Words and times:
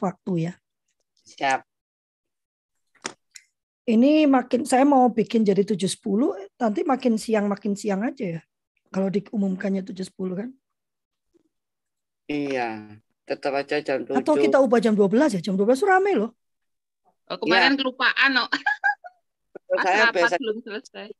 waktu 0.00 0.50
ya. 0.50 0.52
Siap. 1.24 1.60
Ini 3.90 4.28
makin 4.30 4.62
saya 4.68 4.86
mau 4.86 5.10
bikin 5.10 5.42
jadi 5.42 5.66
7.10 5.66 5.98
nanti 6.60 6.80
makin 6.86 7.18
siang 7.18 7.50
makin 7.50 7.74
siang 7.74 8.06
aja 8.06 8.38
ya. 8.38 8.42
Kalau 8.90 9.06
diumumkannya 9.10 9.86
7.10 9.86 10.10
kan. 10.34 10.48
Iya, 12.30 12.98
tetap 13.26 13.52
aja 13.58 13.82
jam 13.82 14.06
7. 14.06 14.14
Atau 14.22 14.38
kita 14.38 14.62
ubah 14.62 14.78
jam 14.78 14.94
12 14.94 15.38
ya. 15.38 15.40
Jam 15.42 15.58
12 15.58 15.82
rame 15.82 16.12
loh. 16.14 16.30
Oh, 17.30 17.38
kemarin 17.38 17.74
ya. 17.74 17.78
kelupaan 17.78 18.30
no. 18.34 18.46
Pas 19.70 19.86
saya 19.86 20.10
biasa 20.10 20.38
belum 20.38 20.58
selesai. 20.66 21.10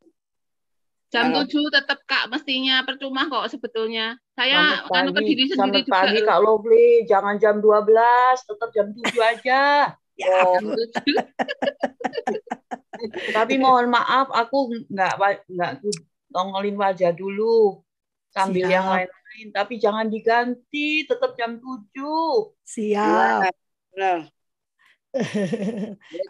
Jam 1.10 1.34
7 1.34 1.50
tetap 1.74 1.98
Kak 2.06 2.30
mestinya 2.30 2.86
percuma 2.86 3.26
kok 3.26 3.50
sebetulnya. 3.50 4.14
Saya 4.38 4.86
anu 4.86 5.10
ke 5.10 5.20
diri 5.26 5.50
sendiri 5.50 5.82
selamat 5.82 5.82
juga. 5.82 5.94
pagi 5.98 6.18
Kak 6.22 6.38
Lovely. 6.38 6.90
Jangan 7.10 7.34
jam 7.42 7.58
12, 7.58 8.46
tetap 8.46 8.68
jam 8.70 8.86
7 8.94 9.18
aja. 9.18 9.62
Oh, 10.20 10.60
Jam 10.60 10.76
7. 10.76 11.16
tapi 13.40 13.56
mohon 13.56 13.88
maaf 13.88 14.28
aku 14.28 14.84
nggak 14.92 15.16
nggak 15.48 15.72
nongolin 16.28 16.76
wajah 16.76 17.16
dulu 17.16 17.80
sambil 18.28 18.68
Siap. 18.68 18.74
yang 18.76 18.84
lain-lain. 18.84 19.46
Tapi 19.48 19.80
jangan 19.80 20.12
diganti, 20.12 21.08
tetap 21.08 21.40
jam 21.40 21.56
7. 21.56 22.52
Siap. 22.68 23.48
Benar. 23.96 24.28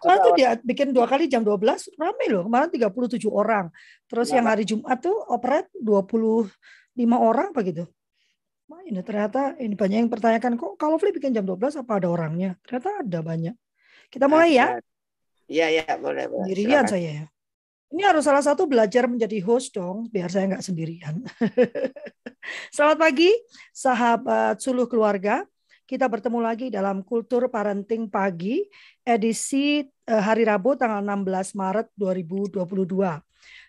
Kalau 0.00 0.16
juga 0.16 0.24
tuh 0.24 0.32
dia 0.40 0.50
bikin 0.56 0.96
dua 0.96 1.04
kali 1.04 1.28
jam 1.28 1.44
12 1.44 2.00
rame 2.00 2.24
loh. 2.32 2.48
Kemarin 2.48 2.68
37 2.72 3.28
orang. 3.28 3.68
Terus 4.08 4.32
yang 4.32 4.48
Kenapa? 4.48 4.52
hari 4.56 4.64
Jumat 4.64 4.98
tuh 5.04 5.16
operet 5.28 5.66
25 5.76 6.48
orang 7.12 7.52
apa 7.52 7.60
gitu. 7.64 7.84
Ini 8.70 9.02
ternyata 9.02 9.58
ini 9.58 9.74
banyak 9.74 9.98
yang 10.06 10.10
pertanyakan 10.10 10.54
kok 10.54 10.78
kalau 10.78 10.98
Flip 10.98 11.14
bikin 11.14 11.34
jam 11.34 11.46
12 11.46 11.82
apa 11.82 11.98
ada 11.98 12.08
orangnya? 12.10 12.58
Ternyata 12.64 13.02
ada 13.02 13.18
banyak. 13.20 13.54
Kita 14.10 14.26
mulai 14.26 14.58
ya. 14.58 14.78
Iya, 15.50 15.66
iya, 15.82 15.84
boleh, 15.98 16.30
boleh. 16.30 16.46
Sendirian 16.46 16.86
Silakan. 16.86 16.90
saya 16.90 17.10
ya. 17.10 17.26
Ini 17.90 18.02
harus 18.06 18.22
salah 18.22 18.42
satu 18.42 18.70
belajar 18.70 19.10
menjadi 19.10 19.42
host 19.42 19.74
dong, 19.74 20.06
biar 20.14 20.30
saya 20.30 20.46
nggak 20.46 20.62
sendirian. 20.62 21.26
Selamat 22.74 22.98
pagi, 23.02 23.34
sahabat 23.74 24.62
suluh 24.62 24.86
keluarga. 24.86 25.42
Kita 25.90 26.06
bertemu 26.06 26.38
lagi 26.38 26.70
dalam 26.70 27.02
Kultur 27.02 27.50
Parenting 27.50 28.06
Pagi, 28.06 28.62
edisi 29.02 29.82
eh, 29.82 30.22
hari 30.22 30.46
Rabu 30.46 30.78
tanggal 30.78 31.02
16 31.02 31.58
Maret 31.58 31.90
2022. 31.98 33.18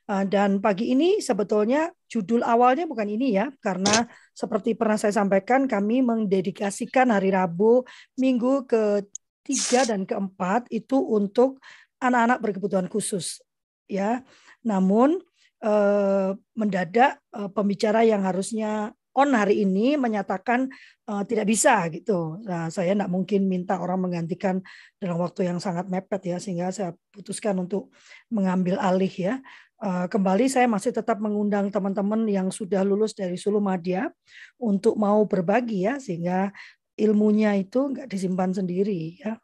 Eh, 0.05 0.25
Dan 0.29 0.61
pagi 0.61 0.93
ini 0.93 1.17
sebetulnya 1.17 1.89
judul 2.05 2.45
awalnya 2.45 2.85
bukan 2.85 3.09
ini 3.09 3.41
ya, 3.41 3.49
karena 3.57 4.05
seperti 4.37 4.77
pernah 4.77 5.01
saya 5.01 5.17
sampaikan, 5.17 5.65
kami 5.65 6.05
mendedikasikan 6.05 7.09
hari 7.09 7.33
Rabu 7.33 7.89
minggu 8.21 8.69
ketiga 8.69 9.89
dan 9.89 10.05
keempat 10.05 10.69
itu 10.69 11.01
untuk 11.01 11.57
anak-anak 11.97 12.37
berkebutuhan 12.37 12.85
khusus 12.85 13.41
ya. 13.89 14.21
Namun 14.61 15.17
eh, 15.65 16.37
mendadak 16.53 17.17
pembicara 17.57 18.05
yang 18.05 18.21
harusnya 18.21 18.93
on 19.17 19.35
hari 19.35 19.63
ini 19.67 19.99
menyatakan 19.99 20.71
eh, 21.07 21.23
tidak 21.27 21.45
bisa 21.47 21.87
gitu. 21.91 22.39
Nah, 22.47 22.71
saya 22.71 22.95
tidak 22.95 23.11
mungkin 23.11 23.47
minta 23.47 23.79
orang 23.79 24.07
menggantikan 24.07 24.63
dalam 24.97 25.19
waktu 25.19 25.47
yang 25.51 25.59
sangat 25.59 25.87
mepet 25.91 26.21
ya, 26.31 26.37
sehingga 26.39 26.71
saya 26.71 26.91
putuskan 27.11 27.59
untuk 27.59 27.91
mengambil 28.31 28.79
alih 28.79 29.11
ya. 29.11 29.35
Eh, 29.81 30.05
kembali 30.07 30.45
saya 30.45 30.69
masih 30.69 30.93
tetap 30.93 31.17
mengundang 31.17 31.73
teman-teman 31.73 32.29
yang 32.29 32.53
sudah 32.53 32.85
lulus 32.85 33.17
dari 33.17 33.33
Sulu 33.33 33.57
Madya 33.57 34.13
untuk 34.61 34.93
mau 34.93 35.25
berbagi 35.25 35.89
ya, 35.89 35.97
sehingga 35.97 36.53
ilmunya 36.95 37.57
itu 37.57 37.89
nggak 37.89 38.05
disimpan 38.05 38.53
sendiri 38.53 39.17
ya, 39.17 39.41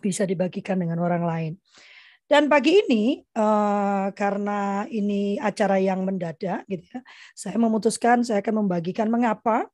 bisa 0.00 0.24
dibagikan 0.24 0.80
dengan 0.80 0.96
orang 1.04 1.24
lain. 1.28 1.52
Dan 2.24 2.48
pagi 2.48 2.80
ini 2.80 3.20
eh, 3.20 4.06
karena 4.16 4.88
ini 4.88 5.36
acara 5.36 5.76
yang 5.76 6.08
mendadak 6.08 6.64
gitu 6.72 6.96
ya, 6.96 7.00
saya 7.36 7.56
memutuskan 7.60 8.24
saya 8.24 8.40
akan 8.40 8.64
membagikan 8.64 9.12
mengapa 9.12 9.68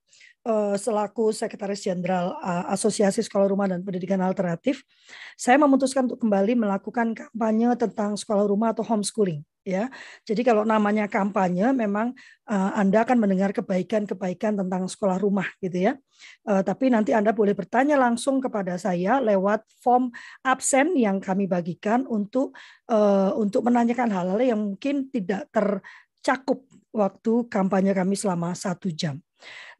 selaku 0.80 1.36
Sekretaris 1.36 1.84
Jenderal 1.84 2.32
eh, 2.40 2.64
Asosiasi 2.72 3.20
Sekolah 3.20 3.46
Rumah 3.50 3.68
dan 3.68 3.84
Pendidikan 3.84 4.20
Alternatif, 4.24 4.82
saya 5.36 5.60
memutuskan 5.60 6.08
untuk 6.08 6.24
kembali 6.24 6.56
melakukan 6.56 7.12
kampanye 7.12 7.68
tentang 7.76 8.16
sekolah 8.16 8.48
rumah 8.48 8.72
atau 8.72 8.80
homeschooling 8.84 9.44
ya. 9.64 9.92
Jadi 10.24 10.40
kalau 10.40 10.64
namanya 10.64 11.06
kampanye 11.06 11.72
memang 11.76 12.16
eh, 12.48 12.70
Anda 12.76 13.04
akan 13.04 13.20
mendengar 13.20 13.52
kebaikan-kebaikan 13.52 14.56
tentang 14.56 14.88
sekolah 14.88 15.20
rumah 15.20 15.46
gitu 15.60 15.92
ya. 15.92 15.92
Eh, 16.48 16.62
tapi 16.64 16.88
nanti 16.88 17.12
Anda 17.12 17.36
boleh 17.36 17.52
bertanya 17.52 18.00
langsung 18.00 18.40
kepada 18.40 18.80
saya 18.80 19.20
lewat 19.20 19.64
form 19.80 20.08
absen 20.44 20.96
yang 20.96 21.20
kami 21.20 21.46
bagikan 21.46 22.08
untuk 22.08 22.56
eh, 22.88 23.32
untuk 23.36 23.66
menanyakan 23.68 24.08
hal-hal 24.08 24.40
yang 24.40 24.60
mungkin 24.72 25.12
tidak 25.12 25.48
tercakup 25.52 26.64
waktu 26.90 27.46
kampanye 27.46 27.92
kami 27.94 28.16
selama 28.18 28.56
satu 28.56 28.90
jam. 28.90 29.20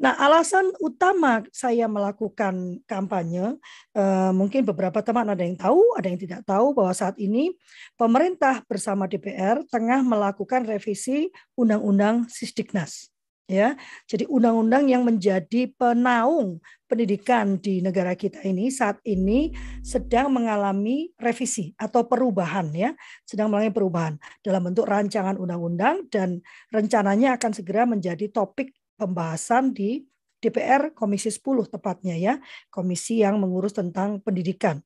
Nah, 0.01 0.17
alasan 0.17 0.73
utama 0.81 1.45
saya 1.53 1.85
melakukan 1.85 2.81
kampanye, 2.89 3.61
eh, 3.93 4.33
mungkin 4.33 4.65
beberapa 4.65 5.05
teman 5.05 5.29
ada 5.29 5.45
yang 5.45 5.61
tahu, 5.61 5.81
ada 6.01 6.09
yang 6.09 6.21
tidak 6.21 6.41
tahu 6.49 6.73
bahwa 6.73 6.93
saat 6.97 7.21
ini 7.21 7.53
pemerintah 8.01 8.65
bersama 8.65 9.05
DPR 9.05 9.61
tengah 9.69 10.01
melakukan 10.01 10.65
revisi 10.65 11.29
Undang-Undang 11.53 12.33
Sisdiknas. 12.33 13.13
Ya, 13.51 13.75
jadi 14.07 14.31
undang-undang 14.31 14.87
yang 14.87 15.03
menjadi 15.03 15.75
penaung 15.75 16.63
pendidikan 16.87 17.59
di 17.59 17.83
negara 17.83 18.15
kita 18.15 18.47
ini 18.47 18.71
saat 18.71 19.03
ini 19.03 19.51
sedang 19.83 20.31
mengalami 20.31 21.11
revisi 21.19 21.75
atau 21.75 22.07
perubahan 22.07 22.71
ya, 22.71 22.95
sedang 23.27 23.51
mengalami 23.51 23.75
perubahan 23.75 24.15
dalam 24.47 24.71
bentuk 24.71 24.87
rancangan 24.87 25.35
undang-undang 25.35 26.07
dan 26.15 26.39
rencananya 26.71 27.35
akan 27.43 27.51
segera 27.51 27.91
menjadi 27.91 28.31
topik 28.31 28.71
pembahasan 29.01 29.73
di 29.73 30.05
DPR 30.41 30.93
Komisi 30.93 31.33
10 31.33 31.73
tepatnya 31.73 32.17
ya, 32.17 32.35
komisi 32.73 33.21
yang 33.21 33.41
mengurus 33.41 33.77
tentang 33.77 34.21
pendidikan. 34.25 34.81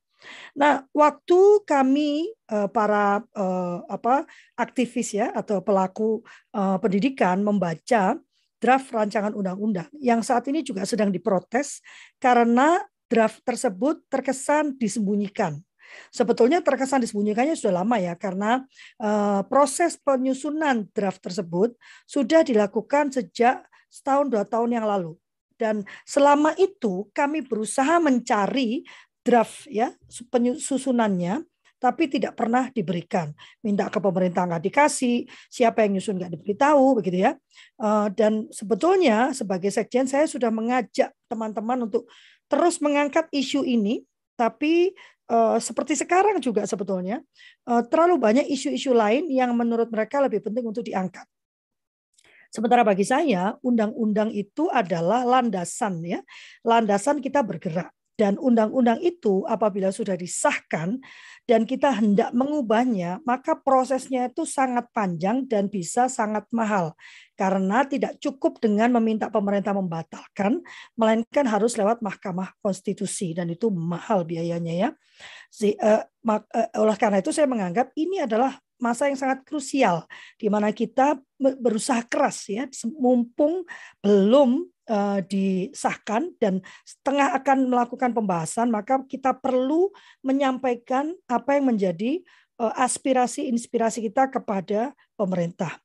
Nah, 0.57 0.83
waktu 0.91 1.63
kami 1.69 2.31
eh, 2.31 2.69
para 2.73 3.23
eh, 3.23 3.79
apa 3.87 4.25
aktivis 4.57 5.15
ya 5.15 5.31
atau 5.31 5.61
pelaku 5.61 6.25
eh, 6.55 6.79
pendidikan 6.81 7.45
membaca 7.45 8.17
draft 8.59 8.89
rancangan 8.91 9.37
undang-undang 9.37 9.93
yang 10.01 10.25
saat 10.25 10.49
ini 10.49 10.65
juga 10.65 10.89
sedang 10.89 11.13
diprotes 11.13 11.85
karena 12.17 12.81
draft 13.05 13.45
tersebut 13.45 14.01
terkesan 14.09 14.81
disembunyikan. 14.81 15.61
Sebetulnya 16.09 16.65
terkesan 16.65 17.05
disembunyikannya 17.05 17.55
sudah 17.55 17.85
lama 17.85 18.01
ya 18.01 18.17
karena 18.17 18.65
eh, 18.99 19.41
proses 19.47 20.01
penyusunan 20.01 20.89
draft 20.97 21.21
tersebut 21.21 21.77
sudah 22.09 22.41
dilakukan 22.43 23.13
sejak 23.13 23.63
setahun 23.95 24.27
dua 24.27 24.43
tahun 24.43 24.75
yang 24.75 24.87
lalu. 24.91 25.15
Dan 25.55 25.87
selama 26.03 26.51
itu 26.59 27.07
kami 27.15 27.47
berusaha 27.47 28.03
mencari 28.03 28.83
draft 29.23 29.71
ya 29.71 29.95
penyusunannya 30.35 31.47
tapi 31.85 32.09
tidak 32.09 32.33
pernah 32.33 32.73
diberikan. 32.73 33.29
Minta 33.61 33.93
ke 33.93 34.01
pemerintah 34.01 34.49
nggak 34.49 34.73
dikasih, 34.73 35.29
siapa 35.53 35.85
yang 35.85 36.01
nyusun 36.01 36.17
nggak 36.17 36.33
diberitahu, 36.33 36.97
begitu 36.97 37.29
ya. 37.29 37.37
Eh, 37.77 38.09
Dan 38.17 38.49
sebetulnya 38.49 39.37
sebagai 39.37 39.69
sekjen 39.69 40.09
saya 40.09 40.25
sudah 40.25 40.49
mengajak 40.49 41.13
teman-teman 41.29 41.85
untuk 41.85 42.09
terus 42.49 42.81
mengangkat 42.81 43.29
isu 43.37 43.69
ini, 43.69 44.01
tapi 44.33 44.97
eh, 45.29 45.59
seperti 45.61 45.93
sekarang 45.93 46.41
juga 46.41 46.65
sebetulnya 46.65 47.21
eh, 47.69 47.83
terlalu 47.93 48.17
banyak 48.17 48.47
isu-isu 48.49 48.97
lain 48.97 49.29
yang 49.29 49.53
menurut 49.53 49.93
mereka 49.93 50.25
lebih 50.25 50.41
penting 50.41 50.65
untuk 50.65 50.89
diangkat. 50.89 51.29
Sementara 52.55 52.87
bagi 52.87 53.03
saya, 53.03 53.59
undang-undang 53.67 54.31
itu 54.31 54.71
adalah 54.71 55.27
landasan 55.27 56.07
ya. 56.07 56.23
Landasan 56.63 57.19
kita 57.19 57.43
bergerak. 57.43 57.91
Dan 58.15 58.39
undang-undang 58.39 59.03
itu 59.03 59.43
apabila 59.43 59.91
sudah 59.91 60.15
disahkan 60.15 61.03
dan 61.51 61.67
kita 61.67 61.91
hendak 61.99 62.31
mengubahnya, 62.31 63.19
maka 63.27 63.59
prosesnya 63.59 64.31
itu 64.31 64.47
sangat 64.47 64.87
panjang 64.95 65.51
dan 65.51 65.67
bisa 65.67 66.07
sangat 66.07 66.47
mahal. 66.55 66.95
Karena 67.35 67.83
tidak 67.83 68.23
cukup 68.23 68.63
dengan 68.63 68.95
meminta 68.95 69.27
pemerintah 69.35 69.75
membatalkan, 69.75 70.63
melainkan 70.95 71.43
harus 71.51 71.75
lewat 71.75 72.07
Mahkamah 72.07 72.55
Konstitusi 72.63 73.35
dan 73.35 73.51
itu 73.51 73.67
mahal 73.75 74.23
biayanya 74.23 74.75
ya. 74.79 74.89
Eh, 75.59 75.75
eh, 75.75 76.69
oleh 76.79 76.95
karena 76.95 77.19
itu 77.19 77.35
saya 77.35 77.51
menganggap 77.51 77.91
ini 77.99 78.23
adalah 78.23 78.55
masa 78.79 79.09
yang 79.09 79.19
sangat 79.19 79.43
krusial 79.47 80.07
di 80.37 80.51
mana 80.51 80.75
kita 80.75 81.19
be- 81.39 81.59
berusaha 81.59 82.03
keras 82.07 82.47
ya 82.51 82.67
mumpung 82.99 83.63
belum 84.03 84.67
eh, 84.91 85.21
disahkan 85.25 86.35
dan 86.43 86.61
setengah 86.83 87.35
akan 87.39 87.59
melakukan 87.71 88.11
pembahasan 88.13 88.69
maka 88.69 89.01
kita 89.07 89.33
perlu 89.35 89.91
menyampaikan 90.21 91.15
apa 91.31 91.57
yang 91.57 91.71
menjadi 91.71 92.21
eh, 92.61 92.75
aspirasi 92.79 93.49
inspirasi 93.49 94.05
kita 94.05 94.29
kepada 94.31 94.93
pemerintah. 95.15 95.79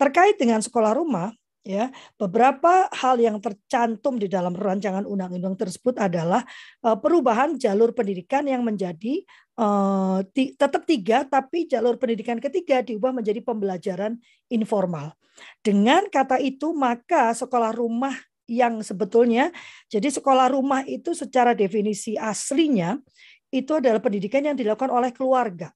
Terkait 0.00 0.40
dengan 0.40 0.64
sekolah 0.64 0.96
rumah 0.96 1.32
ya 1.66 1.92
beberapa 2.16 2.88
hal 2.94 3.18
yang 3.20 3.42
tercantum 3.42 4.16
di 4.16 4.30
dalam 4.30 4.56
rancangan 4.56 5.04
undang-undang 5.04 5.58
tersebut 5.58 5.98
adalah 5.98 6.46
uh, 6.86 6.96
perubahan 6.96 7.58
jalur 7.58 7.92
pendidikan 7.92 8.46
yang 8.46 8.62
menjadi 8.64 9.22
uh, 9.58 10.24
tetap 10.32 10.86
tiga 10.88 11.26
tapi 11.26 11.66
jalur 11.68 11.98
pendidikan 12.00 12.38
ketiga 12.38 12.80
diubah 12.80 13.12
menjadi 13.12 13.42
pembelajaran 13.44 14.16
informal. 14.48 15.14
Dengan 15.62 16.06
kata 16.10 16.42
itu 16.42 16.74
maka 16.74 17.30
sekolah 17.36 17.70
rumah 17.70 18.14
yang 18.48 18.80
sebetulnya 18.80 19.52
jadi 19.92 20.08
sekolah 20.08 20.50
rumah 20.56 20.82
itu 20.88 21.12
secara 21.12 21.52
definisi 21.52 22.16
aslinya 22.16 22.96
itu 23.52 23.76
adalah 23.76 24.00
pendidikan 24.00 24.40
yang 24.40 24.56
dilakukan 24.56 24.88
oleh 24.88 25.12
keluarga 25.12 25.68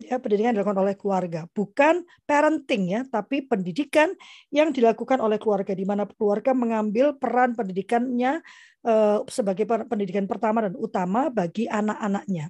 ya 0.00 0.16
pendidikan 0.16 0.56
dilakukan 0.56 0.80
oleh 0.80 0.96
keluarga. 0.96 1.44
Bukan 1.52 2.02
parenting 2.24 2.82
ya 2.88 3.00
tapi 3.04 3.44
pendidikan 3.44 4.16
yang 4.48 4.72
dilakukan 4.72 5.20
oleh 5.20 5.36
keluarga 5.36 5.76
di 5.76 5.84
mana 5.84 6.08
keluarga 6.08 6.56
mengambil 6.56 7.14
peran 7.14 7.52
pendidikannya 7.52 8.40
eh, 8.84 9.18
sebagai 9.28 9.68
pendidikan 9.86 10.24
pertama 10.24 10.64
dan 10.66 10.74
utama 10.80 11.28
bagi 11.28 11.68
anak-anaknya. 11.68 12.48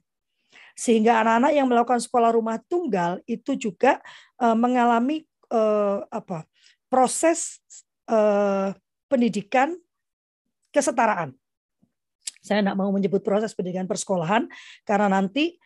Sehingga 0.79 1.20
anak-anak 1.20 1.52
yang 1.52 1.67
melakukan 1.67 2.00
sekolah 2.00 2.31
rumah 2.32 2.56
tunggal 2.70 3.19
itu 3.26 3.58
juga 3.58 3.99
eh, 4.38 4.56
mengalami 4.56 5.26
eh, 5.50 5.99
apa 6.08 6.47
proses 6.91 7.62
pendidikan 9.06 9.79
kesetaraan. 10.75 11.31
Saya 12.43 12.58
tidak 12.58 12.75
mau 12.75 12.91
menyebut 12.91 13.23
proses 13.23 13.55
pendidikan 13.55 13.87
persekolahan 13.87 14.50
karena 14.82 15.06
nanti 15.06 15.61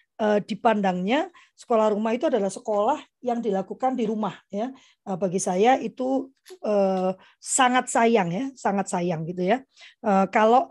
dipandangnya 0.47 1.27
sekolah 1.59 1.91
rumah 1.91 2.15
itu 2.15 2.31
adalah 2.31 2.47
sekolah 2.47 3.03
yang 3.19 3.43
dilakukan 3.43 3.99
di 3.99 4.07
rumah 4.07 4.39
ya. 4.47 4.71
Uh, 5.03 5.19
bagi 5.19 5.43
saya 5.43 5.75
itu 5.83 6.31
uh, 6.63 7.19
sangat 7.43 7.91
sayang 7.91 8.31
ya 8.31 8.45
sangat 8.55 8.87
sayang 8.87 9.27
gitu 9.27 9.43
ya. 9.43 9.59
Kalau 10.31 10.71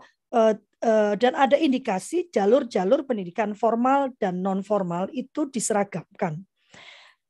dan 0.84 1.32
ada 1.36 1.56
indikasi 1.56 2.28
jalur-jalur 2.28 3.08
pendidikan 3.08 3.56
formal 3.56 4.12
dan 4.20 4.44
non 4.44 4.60
formal 4.60 5.08
itu 5.12 5.48
diseragamkan 5.48 6.44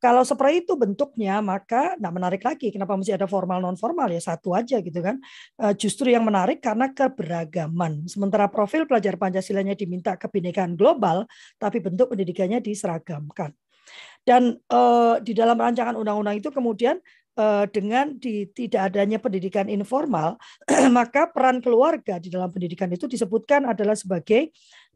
kalau 0.04 0.20
seperti 0.20 0.68
itu 0.68 0.76
bentuknya, 0.76 1.40
maka 1.40 1.96
nah 1.96 2.12
menarik 2.12 2.44
lagi. 2.44 2.68
Kenapa 2.68 2.92
mesti 2.92 3.16
ada 3.16 3.24
formal 3.24 3.64
non 3.64 3.72
formal 3.80 4.12
ya 4.12 4.20
satu 4.20 4.52
aja 4.52 4.84
gitu 4.84 5.00
kan? 5.00 5.16
Eh, 5.56 5.72
justru 5.80 6.12
yang 6.12 6.28
menarik 6.28 6.60
karena 6.60 6.92
keberagaman. 6.92 8.04
Sementara 8.04 8.52
profil 8.52 8.84
pelajar 8.84 9.16
Pancasilanya 9.16 9.72
diminta 9.72 10.12
kebinekaan 10.20 10.76
global, 10.76 11.24
tapi 11.56 11.80
bentuk 11.80 12.12
pendidikannya 12.12 12.60
diseragamkan. 12.60 13.56
Dan 14.24 14.60
uh, 14.72 15.20
di 15.24 15.32
dalam 15.36 15.56
rancangan 15.56 15.96
undang-undang 15.96 16.40
itu 16.40 16.48
kemudian 16.48 16.96
uh, 17.36 17.64
dengan 17.68 18.16
di, 18.16 18.48
tidak 18.52 18.92
adanya 18.92 19.20
pendidikan 19.20 19.68
informal, 19.68 20.36
maka 20.96 21.28
peran 21.32 21.60
keluarga 21.60 22.20
di 22.20 22.28
dalam 22.28 22.48
pendidikan 22.52 22.88
itu 22.92 23.08
disebutkan 23.08 23.68
adalah 23.68 23.96
sebagai 23.96 24.52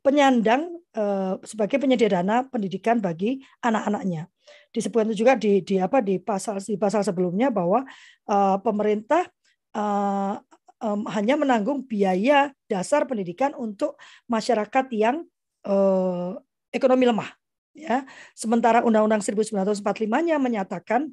penyandang 0.09 0.81
uh, 0.97 1.37
sebagai 1.45 1.77
penyedia 1.77 2.09
dana 2.09 2.49
pendidikan 2.49 2.97
bagi 2.97 3.45
anak-anaknya. 3.61 4.25
Disebutkan 4.73 5.13
juga 5.13 5.37
di 5.37 5.61
di 5.61 5.77
apa 5.77 6.01
di 6.01 6.17
pasal 6.17 6.65
di 6.65 6.81
pasal 6.81 7.05
sebelumnya 7.05 7.53
bahwa 7.53 7.85
uh, 8.25 8.57
pemerintah 8.65 9.29
uh, 9.77 10.41
um, 10.81 11.05
hanya 11.13 11.37
menanggung 11.37 11.85
biaya 11.85 12.57
dasar 12.65 13.05
pendidikan 13.05 13.53
untuk 13.53 14.01
masyarakat 14.33 14.89
yang 14.97 15.29
uh, 15.69 16.41
ekonomi 16.73 17.05
lemah 17.05 17.29
ya. 17.77 18.09
Sementara 18.33 18.81
undang-undang 18.81 19.21
1945-nya 19.21 20.41
menyatakan 20.41 21.13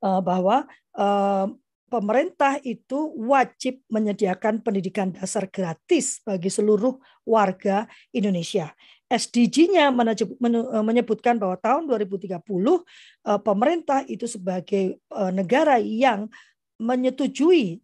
uh, 0.00 0.24
bahwa 0.24 0.64
uh, 0.96 1.52
pemerintah 1.94 2.58
itu 2.66 3.14
wajib 3.14 3.78
menyediakan 3.86 4.66
pendidikan 4.66 5.14
dasar 5.14 5.46
gratis 5.46 6.18
bagi 6.26 6.50
seluruh 6.50 6.98
warga 7.22 7.86
Indonesia. 8.10 8.74
SDG-nya 9.06 9.94
eh, 9.94 10.82
menyebutkan 10.82 11.38
bahwa 11.38 11.54
tahun 11.54 11.86
2030 11.86 12.34
eh, 12.34 12.82
pemerintah 13.46 14.02
itu 14.10 14.26
sebagai 14.26 14.98
eh, 14.98 15.30
negara 15.30 15.78
yang 15.78 16.26
menyetujui 16.82 17.78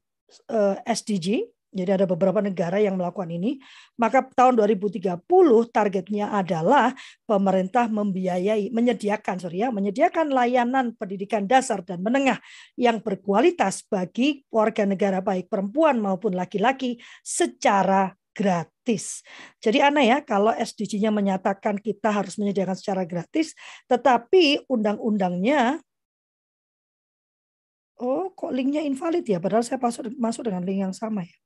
SDG, 0.87 1.43
jadi 1.71 2.03
ada 2.03 2.07
beberapa 2.11 2.43
negara 2.43 2.83
yang 2.83 2.99
melakukan 2.99 3.31
ini, 3.31 3.63
maka 3.95 4.27
tahun 4.27 4.59
2030 4.59 5.23
targetnya 5.71 6.35
adalah 6.35 6.91
pemerintah 7.31 7.87
membiayai, 7.87 8.75
menyediakan, 8.75 9.39
sorry 9.39 9.63
ya, 9.63 9.71
menyediakan 9.71 10.35
layanan 10.35 10.99
pendidikan 10.99 11.47
dasar 11.47 11.87
dan 11.87 12.03
menengah 12.03 12.43
yang 12.75 12.99
berkualitas 12.99 13.87
bagi 13.87 14.43
warga 14.51 14.83
negara 14.83 15.23
baik 15.23 15.47
perempuan 15.47 16.03
maupun 16.03 16.35
laki-laki 16.35 16.99
secara 17.23 18.19
gratis. 18.35 19.23
Jadi 19.63 19.79
aneh 19.79 20.11
ya 20.11 20.19
kalau 20.27 20.51
SDG-nya 20.51 21.15
menyatakan 21.15 21.79
kita 21.79 22.11
harus 22.11 22.35
menyediakan 22.35 22.75
secara 22.75 23.07
gratis, 23.07 23.55
tetapi 23.87 24.67
undang-undangnya 24.67 25.79
Oh, 28.01 28.33
kok 28.33 28.49
linknya 28.57 28.81
invalid 28.81 29.29
ya? 29.29 29.37
Padahal 29.37 29.61
saya 29.61 29.77
masuk, 29.77 30.09
masuk 30.17 30.49
dengan 30.49 30.65
link 30.65 30.81
yang 30.89 30.97
sama 30.97 31.21
ya. 31.21 31.37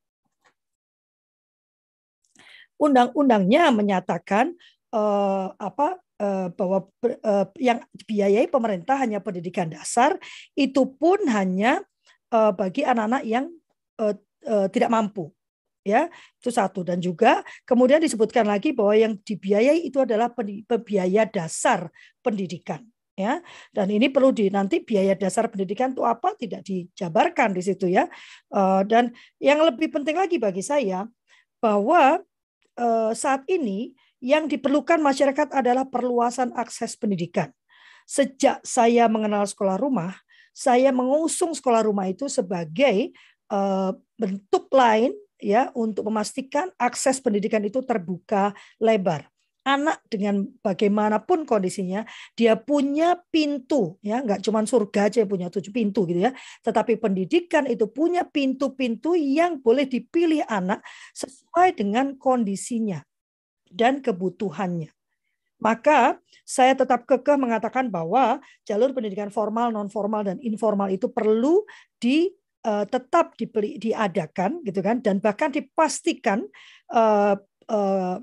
Undang-undangnya 2.78 3.70
menyatakan 3.70 4.54
eh, 4.94 5.46
apa 5.54 5.98
eh, 6.18 6.48
bahwa 6.54 6.86
eh, 7.06 7.46
yang 7.62 7.78
dibiayai 7.94 8.46
pemerintah 8.50 8.98
hanya 8.98 9.18
pendidikan 9.22 9.70
dasar, 9.70 10.18
itu 10.54 10.86
pun 10.94 11.18
hanya 11.30 11.82
bagi 12.34 12.82
anak-anak 12.82 13.22
yang 13.22 13.46
tidak 14.74 14.90
mampu 14.90 15.30
ya. 15.86 16.10
Itu 16.42 16.50
satu. 16.50 16.82
Dan 16.82 16.98
juga 16.98 17.46
kemudian 17.62 18.02
disebutkan 18.02 18.42
lagi 18.42 18.74
bahwa 18.74 18.90
yang 18.98 19.14
dibiayai 19.22 19.86
itu 19.86 20.02
adalah 20.02 20.34
biaya 20.82 21.30
dasar 21.30 21.94
pendidikan 22.26 22.82
ya. 23.14 23.38
Dan 23.70 23.94
ini 23.94 24.10
perlu 24.10 24.34
di 24.34 24.50
nanti 24.50 24.82
biaya 24.82 25.14
dasar 25.14 25.46
pendidikan 25.46 25.94
itu 25.94 26.02
apa 26.02 26.34
tidak 26.34 26.66
dijabarkan 26.66 27.54
di 27.54 27.62
situ 27.62 27.86
ya. 27.86 28.10
Dan 28.82 29.14
yang 29.38 29.62
lebih 29.62 29.94
penting 29.94 30.18
lagi 30.18 30.42
bagi 30.42 30.66
saya 30.66 31.06
bahwa 31.62 32.18
saat 33.14 33.46
ini 33.46 33.94
yang 34.18 34.50
diperlukan 34.50 34.98
masyarakat 34.98 35.54
adalah 35.54 35.86
perluasan 35.86 36.50
akses 36.58 36.98
pendidikan. 36.98 37.54
Sejak 38.04 38.60
saya 38.66 39.06
mengenal 39.08 39.46
sekolah 39.48 39.78
rumah 39.78 40.12
saya 40.54 40.94
mengusung 40.94 41.50
sekolah 41.50 41.82
rumah 41.82 42.06
itu 42.06 42.30
sebagai 42.30 43.10
eh, 43.50 43.90
bentuk 44.14 44.70
lain 44.70 45.10
ya 45.42 45.74
untuk 45.74 46.06
memastikan 46.06 46.70
akses 46.78 47.18
pendidikan 47.18 47.60
itu 47.66 47.82
terbuka 47.82 48.54
lebar 48.78 49.26
anak 49.64 50.04
dengan 50.12 50.44
bagaimanapun 50.60 51.48
kondisinya 51.48 52.04
dia 52.36 52.54
punya 52.54 53.16
pintu 53.32 53.96
ya. 54.04 54.20
Nggak 54.20 54.44
cuma 54.44 54.62
surga 54.62 55.08
aja 55.08 55.24
yang 55.24 55.30
punya 55.32 55.48
tujuh 55.48 55.72
pintu 55.72 56.04
gitu 56.04 56.20
ya. 56.20 56.32
Tetapi 56.62 57.00
pendidikan 57.00 57.64
itu 57.64 57.88
punya 57.88 58.28
pintu-pintu 58.28 59.16
yang 59.16 59.58
boleh 59.58 59.88
dipilih 59.88 60.44
anak 60.46 60.84
sesuai 61.16 61.80
dengan 61.80 62.14
kondisinya 62.20 63.02
dan 63.72 64.04
kebutuhannya. 64.04 64.92
Maka 65.64 66.20
saya 66.44 66.76
tetap 66.76 67.08
kekeh 67.08 67.40
mengatakan 67.40 67.88
bahwa 67.88 68.36
jalur 68.68 68.92
pendidikan 68.92 69.32
formal, 69.32 69.72
non 69.72 69.88
formal 69.88 70.20
dan 70.20 70.36
informal 70.44 70.92
itu 70.92 71.08
perlu 71.08 71.64
di 71.96 72.28
uh, 72.68 72.84
tetap 72.84 73.32
dibeli, 73.40 73.80
diadakan 73.80 74.60
gitu 74.60 74.84
kan 74.84 75.00
dan 75.00 75.24
bahkan 75.24 75.48
dipastikan 75.48 76.44
uh, 76.92 77.36
uh, 77.72 78.16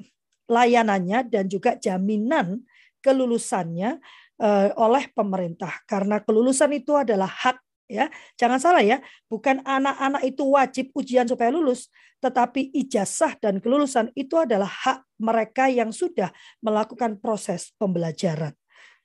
layanannya 0.52 1.32
dan 1.32 1.48
juga 1.48 1.80
jaminan 1.80 2.60
kelulusannya 3.00 4.04
uh, 4.44 4.76
oleh 4.76 5.08
pemerintah. 5.16 5.80
Karena 5.88 6.20
kelulusan 6.20 6.76
itu 6.76 6.92
adalah 6.92 7.32
hak 7.32 7.64
ya. 7.88 8.12
Jangan 8.36 8.60
salah 8.60 8.84
ya. 8.84 9.00
Bukan 9.32 9.64
anak-anak 9.64 10.28
itu 10.28 10.44
wajib 10.52 10.92
ujian 10.92 11.24
supaya 11.24 11.48
lulus 11.48 11.88
tetapi 12.22 12.70
ijazah 12.78 13.34
dan 13.42 13.58
kelulusan 13.58 14.14
itu 14.14 14.38
adalah 14.38 14.70
hak 14.70 15.02
mereka 15.18 15.68
yang 15.68 15.90
sudah 15.90 16.30
melakukan 16.62 17.18
proses 17.18 17.74
pembelajaran. 17.82 18.54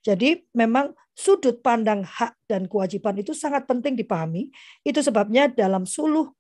Jadi 0.05 0.45
memang 0.53 0.93
sudut 1.17 1.65
pandang 1.65 2.05
hak 2.05 2.37
dan 2.45 2.69
kewajiban 2.69 3.17
itu 3.17 3.33
sangat 3.33 3.65
penting 3.65 3.97
dipahami. 3.97 4.53
Itu 4.85 5.01
sebabnya 5.01 5.49
dalam 5.49 5.89
suluh 5.89 6.31
eh, 6.31 6.37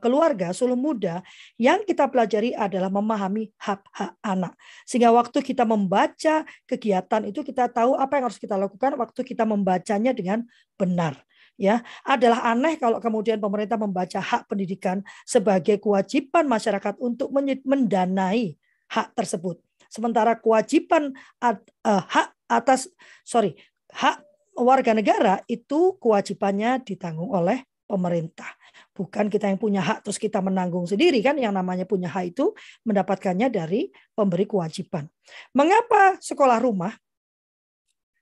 keluarga, 0.00 0.56
suluh 0.56 0.74
muda, 0.74 1.20
yang 1.60 1.84
kita 1.84 2.08
pelajari 2.08 2.56
adalah 2.56 2.88
memahami 2.88 3.52
hak-hak 3.60 4.16
anak. 4.24 4.56
Sehingga 4.88 5.12
waktu 5.12 5.44
kita 5.44 5.68
membaca 5.68 6.48
kegiatan 6.64 7.28
itu 7.28 7.44
kita 7.44 7.68
tahu 7.68 7.92
apa 7.92 8.16
yang 8.16 8.24
harus 8.32 8.40
kita 8.40 8.56
lakukan 8.56 8.96
waktu 8.96 9.20
kita 9.20 9.44
membacanya 9.44 10.16
dengan 10.16 10.48
benar. 10.80 11.20
Ya, 11.58 11.82
adalah 12.06 12.54
aneh 12.54 12.78
kalau 12.78 13.02
kemudian 13.02 13.42
pemerintah 13.42 13.74
membaca 13.74 14.22
hak 14.22 14.46
pendidikan 14.46 15.02
sebagai 15.26 15.82
kewajiban 15.82 16.46
masyarakat 16.46 16.94
untuk 17.02 17.34
mendanai 17.66 18.54
hak 18.88 19.12
tersebut. 19.18 19.58
Sementara 19.90 20.38
kewajiban 20.38 21.16
uh, 21.42 21.58
hak 21.82 22.28
atas 22.48 22.88
sorry 23.24 23.56
hak 23.92 24.24
warga 24.56 24.92
negara 24.96 25.40
itu 25.48 25.96
kewajibannya 26.00 26.82
ditanggung 26.84 27.32
oleh 27.32 27.64
pemerintah. 27.88 28.52
Bukan 28.92 29.32
kita 29.32 29.48
yang 29.48 29.56
punya 29.56 29.80
hak 29.80 30.04
terus 30.04 30.20
kita 30.20 30.44
menanggung 30.44 30.84
sendiri 30.84 31.24
kan 31.24 31.40
yang 31.40 31.56
namanya 31.56 31.88
punya 31.88 32.12
hak 32.12 32.36
itu 32.36 32.52
mendapatkannya 32.84 33.48
dari 33.48 33.88
pemberi 34.12 34.44
kewajiban. 34.44 35.08
Mengapa 35.56 36.20
sekolah 36.20 36.60
rumah? 36.60 36.92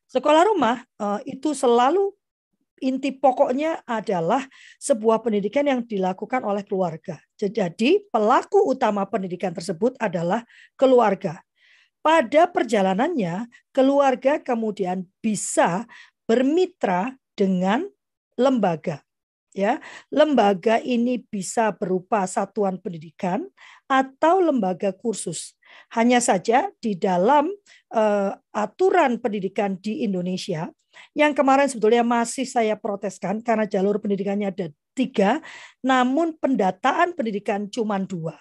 Sekolah 0.06 0.46
rumah 0.46 0.86
eh, 0.86 1.34
itu 1.34 1.50
selalu 1.50 2.14
inti 2.80 3.12
pokoknya 3.12 3.82
adalah 3.88 4.44
sebuah 4.76 5.24
pendidikan 5.24 5.64
yang 5.64 5.80
dilakukan 5.82 6.44
oleh 6.44 6.62
keluarga. 6.62 7.16
Jadi 7.36 8.04
pelaku 8.12 8.68
utama 8.68 9.08
pendidikan 9.08 9.52
tersebut 9.52 9.96
adalah 9.96 10.44
keluarga. 10.76 11.40
Pada 12.04 12.46
perjalanannya, 12.46 13.50
keluarga 13.74 14.38
kemudian 14.38 15.08
bisa 15.18 15.88
bermitra 16.28 17.10
dengan 17.34 17.82
lembaga. 18.38 19.05
Ya, 19.56 19.80
lembaga 20.12 20.76
ini 20.84 21.24
bisa 21.24 21.72
berupa 21.72 22.28
satuan 22.28 22.76
pendidikan 22.76 23.48
atau 23.88 24.44
lembaga 24.44 24.92
kursus. 24.92 25.56
Hanya 25.96 26.20
saja 26.20 26.68
di 26.76 26.92
dalam 26.92 27.48
uh, 27.96 28.36
aturan 28.52 29.16
pendidikan 29.16 29.80
di 29.80 30.04
Indonesia 30.04 30.68
yang 31.16 31.32
kemarin 31.32 31.72
sebetulnya 31.72 32.04
masih 32.04 32.44
saya 32.44 32.76
proteskan 32.76 33.40
karena 33.40 33.64
jalur 33.64 33.96
pendidikannya 33.96 34.52
ada 34.52 34.68
tiga, 34.96 35.40
namun 35.84 36.36
pendataan 36.36 37.16
pendidikan 37.16 37.68
cuma 37.68 38.00
dua. 38.00 38.36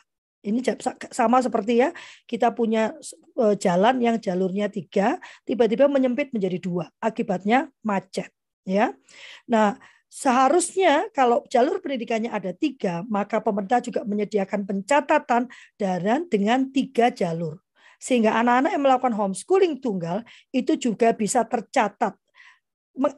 Ini 0.45 0.61
sama 1.09 1.41
seperti 1.41 1.81
ya 1.81 1.89
kita 2.29 2.53
punya 2.53 2.93
eh, 3.39 3.55
jalan 3.57 3.97
yang 4.03 4.15
jalurnya 4.21 4.69
tiga, 4.69 5.17
tiba-tiba 5.47 5.89
menyempit 5.89 6.31
menjadi 6.31 6.59
dua. 6.61 6.85
Akibatnya 6.99 7.71
macet. 7.81 8.31
Ya, 8.65 8.97
nah 9.45 9.77
Seharusnya 10.15 11.11
kalau 11.11 11.43
jalur 11.51 11.83
pendidikannya 11.83 12.31
ada 12.31 12.55
tiga, 12.55 13.03
maka 13.11 13.43
pemerintah 13.43 13.83
juga 13.83 14.07
menyediakan 14.07 14.63
pencatatan 14.63 15.51
dan 15.75 16.23
dengan 16.31 16.71
tiga 16.71 17.11
jalur. 17.11 17.59
Sehingga 17.99 18.31
anak-anak 18.39 18.71
yang 18.71 18.83
melakukan 18.87 19.11
homeschooling 19.11 19.83
tunggal 19.83 20.23
itu 20.55 20.79
juga 20.79 21.11
bisa 21.11 21.43
tercatat 21.43 22.15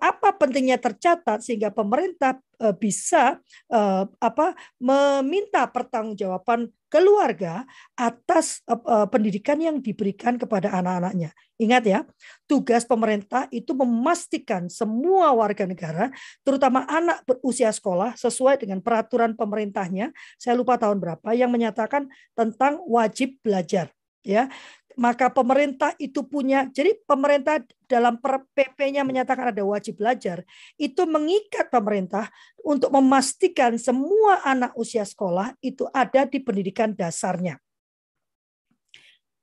apa 0.02 0.34
pentingnya 0.36 0.82
tercatat 0.82 1.46
sehingga 1.46 1.70
pemerintah 1.70 2.42
eh, 2.58 2.74
bisa 2.74 3.38
eh, 3.70 4.04
apa 4.08 4.58
meminta 4.82 5.70
pertanggungjawaban 5.70 6.74
keluarga 6.90 7.64
atas 7.94 8.66
eh, 8.66 9.08
pendidikan 9.08 9.62
yang 9.62 9.78
diberikan 9.78 10.36
kepada 10.42 10.74
anak-anaknya. 10.74 11.32
Ingat 11.58 11.84
ya, 11.90 12.00
tugas 12.46 12.86
pemerintah 12.86 13.50
itu 13.50 13.74
memastikan 13.74 14.70
semua 14.70 15.34
warga 15.34 15.66
negara, 15.66 16.14
terutama 16.46 16.86
anak 16.86 17.26
berusia 17.26 17.74
sekolah 17.74 18.14
sesuai 18.14 18.62
dengan 18.62 18.78
peraturan 18.82 19.34
pemerintahnya, 19.34 20.14
saya 20.38 20.54
lupa 20.54 20.78
tahun 20.78 21.02
berapa 21.02 21.34
yang 21.34 21.50
menyatakan 21.50 22.06
tentang 22.38 22.78
wajib 22.86 23.42
belajar 23.42 23.90
ya 24.28 24.52
maka 24.98 25.30
pemerintah 25.30 25.94
itu 26.02 26.26
punya 26.26 26.66
jadi 26.74 26.98
pemerintah 27.06 27.62
dalam 27.86 28.18
PP-nya 28.20 29.06
menyatakan 29.06 29.54
ada 29.54 29.62
wajib 29.62 30.02
belajar 30.02 30.42
itu 30.76 31.06
mengikat 31.06 31.70
pemerintah 31.70 32.28
untuk 32.66 32.90
memastikan 32.90 33.78
semua 33.78 34.42
anak 34.42 34.74
usia 34.74 35.06
sekolah 35.06 35.54
itu 35.62 35.86
ada 35.94 36.26
di 36.26 36.42
pendidikan 36.42 36.98
dasarnya. 36.98 37.62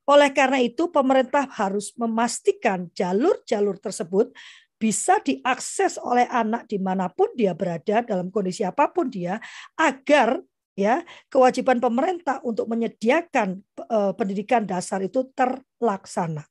Oleh 0.05 0.37
karena 0.37 0.61
itu 0.61 0.93
pemerintah 0.93 1.49
harus 1.49 1.97
memastikan 1.97 2.93
jalur-jalur 2.93 3.81
tersebut 3.81 4.37
bisa 4.77 5.17
diakses 5.25 5.97
oleh 5.97 6.29
anak 6.29 6.69
di 6.69 6.77
mana 6.77 7.09
pun 7.09 7.33
dia 7.33 7.57
berada 7.57 8.05
dalam 8.05 8.29
kondisi 8.29 8.67
apa 8.67 8.93
pun 8.93 9.09
dia 9.09 9.41
agar 9.81 10.45
ya 10.75 11.07
kewajiban 11.31 11.79
pemerintah 11.79 12.43
untuk 12.43 12.67
menyediakan 12.67 13.63
uh, 13.87 14.13
pendidikan 14.15 14.67
dasar 14.67 15.01
itu 15.03 15.31
terlaksana. 15.33 16.43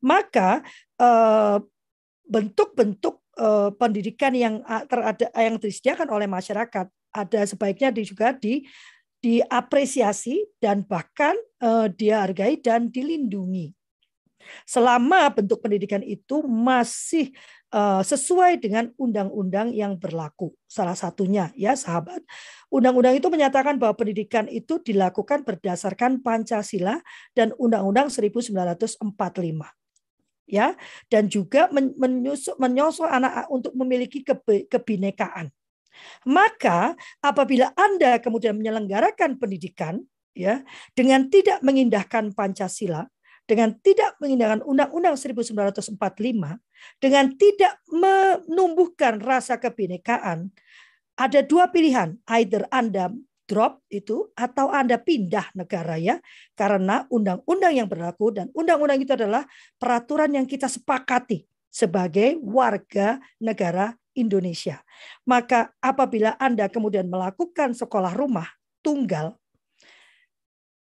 Maka 0.00 0.64
uh, 1.00 1.58
bentuk-bentuk 2.28 3.20
uh, 3.40 3.70
pendidikan 3.76 4.32
yang 4.36 4.60
terada 4.88 5.28
yang 5.36 5.56
disediakan 5.56 6.08
oleh 6.12 6.28
masyarakat 6.28 6.86
ada 7.12 7.40
sebaiknya 7.48 7.90
juga 7.92 8.36
di 8.36 8.64
diapresiasi 9.18 10.46
dan 10.62 10.86
bahkan 10.86 11.34
uh, 11.58 11.90
dihargai 11.90 12.62
dan 12.62 12.86
dilindungi. 12.86 13.77
Selama 14.64 15.28
bentuk 15.34 15.60
pendidikan 15.60 16.00
itu 16.00 16.40
masih 16.46 17.34
uh, 17.74 18.00
sesuai 18.00 18.60
dengan 18.60 18.88
undang-undang 18.96 19.74
yang 19.74 19.98
berlaku. 19.98 20.54
Salah 20.64 20.96
satunya 20.96 21.52
ya 21.58 21.76
sahabat, 21.76 22.22
undang-undang 22.72 23.18
itu 23.18 23.28
menyatakan 23.28 23.76
bahwa 23.76 23.98
pendidikan 23.98 24.48
itu 24.48 24.80
dilakukan 24.80 25.44
berdasarkan 25.44 26.24
Pancasila 26.24 27.00
dan 27.36 27.52
Undang-Undang 27.56 28.08
1945 28.12 29.02
ya 30.48 30.72
dan 31.12 31.28
juga 31.28 31.68
menyusul 31.76 32.56
menyosok 32.56 33.04
anak 33.04 33.46
untuk 33.52 33.76
memiliki 33.76 34.24
kebinekaan. 34.66 35.52
Maka 36.24 36.96
apabila 37.20 37.74
Anda 37.76 38.16
kemudian 38.22 38.56
menyelenggarakan 38.56 39.36
pendidikan 39.36 40.00
ya 40.32 40.64
dengan 40.96 41.28
tidak 41.28 41.60
mengindahkan 41.60 42.32
Pancasila, 42.32 43.04
dengan 43.48 43.72
tidak 43.80 44.20
mengindahkan 44.20 44.60
Undang-Undang 44.60 45.16
1945, 45.16 45.96
dengan 47.00 47.24
tidak 47.40 47.80
menumbuhkan 47.88 49.24
rasa 49.24 49.56
kebinekaan, 49.56 50.52
ada 51.16 51.40
dua 51.40 51.72
pilihan, 51.72 52.20
either 52.28 52.68
Anda 52.68 53.08
drop 53.48 53.80
itu 53.88 54.28
atau 54.36 54.68
Anda 54.68 55.00
pindah 55.00 55.56
negara 55.56 55.96
ya. 55.96 56.20
Karena 56.52 57.08
undang-undang 57.08 57.72
yang 57.72 57.88
berlaku 57.88 58.36
dan 58.36 58.52
undang-undang 58.52 59.00
itu 59.00 59.16
adalah 59.16 59.48
peraturan 59.80 60.36
yang 60.36 60.44
kita 60.44 60.68
sepakati 60.68 61.48
sebagai 61.72 62.36
warga 62.44 63.16
negara 63.40 63.96
Indonesia. 64.12 64.84
Maka 65.24 65.72
apabila 65.80 66.36
Anda 66.36 66.68
kemudian 66.68 67.08
melakukan 67.08 67.72
sekolah 67.72 68.12
rumah 68.12 68.46
tunggal, 68.84 69.40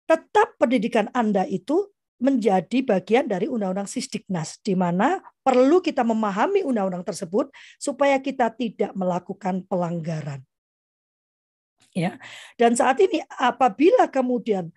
tetap 0.04 0.60
pendidikan 0.60 1.08
Anda 1.16 1.48
itu 1.48 1.88
menjadi 2.22 2.86
bagian 2.86 3.26
dari 3.26 3.50
Undang-Undang 3.50 3.90
Sisdiknas, 3.90 4.62
di 4.62 4.78
mana 4.78 5.18
perlu 5.42 5.82
kita 5.82 6.06
memahami 6.06 6.62
undang-undang 6.62 7.02
tersebut 7.02 7.50
supaya 7.82 8.22
kita 8.22 8.54
tidak 8.54 8.94
melakukan 8.94 9.66
pelanggaran. 9.66 10.46
Ya, 11.92 12.22
dan 12.56 12.78
saat 12.78 13.02
ini 13.04 13.20
apabila 13.36 14.08
kemudian 14.08 14.72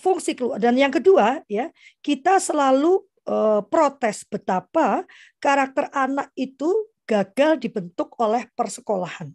fungsi 0.00 0.32
keluar 0.32 0.56
dan 0.56 0.74
yang 0.80 0.90
kedua 0.90 1.44
ya 1.44 1.68
kita 2.00 2.40
selalu 2.40 3.04
uh, 3.28 3.60
protes 3.68 4.24
betapa 4.24 5.04
karakter 5.38 5.92
anak 5.92 6.32
itu 6.32 6.88
gagal 7.04 7.60
dibentuk 7.60 8.16
oleh 8.16 8.48
persekolahan. 8.56 9.28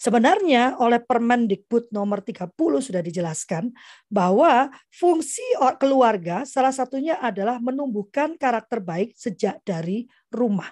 Sebenarnya 0.00 0.80
oleh 0.80 1.02
Permendikbud 1.02 1.92
nomor 1.92 2.24
30 2.24 2.52
sudah 2.80 3.02
dijelaskan 3.04 3.68
bahwa 4.08 4.72
fungsi 4.88 5.44
keluarga 5.76 6.48
salah 6.48 6.72
satunya 6.72 7.20
adalah 7.20 7.60
menumbuhkan 7.60 8.38
karakter 8.40 8.80
baik 8.80 9.12
sejak 9.12 9.60
dari 9.66 10.08
rumah. 10.32 10.68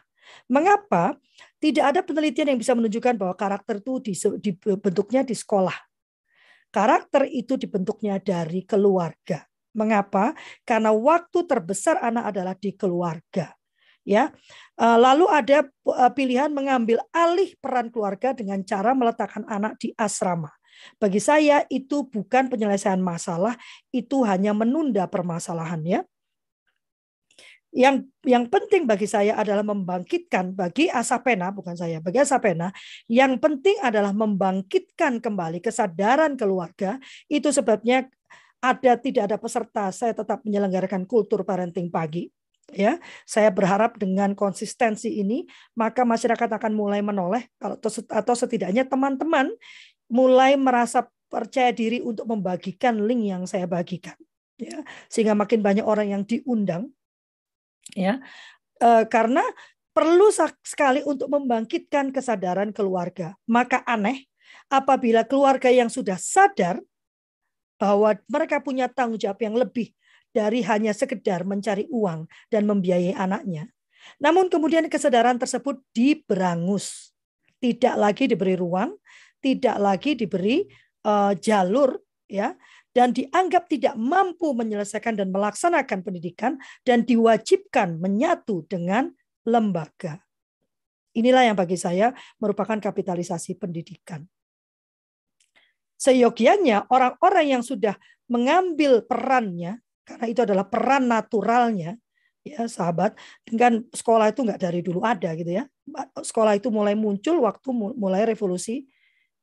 Mengapa? 0.49 1.17
Tidak 1.59 1.83
ada 1.83 2.01
penelitian 2.07 2.55
yang 2.55 2.61
bisa 2.61 2.73
menunjukkan 2.77 3.19
bahwa 3.19 3.35
karakter 3.35 3.83
itu 3.83 4.01
dibentuknya 4.39 5.27
di 5.27 5.35
sekolah. 5.35 5.75
Karakter 6.69 7.27
itu 7.29 7.57
dibentuknya 7.57 8.21
dari 8.21 8.63
keluarga. 8.63 9.43
Mengapa? 9.75 10.37
Karena 10.63 10.93
waktu 10.93 11.49
terbesar 11.49 12.01
anak 12.01 12.33
adalah 12.33 12.55
di 12.57 12.77
keluarga 12.77 13.58
ya. 14.09 14.33
Eh, 14.81 14.99
lalu 14.99 15.29
ada 15.29 15.69
eh, 15.69 16.13
pilihan 16.17 16.49
mengambil 16.49 17.05
alih 17.13 17.53
peran 17.61 17.93
keluarga 17.93 18.33
dengan 18.33 18.65
cara 18.65 18.97
meletakkan 18.97 19.45
anak 19.45 19.77
di 19.77 19.93
asrama. 20.01 20.49
Bagi 20.97 21.19
saya 21.21 21.67
itu 21.69 22.07
bukan 22.07 22.49
penyelesaian 22.49 23.03
masalah, 23.03 23.59
itu 23.91 24.23
hanya 24.25 24.55
menunda 24.57 25.05
permasalahan 25.11 25.83
ya. 25.85 26.01
Yang 27.69 28.09
yang 28.25 28.49
penting 28.49 28.89
bagi 28.89 29.05
saya 29.05 29.37
adalah 29.37 29.61
membangkitkan 29.61 30.57
bagi 30.57 30.89
Asapena 30.89 31.53
bukan 31.53 31.77
saya, 31.77 32.01
bagi 32.01 32.23
Asapena 32.25 32.73
yang 33.13 33.37
penting 33.37 33.77
adalah 33.85 34.15
membangkitkan 34.17 35.21
kembali 35.21 35.61
kesadaran 35.61 36.39
keluarga. 36.39 36.97
Itu 37.29 37.53
sebabnya 37.53 38.09
ada 38.63 38.97
tidak 38.97 39.23
ada 39.29 39.37
peserta, 39.37 39.91
saya 39.93 40.17
tetap 40.17 40.47
menyelenggarakan 40.49 41.05
kultur 41.05 41.45
parenting 41.45 41.93
pagi 41.93 42.31
ya. 42.73 43.01
Saya 43.25 43.49
berharap 43.53 43.97
dengan 43.97 44.33
konsistensi 44.37 45.21
ini 45.21 45.49
maka 45.77 46.05
masyarakat 46.05 46.49
akan 46.49 46.73
mulai 46.73 47.01
menoleh 47.01 47.49
atau 48.09 48.35
setidaknya 48.37 48.89
teman-teman 48.89 49.53
mulai 50.09 50.57
merasa 50.57 51.09
percaya 51.29 51.71
diri 51.73 52.01
untuk 52.01 52.25
membagikan 52.25 53.05
link 53.05 53.29
yang 53.29 53.45
saya 53.45 53.69
bagikan 53.69 54.17
ya. 54.57 54.81
Sehingga 55.13 55.37
makin 55.37 55.61
banyak 55.61 55.85
orang 55.85 56.13
yang 56.13 56.23
diundang 56.25 56.93
ya. 57.93 58.21
E, 58.81 59.05
karena 59.09 59.45
perlu 59.93 60.31
sekali 60.63 61.05
untuk 61.05 61.29
membangkitkan 61.29 62.15
kesadaran 62.15 62.73
keluarga. 62.73 63.37
Maka 63.51 63.85
aneh 63.85 64.29
apabila 64.73 65.25
keluarga 65.25 65.69
yang 65.69 65.93
sudah 65.93 66.17
sadar 66.17 66.81
bahwa 67.79 68.17
mereka 68.27 68.59
punya 68.59 68.91
tanggung 68.91 69.21
jawab 69.21 69.39
yang 69.39 69.55
lebih 69.55 69.95
dari 70.33 70.63
hanya 70.65 70.93
sekedar 70.93 71.45
mencari 71.45 71.89
uang 71.89 72.29
dan 72.53 72.69
membiayai 72.69 73.17
anaknya. 73.17 73.69
Namun 74.23 74.49
kemudian 74.49 74.87
kesadaran 74.87 75.37
tersebut 75.37 75.81
diberangus. 75.93 77.13
Tidak 77.59 77.99
lagi 77.99 78.31
diberi 78.31 78.55
ruang, 78.55 78.95
tidak 79.43 79.77
lagi 79.83 80.15
diberi 80.15 80.63
uh, 81.03 81.35
jalur 81.35 81.99
ya 82.31 82.55
dan 82.95 83.15
dianggap 83.15 83.67
tidak 83.67 83.95
mampu 83.99 84.55
menyelesaikan 84.55 85.19
dan 85.19 85.35
melaksanakan 85.35 86.03
pendidikan 86.03 86.59
dan 86.87 87.03
diwajibkan 87.03 87.99
menyatu 87.99 88.63
dengan 88.71 89.11
lembaga. 89.47 90.23
Inilah 91.17 91.51
yang 91.51 91.57
bagi 91.59 91.75
saya 91.75 92.15
merupakan 92.39 92.79
kapitalisasi 92.79 93.59
pendidikan. 93.59 94.23
Seyogianya 95.99 96.87
orang-orang 96.95 97.59
yang 97.59 97.63
sudah 97.67 97.99
mengambil 98.31 99.03
perannya, 99.03 99.83
karena 100.09 100.25
itu 100.25 100.41
adalah 100.41 100.65
peran 100.65 101.05
naturalnya, 101.05 101.93
ya 102.41 102.65
sahabat, 102.65 103.13
dengan 103.45 103.85
sekolah 103.93 104.33
itu 104.33 104.41
nggak 104.41 104.57
dari 104.57 104.81
dulu 104.81 105.05
ada 105.05 105.37
gitu 105.37 105.53
ya. 105.53 105.69
Sekolah 106.17 106.57
itu 106.57 106.73
mulai 106.73 106.97
muncul 106.97 107.45
waktu 107.45 107.69
mulai 107.77 108.25
revolusi 108.25 108.89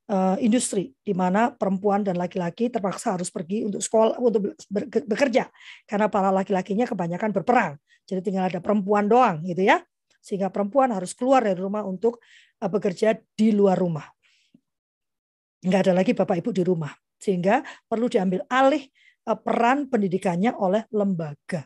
uh, 0.10 0.42
industri 0.42 0.90
di 1.06 1.14
mana 1.14 1.54
perempuan 1.54 2.02
dan 2.02 2.18
laki-laki 2.18 2.74
terpaksa 2.74 3.14
harus 3.14 3.30
pergi 3.30 3.70
untuk 3.70 3.82
sekolah 3.86 4.18
untuk 4.18 4.58
bekerja 5.06 5.54
karena 5.86 6.10
para 6.10 6.34
laki-lakinya 6.34 6.90
kebanyakan 6.90 7.30
berperang. 7.30 7.74
Jadi 8.10 8.22
tinggal 8.26 8.50
ada 8.50 8.58
perempuan 8.58 9.06
doang 9.06 9.46
gitu 9.46 9.62
ya. 9.62 9.86
Sehingga 10.26 10.50
perempuan 10.50 10.90
harus 10.90 11.14
keluar 11.14 11.46
dari 11.46 11.62
rumah 11.62 11.86
untuk 11.86 12.18
uh, 12.58 12.70
bekerja 12.70 13.14
di 13.38 13.54
luar 13.54 13.78
rumah. 13.78 14.10
Enggak 15.62 15.90
ada 15.90 15.94
lagi 16.02 16.18
bapak 16.18 16.42
ibu 16.42 16.50
di 16.50 16.66
rumah. 16.66 16.90
Sehingga 17.22 17.62
perlu 17.86 18.10
diambil 18.10 18.42
alih 18.50 18.86
peran 19.34 19.90
pendidikannya 19.90 20.54
oleh 20.54 20.86
lembaga. 20.94 21.66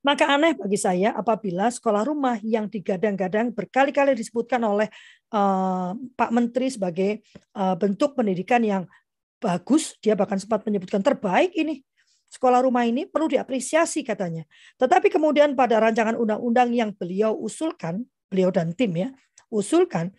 Maka 0.00 0.32
aneh 0.32 0.56
bagi 0.56 0.80
saya 0.80 1.12
apabila 1.12 1.68
sekolah 1.68 2.08
rumah 2.08 2.40
yang 2.40 2.72
digadang-gadang 2.72 3.52
berkali-kali 3.52 4.16
disebutkan 4.16 4.64
oleh 4.64 4.88
uh, 5.36 5.92
Pak 5.92 6.30
Menteri 6.32 6.72
sebagai 6.72 7.20
uh, 7.52 7.76
bentuk 7.76 8.16
pendidikan 8.16 8.64
yang 8.64 8.88
bagus, 9.36 10.00
dia 10.00 10.16
bahkan 10.16 10.40
sempat 10.40 10.64
menyebutkan 10.64 11.04
terbaik 11.04 11.52
ini. 11.52 11.84
Sekolah 12.32 12.64
rumah 12.64 12.88
ini 12.88 13.04
perlu 13.04 13.28
diapresiasi 13.28 14.00
katanya. 14.00 14.48
Tetapi 14.80 15.12
kemudian 15.12 15.52
pada 15.52 15.76
rancangan 15.82 16.16
undang-undang 16.16 16.72
yang 16.72 16.96
beliau 16.96 17.36
usulkan, 17.36 18.00
beliau 18.32 18.48
dan 18.48 18.72
tim 18.72 18.96
ya, 18.96 19.12
usulkan 19.52 20.16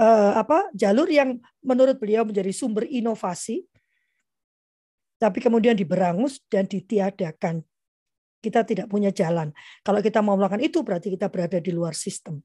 uh, 0.00 0.32
apa 0.36 0.68
jalur 0.76 1.08
yang 1.08 1.40
menurut 1.64 1.96
beliau 1.96 2.24
menjadi 2.24 2.52
sumber 2.52 2.84
inovasi 2.88 3.64
tapi 5.16 5.40
kemudian 5.40 5.72
diberangus 5.72 6.44
dan 6.48 6.68
ditiadakan. 6.68 7.64
Kita 8.44 8.62
tidak 8.62 8.86
punya 8.86 9.10
jalan. 9.10 9.50
Kalau 9.80 9.98
kita 10.04 10.20
mau 10.20 10.36
melakukan 10.36 10.62
itu 10.62 10.84
berarti 10.84 11.10
kita 11.10 11.32
berada 11.32 11.58
di 11.58 11.72
luar 11.72 11.96
sistem. 11.96 12.44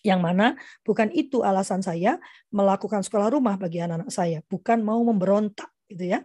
Yang 0.00 0.20
mana 0.22 0.46
bukan 0.86 1.10
itu 1.10 1.42
alasan 1.42 1.82
saya 1.82 2.22
melakukan 2.54 3.02
sekolah 3.02 3.28
rumah 3.28 3.58
bagi 3.58 3.82
anak-anak 3.82 4.10
saya, 4.14 4.38
bukan 4.46 4.86
mau 4.86 5.02
memberontak 5.02 5.68
gitu 5.90 6.16
ya. 6.16 6.22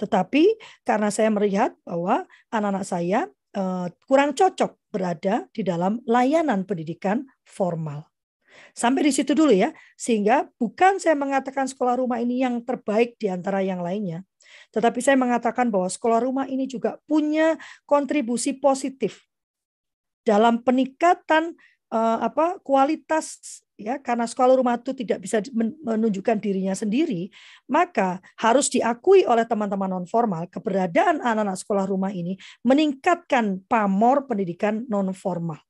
Tetapi 0.00 0.56
karena 0.88 1.12
saya 1.12 1.28
melihat 1.28 1.76
bahwa 1.84 2.24
anak-anak 2.48 2.84
saya 2.88 3.28
eh, 3.52 3.86
kurang 4.08 4.32
cocok 4.32 4.80
berada 4.88 5.44
di 5.52 5.60
dalam 5.60 6.00
layanan 6.08 6.64
pendidikan 6.64 7.28
formal. 7.44 8.08
Sampai 8.72 9.06
di 9.06 9.12
situ 9.12 9.34
dulu 9.34 9.50
ya, 9.54 9.74
sehingga 9.98 10.46
bukan 10.56 11.02
saya 11.02 11.14
mengatakan 11.18 11.66
sekolah 11.66 11.98
rumah 11.98 12.18
ini 12.22 12.42
yang 12.42 12.62
terbaik 12.62 13.18
di 13.18 13.30
antara 13.30 13.62
yang 13.64 13.82
lainnya, 13.82 14.22
tetapi 14.70 15.00
saya 15.02 15.16
mengatakan 15.16 15.68
bahwa 15.72 15.88
sekolah 15.88 16.20
rumah 16.24 16.46
ini 16.48 16.68
juga 16.68 17.00
punya 17.04 17.56
kontribusi 17.88 18.56
positif 18.56 19.24
dalam 20.24 20.60
peningkatan 20.60 21.56
uh, 21.92 22.18
apa 22.20 22.60
kualitas 22.60 23.40
ya 23.78 23.96
karena 24.02 24.26
sekolah 24.26 24.58
rumah 24.58 24.76
itu 24.76 24.92
tidak 24.92 25.22
bisa 25.22 25.38
menunjukkan 25.86 26.36
dirinya 26.42 26.74
sendiri 26.74 27.30
maka 27.70 28.18
harus 28.36 28.66
diakui 28.68 29.22
oleh 29.24 29.46
teman-teman 29.46 29.88
non 29.88 30.04
formal 30.04 30.50
keberadaan 30.50 31.22
anak-anak 31.22 31.56
sekolah 31.56 31.84
rumah 31.86 32.10
ini 32.12 32.34
meningkatkan 32.66 33.62
pamor 33.70 34.26
pendidikan 34.26 34.84
non 34.90 35.14
formal 35.14 35.62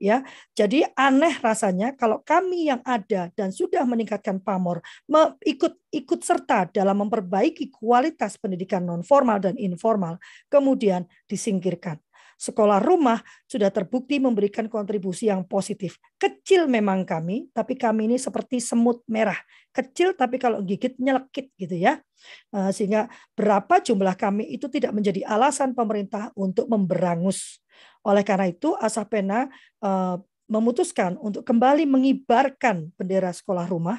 ya. 0.00 0.22
Jadi 0.52 0.84
aneh 0.94 1.36
rasanya 1.40 1.96
kalau 1.96 2.20
kami 2.22 2.68
yang 2.68 2.80
ada 2.84 3.32
dan 3.34 3.52
sudah 3.52 3.82
meningkatkan 3.84 4.40
pamor 4.40 4.84
ikut 5.44 5.74
ikut 5.92 6.20
serta 6.20 6.68
dalam 6.72 7.06
memperbaiki 7.06 7.72
kualitas 7.72 8.36
pendidikan 8.36 8.84
non 8.84 9.00
formal 9.00 9.40
dan 9.40 9.56
informal 9.56 10.20
kemudian 10.48 11.04
disingkirkan. 11.28 12.00
Sekolah 12.36 12.84
rumah 12.84 13.24
sudah 13.48 13.72
terbukti 13.72 14.20
memberikan 14.20 14.68
kontribusi 14.68 15.32
yang 15.32 15.48
positif. 15.48 15.96
Kecil 16.20 16.68
memang 16.68 17.08
kami, 17.08 17.48
tapi 17.56 17.80
kami 17.80 18.12
ini 18.12 18.20
seperti 18.20 18.60
semut 18.60 19.00
merah. 19.08 19.40
Kecil 19.72 20.12
tapi 20.12 20.36
kalau 20.36 20.60
gigit 20.60 21.00
nyelekit 21.00 21.48
gitu 21.56 21.80
ya. 21.80 21.96
Eh, 22.52 22.70
sehingga 22.76 23.08
berapa 23.32 23.80
jumlah 23.80 24.20
kami 24.20 24.52
itu 24.52 24.68
tidak 24.68 24.92
menjadi 24.92 25.24
alasan 25.24 25.72
pemerintah 25.72 26.28
untuk 26.36 26.68
memberangus 26.68 27.64
oleh 28.06 28.22
karena 28.22 28.46
itu, 28.46 28.74
Asapena 28.78 29.50
uh, 29.82 30.16
memutuskan 30.46 31.18
untuk 31.18 31.42
kembali 31.42 31.84
mengibarkan 31.90 32.94
bendera 32.94 33.34
sekolah 33.34 33.66
rumah, 33.66 33.98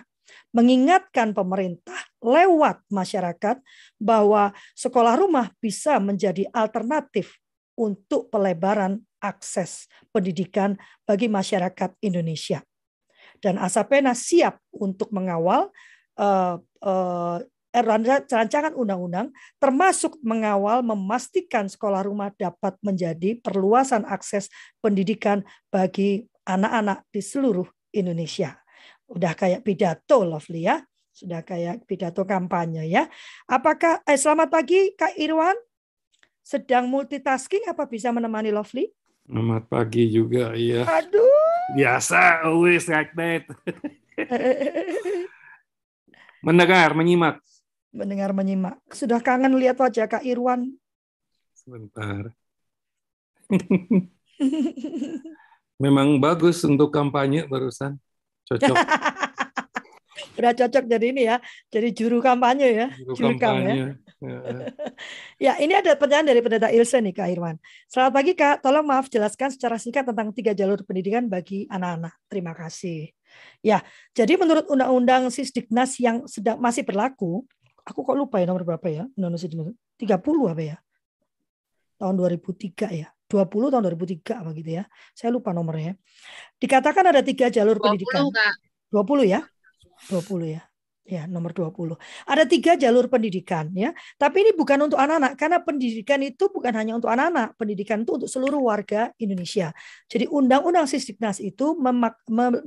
mengingatkan 0.56 1.36
pemerintah 1.36 1.98
lewat 2.24 2.84
masyarakat 2.88 3.60
bahwa 4.00 4.56
sekolah 4.76 5.20
rumah 5.20 5.52
bisa 5.60 6.00
menjadi 6.00 6.48
alternatif 6.56 7.36
untuk 7.76 8.32
pelebaran 8.32 9.04
akses 9.20 9.92
pendidikan 10.10 10.80
bagi 11.04 11.28
masyarakat 11.28 11.94
Indonesia. 12.00 12.64
Dan 13.38 13.60
Asapena 13.62 14.18
siap 14.18 14.58
untuk 14.74 15.14
mengawal 15.14 15.70
uh, 16.18 16.58
uh, 16.82 17.38
Eh, 17.38 17.57
rancangan 17.84 18.74
undang-undang 18.74 19.30
termasuk 19.62 20.18
mengawal 20.24 20.82
memastikan 20.82 21.68
sekolah 21.68 22.08
rumah 22.08 22.32
dapat 22.34 22.74
menjadi 22.82 23.38
perluasan 23.42 24.08
akses 24.08 24.48
pendidikan 24.80 25.44
bagi 25.70 26.26
anak-anak 26.48 27.04
di 27.12 27.22
seluruh 27.22 27.68
Indonesia. 27.92 28.56
Udah 29.12 29.36
kayak 29.36 29.64
pidato 29.68 30.24
Lovely 30.24 30.68
ya. 30.68 30.80
Sudah 31.12 31.42
kayak 31.42 31.84
pidato 31.90 32.24
kampanye 32.24 32.88
ya. 32.88 33.10
Apakah 33.50 34.06
eh, 34.06 34.20
selamat 34.20 34.54
pagi 34.54 34.94
Kak 34.94 35.18
Irwan? 35.18 35.58
Sedang 36.46 36.88
multitasking 36.88 37.68
apa 37.68 37.84
bisa 37.90 38.14
menemani 38.14 38.54
Lovely? 38.56 38.88
Selamat 39.28 39.68
pagi 39.68 40.08
juga, 40.08 40.56
iya. 40.56 40.88
Aduh. 40.88 41.76
Biasa, 41.76 42.48
always 42.48 42.88
like 42.88 43.12
that. 43.20 43.44
Mendengar, 46.48 46.96
menyimak 46.96 47.44
mendengar 47.98 48.30
menyimak. 48.32 48.78
Sudah 48.94 49.18
kangen 49.18 49.58
lihat 49.58 49.82
wajah 49.82 50.06
Kak 50.06 50.22
Irwan? 50.22 50.78
Sebentar. 51.58 52.32
Memang 55.84 56.22
bagus 56.22 56.62
untuk 56.62 56.94
kampanye 56.94 57.50
barusan. 57.50 57.98
Cocok. 58.46 58.78
Udah 60.38 60.54
cocok 60.54 60.86
jadi 60.86 61.06
ini 61.10 61.26
ya, 61.26 61.42
jadi 61.74 61.90
juru 61.90 62.22
kampanye 62.22 62.70
ya, 62.70 62.88
juru, 62.94 63.14
juru 63.18 63.34
ya. 63.34 63.42
kampanye. 63.42 63.74
ya. 64.22 64.38
ya, 65.38 65.54
ini 65.62 65.74
ada 65.74 65.98
pertanyaan 65.98 66.30
dari 66.30 66.42
pendeta 66.46 66.70
Ilse 66.70 67.02
nih 67.02 67.14
Kak 67.14 67.30
Irwan. 67.34 67.58
Selamat 67.90 68.14
pagi 68.14 68.34
Kak, 68.38 68.62
tolong 68.62 68.86
maaf 68.86 69.10
jelaskan 69.10 69.50
secara 69.50 69.82
singkat 69.82 70.06
tentang 70.06 70.30
tiga 70.34 70.54
jalur 70.54 70.82
pendidikan 70.86 71.26
bagi 71.26 71.66
anak-anak. 71.70 72.14
Terima 72.30 72.54
kasih. 72.54 73.10
Ya, 73.66 73.82
jadi 74.14 74.38
menurut 74.38 74.70
Undang-Undang 74.70 75.34
Sisdiknas 75.34 75.98
yang 75.98 76.26
sedang 76.30 76.62
masih 76.62 76.86
berlaku, 76.86 77.46
aku 77.88 78.04
kok 78.04 78.16
lupa 78.20 78.44
ya 78.44 78.46
nomor 78.52 78.68
berapa 78.68 78.88
ya? 78.92 79.04
Undang-Undang 79.16 79.72
30 79.96 80.52
apa 80.52 80.62
ya? 80.62 80.78
Tahun 81.98 82.14
2003 82.20 82.92
ya? 82.92 83.08
20 83.32 83.72
tahun 83.72 83.84
2003 83.88 84.44
apa 84.44 84.50
gitu 84.52 84.72
ya? 84.76 84.84
Saya 85.16 85.32
lupa 85.32 85.56
nomornya. 85.56 85.96
Dikatakan 86.60 87.16
ada 87.16 87.24
tiga 87.24 87.48
jalur 87.48 87.80
20, 87.80 87.84
pendidikan. 87.84 88.28
Kak. 88.28 88.56
20 88.92 89.24
ya? 89.24 89.42
20 90.12 90.56
ya 90.60 90.67
ya 91.08 91.24
nomor 91.26 91.56
20. 91.56 91.96
Ada 92.28 92.44
tiga 92.44 92.76
jalur 92.76 93.08
pendidikan 93.08 93.72
ya. 93.72 93.96
Tapi 94.20 94.44
ini 94.44 94.52
bukan 94.52 94.92
untuk 94.92 95.00
anak-anak 95.00 95.40
karena 95.40 95.58
pendidikan 95.64 96.20
itu 96.20 96.52
bukan 96.52 96.76
hanya 96.76 97.00
untuk 97.00 97.08
anak-anak, 97.08 97.56
pendidikan 97.56 98.04
itu 98.04 98.20
untuk 98.20 98.30
seluruh 98.30 98.60
warga 98.60 99.16
Indonesia. 99.16 99.72
Jadi 100.12 100.28
undang-undang 100.28 100.84
Sisdiknas 100.86 101.40
itu 101.40 101.80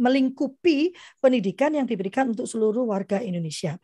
melingkupi 0.00 0.96
pendidikan 1.20 1.76
yang 1.76 1.85
diberikan 1.85 2.33
untuk 2.33 2.48
seluruh 2.48 2.88
warga 2.88 3.20
Indonesia. 3.20 3.76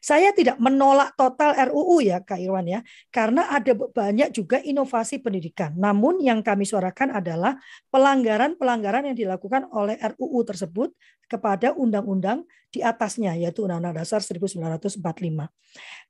Saya 0.00 0.32
tidak 0.32 0.56
menolak 0.62 1.12
total 1.12 1.52
RUU 1.68 2.00
ya 2.00 2.24
Kak 2.24 2.40
Irwan 2.40 2.64
ya, 2.64 2.80
karena 3.12 3.52
ada 3.52 3.76
banyak 3.76 4.32
juga 4.32 4.62
inovasi 4.62 5.20
pendidikan. 5.20 5.76
Namun 5.76 6.24
yang 6.24 6.40
kami 6.40 6.64
suarakan 6.64 7.12
adalah 7.12 7.58
pelanggaran-pelanggaran 7.92 9.12
yang 9.12 9.16
dilakukan 9.18 9.68
oleh 9.74 10.00
RUU 10.00 10.40
tersebut 10.46 10.94
kepada 11.30 11.72
undang-undang 11.74 12.44
di 12.74 12.82
atasnya 12.82 13.38
yaitu 13.38 13.62
Undang-Undang 13.62 14.02
Dasar 14.02 14.18
1945. 14.18 14.98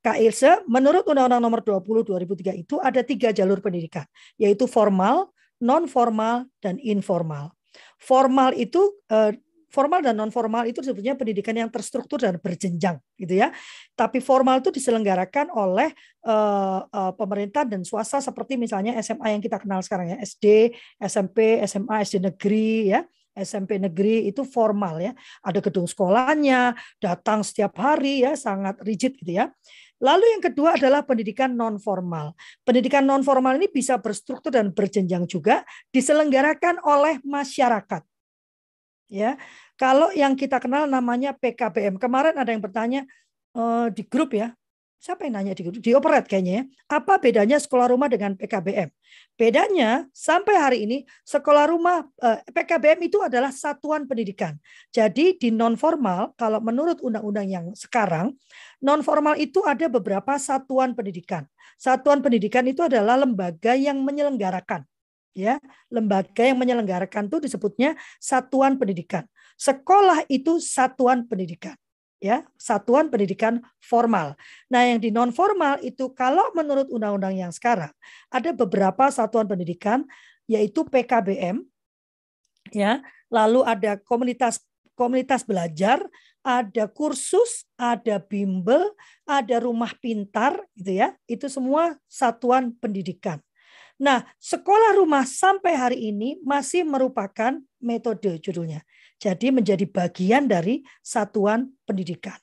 Kak 0.00 0.16
Ilse, 0.16 0.64
menurut 0.64 1.04
Undang-Undang 1.04 1.42
Nomor 1.42 1.60
20 1.60 2.08
2003 2.08 2.64
itu 2.64 2.80
ada 2.80 3.00
tiga 3.04 3.32
jalur 3.32 3.60
pendidikan, 3.60 4.08
yaitu 4.40 4.64
formal, 4.64 5.32
non 5.60 5.84
formal, 5.84 6.48
dan 6.64 6.80
informal. 6.80 7.52
Formal 8.00 8.56
itu 8.56 8.80
eh, 9.12 9.36
formal 9.74 10.06
dan 10.06 10.14
non 10.14 10.30
formal 10.30 10.70
itu 10.70 10.78
sebetulnya 10.78 11.18
pendidikan 11.18 11.50
yang 11.58 11.66
terstruktur 11.66 12.22
dan 12.22 12.38
berjenjang 12.38 13.02
gitu 13.18 13.34
ya. 13.34 13.50
Tapi 13.98 14.22
formal 14.22 14.62
itu 14.62 14.70
diselenggarakan 14.70 15.50
oleh 15.50 15.90
uh, 16.22 16.86
uh, 16.86 17.12
pemerintah 17.18 17.66
dan 17.66 17.82
swasta 17.82 18.22
seperti 18.22 18.54
misalnya 18.54 18.94
SMA 19.02 19.34
yang 19.34 19.42
kita 19.42 19.58
kenal 19.58 19.82
sekarang 19.82 20.14
ya, 20.14 20.16
SD, 20.22 20.70
SMP, 21.02 21.58
SMA, 21.66 22.06
SD 22.06 22.22
negeri 22.22 22.94
ya. 22.94 23.02
SMP 23.34 23.82
negeri 23.82 24.30
itu 24.30 24.46
formal 24.46 25.02
ya. 25.02 25.12
Ada 25.42 25.58
gedung 25.58 25.90
sekolahnya, 25.90 26.72
datang 27.02 27.42
setiap 27.42 27.74
hari 27.82 28.22
ya, 28.22 28.38
sangat 28.38 28.78
rigid 28.86 29.18
gitu 29.18 29.34
ya. 29.34 29.50
Lalu 30.02 30.38
yang 30.38 30.42
kedua 30.42 30.78
adalah 30.78 31.02
pendidikan 31.06 31.54
non 31.54 31.78
formal. 31.78 32.34
Pendidikan 32.62 33.06
non 33.06 33.22
formal 33.26 33.58
ini 33.58 33.70
bisa 33.70 33.98
berstruktur 33.98 34.54
dan 34.54 34.70
berjenjang 34.70 35.26
juga 35.26 35.62
diselenggarakan 35.90 36.82
oleh 36.82 37.18
masyarakat. 37.22 38.02
Ya, 39.12 39.36
kalau 39.78 40.10
yang 40.10 40.34
kita 40.34 40.58
kenal 40.58 40.88
namanya 40.88 41.36
PKBM. 41.36 42.00
Kemarin 42.00 42.34
ada 42.34 42.50
yang 42.50 42.62
bertanya 42.64 43.06
uh, 43.54 43.86
di 43.92 44.02
grup 44.02 44.34
ya, 44.34 44.50
siapa 45.04 45.28
yang 45.28 45.36
nanya 45.36 45.52
di? 45.52 45.68
Di 45.68 45.92
operat 45.92 46.24
kayaknya 46.24 46.52
ya. 46.56 46.62
Apa 46.96 47.20
bedanya 47.20 47.60
sekolah 47.60 47.92
rumah 47.92 48.08
dengan 48.08 48.32
PKBM? 48.40 48.88
Bedanya 49.36 50.08
sampai 50.16 50.54
hari 50.56 50.78
ini 50.88 51.04
sekolah 51.28 51.68
rumah 51.68 52.08
eh, 52.24 52.40
PKBM 52.48 53.04
itu 53.04 53.20
adalah 53.20 53.52
satuan 53.52 54.08
pendidikan. 54.08 54.56
Jadi 54.88 55.36
di 55.36 55.52
non 55.52 55.76
formal 55.76 56.32
kalau 56.40 56.64
menurut 56.64 57.04
undang-undang 57.04 57.44
yang 57.52 57.64
sekarang 57.76 58.32
non 58.80 59.04
formal 59.04 59.36
itu 59.36 59.60
ada 59.68 59.92
beberapa 59.92 60.40
satuan 60.40 60.96
pendidikan. 60.96 61.44
Satuan 61.76 62.24
pendidikan 62.24 62.64
itu 62.64 62.80
adalah 62.80 63.20
lembaga 63.20 63.76
yang 63.76 64.00
menyelenggarakan 64.00 64.88
ya 65.34 65.58
lembaga 65.90 66.46
yang 66.46 66.54
menyelenggarakan 66.54 67.26
itu 67.26 67.42
disebutnya 67.42 67.98
satuan 68.22 68.78
pendidikan 68.78 69.26
Sekolah 69.58 70.22
itu 70.30 70.62
satuan 70.62 71.26
pendidikan 71.26 71.74
ya 72.24 72.40
satuan 72.56 73.12
pendidikan 73.12 73.60
formal. 73.84 74.32
Nah, 74.72 74.88
yang 74.88 74.96
di 74.96 75.12
non 75.12 75.28
formal 75.28 75.76
itu 75.84 76.08
kalau 76.16 76.48
menurut 76.56 76.88
undang-undang 76.88 77.36
yang 77.36 77.52
sekarang 77.52 77.92
ada 78.32 78.56
beberapa 78.56 79.12
satuan 79.12 79.44
pendidikan 79.44 80.08
yaitu 80.48 80.88
PKBM 80.88 81.60
ya, 82.72 83.04
lalu 83.28 83.60
ada 83.68 84.00
komunitas 84.00 84.64
komunitas 84.96 85.44
belajar, 85.44 86.00
ada 86.40 86.88
kursus, 86.88 87.68
ada 87.76 88.16
bimbel, 88.16 88.96
ada 89.28 89.60
rumah 89.60 89.92
pintar 90.00 90.56
gitu 90.80 91.04
ya. 91.04 91.12
Itu 91.28 91.52
semua 91.52 92.00
satuan 92.08 92.72
pendidikan. 92.72 93.44
Nah, 94.00 94.26
sekolah 94.42 94.98
rumah 94.98 95.22
sampai 95.22 95.72
hari 95.76 95.98
ini 96.10 96.40
masih 96.42 96.82
merupakan 96.82 97.60
metode 97.78 98.42
judulnya. 98.42 98.82
Jadi 99.18 99.54
menjadi 99.54 99.86
bagian 99.88 100.50
dari 100.50 100.84
satuan 101.00 101.70
pendidikan. 101.86 102.36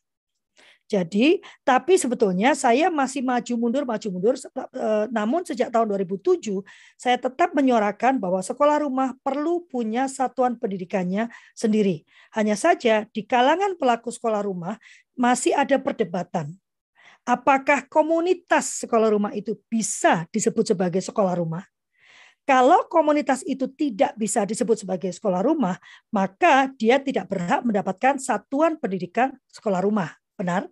Jadi, 0.91 1.39
tapi 1.63 1.95
sebetulnya 1.95 2.51
saya 2.51 2.91
masih 2.91 3.23
maju 3.23 3.53
mundur, 3.55 3.87
maju 3.87 4.07
mundur. 4.11 4.35
Eh, 4.35 5.05
namun 5.07 5.47
sejak 5.47 5.71
tahun 5.71 5.87
2007, 5.87 6.59
saya 6.99 7.15
tetap 7.15 7.55
menyuarakan 7.55 8.19
bahwa 8.19 8.43
sekolah 8.43 8.83
rumah 8.83 9.15
perlu 9.23 9.63
punya 9.71 10.11
satuan 10.11 10.59
pendidikannya 10.59 11.31
sendiri. 11.55 12.03
Hanya 12.35 12.59
saja 12.59 13.07
di 13.07 13.23
kalangan 13.23 13.79
pelaku 13.79 14.11
sekolah 14.11 14.43
rumah 14.43 14.75
masih 15.15 15.55
ada 15.55 15.79
perdebatan. 15.79 16.51
Apakah 17.23 17.87
komunitas 17.87 18.83
sekolah 18.83 19.15
rumah 19.15 19.31
itu 19.31 19.55
bisa 19.71 20.27
disebut 20.27 20.75
sebagai 20.75 20.99
sekolah 20.99 21.39
rumah? 21.39 21.63
Kalau 22.41 22.89
komunitas 22.89 23.45
itu 23.45 23.69
tidak 23.69 24.17
bisa 24.17 24.41
disebut 24.43 24.81
sebagai 24.81 25.13
sekolah 25.13 25.45
rumah, 25.45 25.77
maka 26.09 26.73
dia 26.73 26.97
tidak 26.97 27.29
berhak 27.29 27.61
mendapatkan 27.61 28.17
satuan 28.17 28.81
pendidikan 28.81 29.37
sekolah 29.53 29.79
rumah. 29.85 30.09
Benar? 30.33 30.65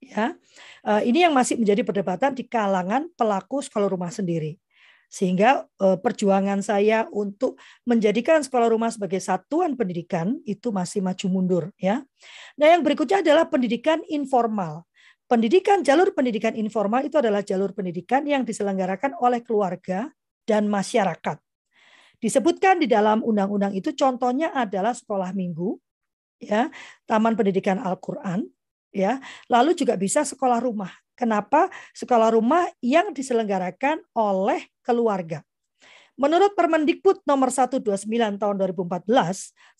Ya. 0.00 0.38
Eh, 0.86 1.12
ini 1.12 1.26
yang 1.26 1.36
masih 1.36 1.60
menjadi 1.60 1.84
perdebatan 1.84 2.32
di 2.32 2.46
kalangan 2.48 3.10
pelaku 3.18 3.60
sekolah 3.60 3.90
rumah 3.90 4.08
sendiri. 4.08 4.56
Sehingga 5.10 5.66
eh, 5.82 5.98
perjuangan 5.98 6.62
saya 6.62 7.10
untuk 7.10 7.58
menjadikan 7.82 8.40
sekolah 8.40 8.70
rumah 8.70 8.94
sebagai 8.94 9.18
satuan 9.18 9.74
pendidikan 9.74 10.38
itu 10.46 10.70
masih 10.70 11.02
maju 11.02 11.26
mundur 11.26 11.64
ya. 11.76 12.06
Nah, 12.54 12.66
yang 12.70 12.86
berikutnya 12.86 13.20
adalah 13.20 13.50
pendidikan 13.50 14.00
informal. 14.06 14.86
Pendidikan 15.26 15.82
jalur 15.82 16.10
pendidikan 16.10 16.54
informal 16.58 17.06
itu 17.06 17.18
adalah 17.18 17.42
jalur 17.42 17.70
pendidikan 17.70 18.26
yang 18.26 18.42
diselenggarakan 18.42 19.14
oleh 19.18 19.42
keluarga 19.46 20.10
dan 20.48 20.68
masyarakat. 20.68 21.38
Disebutkan 22.20 22.80
di 22.80 22.88
dalam 22.88 23.24
undang-undang 23.24 23.72
itu 23.72 23.96
contohnya 23.96 24.52
adalah 24.52 24.92
sekolah 24.92 25.32
minggu, 25.32 25.80
ya, 26.36 26.68
taman 27.08 27.32
pendidikan 27.32 27.80
Al-Qur'an, 27.80 28.44
ya. 28.92 29.20
Lalu 29.48 29.72
juga 29.72 29.96
bisa 29.96 30.20
sekolah 30.20 30.60
rumah. 30.60 30.92
Kenapa? 31.16 31.72
Sekolah 31.96 32.32
rumah 32.32 32.68
yang 32.84 33.12
diselenggarakan 33.16 34.04
oleh 34.16 34.68
keluarga. 34.84 35.40
Menurut 36.20 36.52
Permendikbud 36.52 37.24
nomor 37.24 37.48
129 37.48 38.04
tahun 38.36 38.54
2014, 38.60 39.08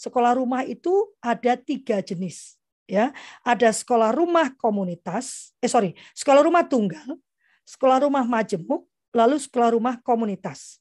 sekolah 0.00 0.32
rumah 0.40 0.64
itu 0.64 1.12
ada 1.20 1.52
tiga 1.60 2.00
jenis. 2.00 2.56
Ya, 2.88 3.14
ada 3.46 3.70
sekolah 3.70 4.10
rumah 4.10 4.50
komunitas, 4.58 5.54
eh 5.62 5.70
sorry, 5.70 5.94
sekolah 6.10 6.42
rumah 6.42 6.66
tunggal, 6.66 7.14
sekolah 7.62 8.02
rumah 8.02 8.26
majemuk, 8.26 8.89
lalu 9.14 9.36
sekolah 9.38 9.74
rumah 9.74 9.98
komunitas. 10.02 10.78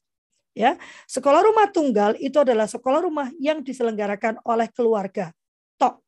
Ya, 0.50 0.74
sekolah 1.06 1.46
rumah 1.46 1.70
tunggal 1.70 2.18
itu 2.18 2.34
adalah 2.42 2.66
sekolah 2.66 3.06
rumah 3.06 3.30
yang 3.38 3.62
diselenggarakan 3.62 4.42
oleh 4.42 4.66
keluarga. 4.74 5.30
Tok. 5.78 6.02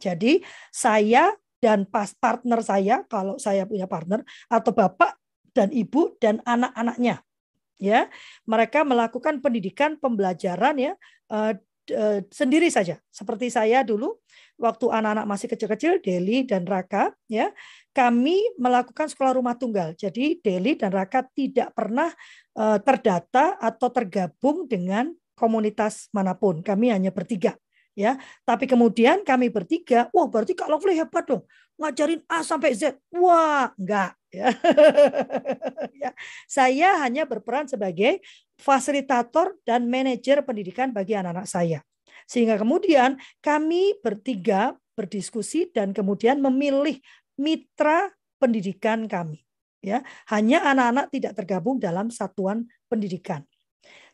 Jadi 0.00 0.40
saya 0.72 1.28
dan 1.60 1.84
pas 1.86 2.10
partner 2.16 2.58
saya 2.64 3.04
kalau 3.06 3.36
saya 3.36 3.68
punya 3.68 3.84
partner 3.86 4.24
atau 4.48 4.72
bapak 4.72 5.14
dan 5.52 5.68
ibu 5.70 6.16
dan 6.18 6.40
anak-anaknya 6.42 7.22
ya 7.82 8.06
mereka 8.46 8.86
melakukan 8.86 9.42
pendidikan 9.42 9.98
pembelajaran 9.98 10.78
ya 10.78 10.92
eh, 11.90 12.20
sendiri 12.30 12.70
saja 12.70 13.00
seperti 13.10 13.50
saya 13.50 13.82
dulu 13.82 14.20
waktu 14.60 14.86
anak-anak 14.92 15.26
masih 15.26 15.48
kecil-kecil 15.50 15.98
Deli 15.98 16.46
dan 16.46 16.62
Raka 16.62 17.10
ya 17.26 17.50
kami 17.92 18.40
melakukan 18.56 19.10
sekolah 19.10 19.36
rumah 19.36 19.58
tunggal. 19.58 19.92
Jadi 19.92 20.40
Deli 20.40 20.78
dan 20.78 20.90
Raka 20.94 21.28
tidak 21.36 21.76
pernah 21.76 22.08
uh, 22.56 22.80
terdata 22.80 23.60
atau 23.60 23.92
tergabung 23.92 24.64
dengan 24.64 25.12
komunitas 25.36 26.08
mana 26.14 26.32
pun. 26.32 26.64
Kami 26.64 26.88
hanya 26.88 27.12
bertiga 27.12 27.52
ya. 27.92 28.16
Tapi 28.48 28.64
kemudian 28.64 29.22
kami 29.22 29.52
bertiga, 29.52 30.08
wah 30.12 30.26
berarti 30.28 30.56
Kak 30.56 30.68
Lovely 30.68 30.96
hebat 30.96 31.24
dong. 31.28 31.44
Ngajarin 31.82 32.22
A 32.30 32.46
sampai 32.46 32.78
Z. 32.78 32.94
Wah, 33.10 33.74
enggak 33.74 34.14
ya. 34.32 34.48
ya. 36.02 36.10
Saya 36.48 36.98
hanya 37.04 37.28
berperan 37.28 37.68
sebagai 37.68 38.24
fasilitator 38.56 39.60
dan 39.62 39.86
manajer 39.86 40.40
pendidikan 40.42 40.90
bagi 40.90 41.14
anak-anak 41.14 41.46
saya. 41.46 41.78
Sehingga 42.24 42.56
kemudian 42.56 43.20
kami 43.44 44.00
bertiga 44.00 44.72
berdiskusi 44.96 45.68
dan 45.70 45.92
kemudian 45.92 46.40
memilih 46.40 46.98
mitra 47.36 48.08
pendidikan 48.40 49.04
kami. 49.06 49.44
Ya, 49.82 50.06
hanya 50.30 50.62
anak-anak 50.62 51.10
tidak 51.10 51.32
tergabung 51.42 51.82
dalam 51.82 52.06
satuan 52.06 52.70
pendidikan. 52.86 53.42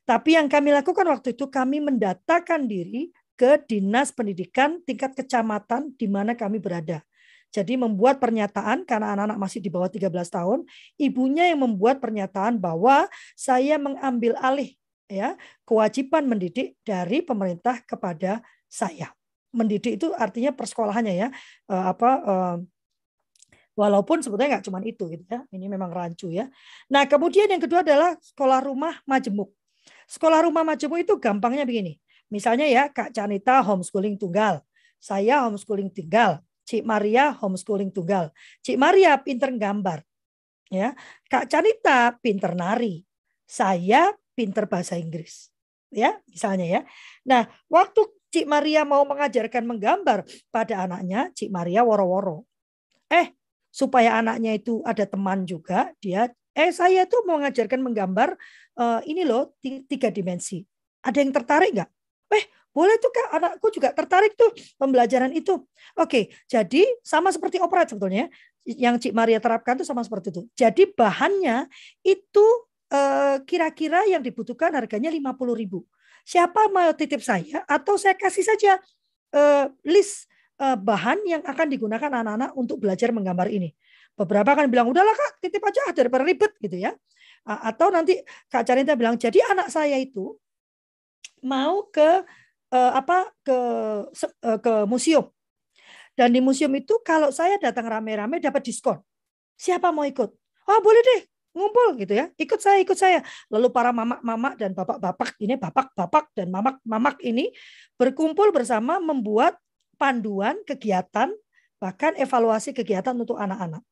Tapi 0.08 0.40
yang 0.40 0.48
kami 0.48 0.72
lakukan 0.72 1.04
waktu 1.04 1.36
itu 1.36 1.52
kami 1.52 1.84
mendatakan 1.84 2.64
diri 2.64 3.12
ke 3.36 3.60
dinas 3.68 4.08
pendidikan 4.08 4.80
tingkat 4.88 5.12
kecamatan 5.12 5.92
di 5.92 6.08
mana 6.08 6.32
kami 6.32 6.56
berada. 6.56 7.04
Jadi 7.48 7.80
membuat 7.80 8.20
pernyataan 8.20 8.84
karena 8.84 9.16
anak-anak 9.16 9.38
masih 9.40 9.60
di 9.64 9.72
bawah 9.72 9.88
13 9.88 10.12
tahun, 10.28 10.68
ibunya 11.00 11.48
yang 11.48 11.64
membuat 11.64 11.98
pernyataan 11.98 12.60
bahwa 12.60 13.08
saya 13.32 13.80
mengambil 13.80 14.36
alih 14.40 14.76
ya 15.08 15.40
kewajiban 15.64 16.28
mendidik 16.28 16.76
dari 16.84 17.24
pemerintah 17.24 17.80
kepada 17.88 18.44
saya. 18.68 19.16
Mendidik 19.48 19.96
itu 19.96 20.12
artinya 20.12 20.52
persekolahannya 20.52 21.14
ya, 21.16 21.28
eh, 21.72 21.84
apa 21.88 22.10
eh, 22.20 22.56
Walaupun 23.78 24.18
sebetulnya 24.18 24.58
nggak 24.58 24.66
cuma 24.66 24.82
itu 24.82 25.06
gitu 25.06 25.22
ya. 25.30 25.46
Ini 25.54 25.70
memang 25.70 25.94
rancu 25.94 26.34
ya. 26.34 26.50
Nah, 26.90 27.06
kemudian 27.06 27.46
yang 27.46 27.62
kedua 27.62 27.86
adalah 27.86 28.18
sekolah 28.18 28.58
rumah 28.66 28.98
majemuk. 29.06 29.54
Sekolah 30.10 30.42
rumah 30.42 30.66
majemuk 30.66 30.98
itu 30.98 31.14
gampangnya 31.22 31.62
begini. 31.62 31.94
Misalnya 32.26 32.66
ya 32.66 32.90
Kak 32.90 33.14
Canita 33.14 33.62
homeschooling 33.62 34.18
tunggal. 34.18 34.66
Saya 34.98 35.46
homeschooling 35.46 35.94
tunggal. 35.94 36.42
Cik 36.68 36.84
Maria 36.84 37.32
homeschooling 37.32 37.88
tunggal. 37.88 38.28
Cik 38.60 38.76
Maria 38.76 39.16
pinter 39.16 39.48
gambar. 39.56 40.04
Ya, 40.68 40.92
Kak 41.32 41.48
Canita 41.48 42.12
pinter 42.20 42.52
nari. 42.52 43.00
Saya 43.48 44.12
pinter 44.36 44.68
bahasa 44.68 45.00
Inggris. 45.00 45.48
Ya, 45.88 46.20
misalnya 46.28 46.66
ya. 46.68 46.80
Nah, 47.24 47.48
waktu 47.72 48.04
Cik 48.28 48.44
Maria 48.44 48.84
mau 48.84 49.08
mengajarkan 49.08 49.64
menggambar 49.64 50.28
pada 50.52 50.84
anaknya, 50.84 51.32
Cik 51.32 51.48
Maria 51.48 51.80
woro-woro. 51.80 52.44
Eh, 53.08 53.32
supaya 53.72 54.20
anaknya 54.20 54.52
itu 54.60 54.84
ada 54.84 55.08
teman 55.08 55.48
juga, 55.48 55.96
dia 56.04 56.28
eh 56.58 56.74
saya 56.74 57.06
tuh 57.06 57.22
mau 57.22 57.38
mengajarkan 57.38 57.78
menggambar 57.78 58.34
uh, 58.76 59.00
ini 59.06 59.22
loh 59.22 59.54
tiga 59.62 60.10
dimensi. 60.10 60.60
Ada 61.00 61.22
yang 61.22 61.32
tertarik 61.32 61.70
nggak? 61.72 61.90
Eh, 62.34 62.44
boleh 62.78 62.94
tuh 63.02 63.10
kak, 63.10 63.28
anakku 63.34 63.66
juga 63.74 63.90
tertarik 63.90 64.38
tuh 64.38 64.54
pembelajaran 64.78 65.34
itu. 65.34 65.58
Oke, 65.98 66.30
jadi 66.46 66.86
sama 67.02 67.34
seperti 67.34 67.58
operat 67.58 67.90
sebetulnya. 67.90 68.30
Yang 68.62 69.08
Cik 69.08 69.14
Maria 69.18 69.42
terapkan 69.42 69.74
tuh 69.74 69.82
sama 69.82 70.06
seperti 70.06 70.30
itu. 70.30 70.42
Jadi 70.54 70.86
bahannya 70.94 71.66
itu 72.06 72.46
eh, 72.94 73.42
kira-kira 73.42 74.06
yang 74.06 74.22
dibutuhkan 74.22 74.70
harganya 74.78 75.10
50 75.10 75.58
ribu. 75.58 75.82
Siapa 76.22 76.70
mau 76.70 76.92
titip 76.94 77.24
saya 77.24 77.66
atau 77.66 77.98
saya 77.98 78.14
kasih 78.14 78.44
saja 78.46 78.78
eh, 79.34 79.66
list 79.82 80.30
eh, 80.62 80.78
bahan 80.78 81.18
yang 81.26 81.42
akan 81.42 81.66
digunakan 81.66 82.12
anak-anak 82.12 82.54
untuk 82.54 82.78
belajar 82.78 83.10
menggambar 83.10 83.50
ini. 83.50 83.74
Beberapa 84.14 84.54
kan 84.54 84.70
bilang, 84.70 84.86
udahlah 84.86 85.14
kak, 85.14 85.42
titip 85.42 85.62
aja 85.64 85.94
daripada 85.94 86.22
ribet 86.22 86.52
gitu 86.62 86.78
ya. 86.78 86.92
Atau 87.48 87.88
nanti 87.88 88.20
Kak 88.52 88.66
Carita 88.66 88.92
bilang, 88.92 89.16
jadi 89.16 89.40
anak 89.48 89.72
saya 89.72 89.96
itu 89.96 90.36
mau 91.40 91.86
ke 91.88 92.26
uh, 92.72 92.92
apa 92.96 93.32
ke 93.44 93.58
uh, 94.44 94.58
ke 94.60 94.72
museum. 94.88 95.28
Dan 96.18 96.34
di 96.34 96.42
museum 96.42 96.72
itu 96.74 96.98
kalau 97.06 97.30
saya 97.30 97.54
datang 97.62 97.86
rame-rame 97.86 98.42
dapat 98.42 98.66
diskon. 98.66 98.98
Siapa 99.54 99.94
mau 99.94 100.02
ikut? 100.02 100.30
Oh, 100.66 100.80
boleh 100.82 101.02
deh 101.02 101.20
ngumpul 101.58 101.98
gitu 101.98 102.14
ya. 102.14 102.30
Ikut 102.38 102.60
saya, 102.62 102.78
ikut 102.78 102.94
saya. 102.94 103.20
Lalu 103.50 103.70
para 103.74 103.90
mamak-mamak 103.90 104.54
dan 104.54 104.70
bapak-bapak 104.78 105.34
ini 105.42 105.54
bapak-bapak 105.58 106.30
dan 106.38 106.46
mamak-mamak 106.54 107.18
ini 107.26 107.50
berkumpul 107.98 108.54
bersama 108.54 109.02
membuat 109.02 109.58
panduan 109.98 110.62
kegiatan 110.62 111.34
bahkan 111.82 112.14
evaluasi 112.14 112.74
kegiatan 112.74 113.14
untuk 113.14 113.38
anak-anak. 113.38 113.82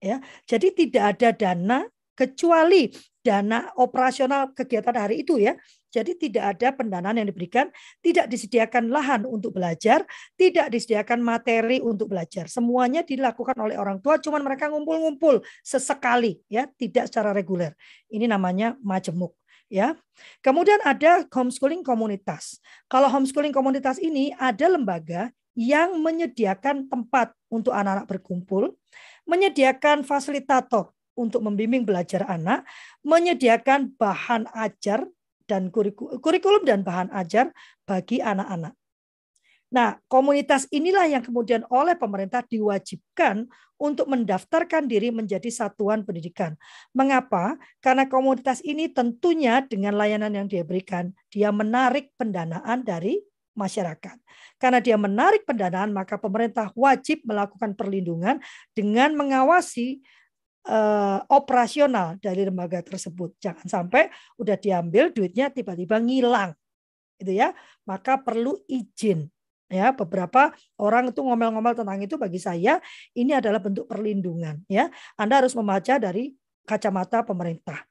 Ya. 0.00 0.20
Jadi 0.44 0.72
tidak 0.72 1.16
ada 1.16 1.28
dana 1.32 1.78
kecuali 2.16 2.92
dana 3.26 3.74
operasional 3.74 4.54
kegiatan 4.54 4.94
hari 4.94 5.26
itu 5.26 5.42
ya. 5.42 5.58
Jadi 5.90 6.14
tidak 6.14 6.44
ada 6.54 6.68
pendanaan 6.76 7.18
yang 7.18 7.26
diberikan, 7.26 7.66
tidak 7.98 8.30
disediakan 8.30 8.92
lahan 8.92 9.26
untuk 9.26 9.58
belajar, 9.58 10.06
tidak 10.38 10.70
disediakan 10.70 11.18
materi 11.24 11.82
untuk 11.82 12.14
belajar. 12.14 12.46
Semuanya 12.46 13.02
dilakukan 13.02 13.58
oleh 13.58 13.74
orang 13.74 13.98
tua, 13.98 14.22
cuman 14.22 14.44
mereka 14.46 14.70
ngumpul-ngumpul 14.70 15.42
sesekali 15.66 16.38
ya, 16.46 16.70
tidak 16.78 17.10
secara 17.10 17.34
reguler. 17.34 17.74
Ini 18.12 18.30
namanya 18.30 18.78
majemuk 18.78 19.34
ya. 19.66 19.98
Kemudian 20.44 20.78
ada 20.86 21.26
homeschooling 21.26 21.82
komunitas. 21.82 22.62
Kalau 22.86 23.10
homeschooling 23.10 23.50
komunitas 23.50 23.98
ini 23.98 24.30
ada 24.38 24.70
lembaga 24.70 25.34
yang 25.56 25.96
menyediakan 25.98 26.86
tempat 26.92 27.32
untuk 27.48 27.72
anak-anak 27.72 28.04
berkumpul, 28.04 28.76
menyediakan 29.24 30.04
fasilitator 30.04 30.95
untuk 31.18 31.42
membimbing 31.42 31.88
belajar 31.88 32.28
anak, 32.28 32.68
menyediakan 33.02 33.96
bahan 33.96 34.46
ajar 34.52 35.08
dan 35.48 35.72
kurikulum 35.72 36.62
dan 36.68 36.84
bahan 36.84 37.08
ajar 37.16 37.50
bagi 37.88 38.20
anak-anak. 38.20 38.76
Nah, 39.66 39.98
komunitas 40.06 40.70
inilah 40.70 41.10
yang 41.10 41.26
kemudian 41.26 41.66
oleh 41.66 41.98
pemerintah 41.98 42.46
diwajibkan 42.46 43.50
untuk 43.76 44.06
mendaftarkan 44.06 44.86
diri 44.86 45.10
menjadi 45.10 45.50
satuan 45.50 46.06
pendidikan. 46.06 46.54
Mengapa? 46.94 47.58
Karena 47.82 48.06
komunitas 48.06 48.62
ini 48.62 48.86
tentunya 48.86 49.66
dengan 49.66 49.98
layanan 49.98 50.32
yang 50.32 50.46
dia 50.46 50.62
berikan, 50.62 51.10
dia 51.34 51.50
menarik 51.50 52.14
pendanaan 52.14 52.86
dari 52.86 53.18
masyarakat. 53.58 54.16
Karena 54.62 54.78
dia 54.78 54.94
menarik 54.94 55.42
pendanaan, 55.42 55.90
maka 55.90 56.14
pemerintah 56.14 56.70
wajib 56.78 57.26
melakukan 57.26 57.74
perlindungan 57.74 58.38
dengan 58.70 59.18
mengawasi 59.18 59.98
uh, 60.66 61.22
operasional 61.30 62.18
dari 62.18 62.46
lembaga 62.46 62.82
tersebut. 62.82 63.38
Jangan 63.38 63.66
sampai 63.66 64.10
udah 64.36 64.58
diambil 64.58 65.14
duitnya 65.14 65.48
tiba-tiba 65.50 65.96
ngilang. 66.02 66.52
Gitu 67.16 67.32
ya. 67.38 67.54
Maka 67.88 68.20
perlu 68.20 68.60
izin. 68.66 69.30
Ya, 69.66 69.90
beberapa 69.90 70.54
orang 70.78 71.10
itu 71.10 71.18
ngomel-ngomel 71.26 71.74
tentang 71.74 71.98
itu 71.98 72.14
bagi 72.14 72.38
saya 72.38 72.78
ini 73.18 73.34
adalah 73.34 73.58
bentuk 73.58 73.90
perlindungan 73.90 74.62
ya. 74.70 74.86
Anda 75.18 75.42
harus 75.42 75.58
membaca 75.58 75.98
dari 75.98 76.38
kacamata 76.62 77.26
pemerintah. 77.26 77.82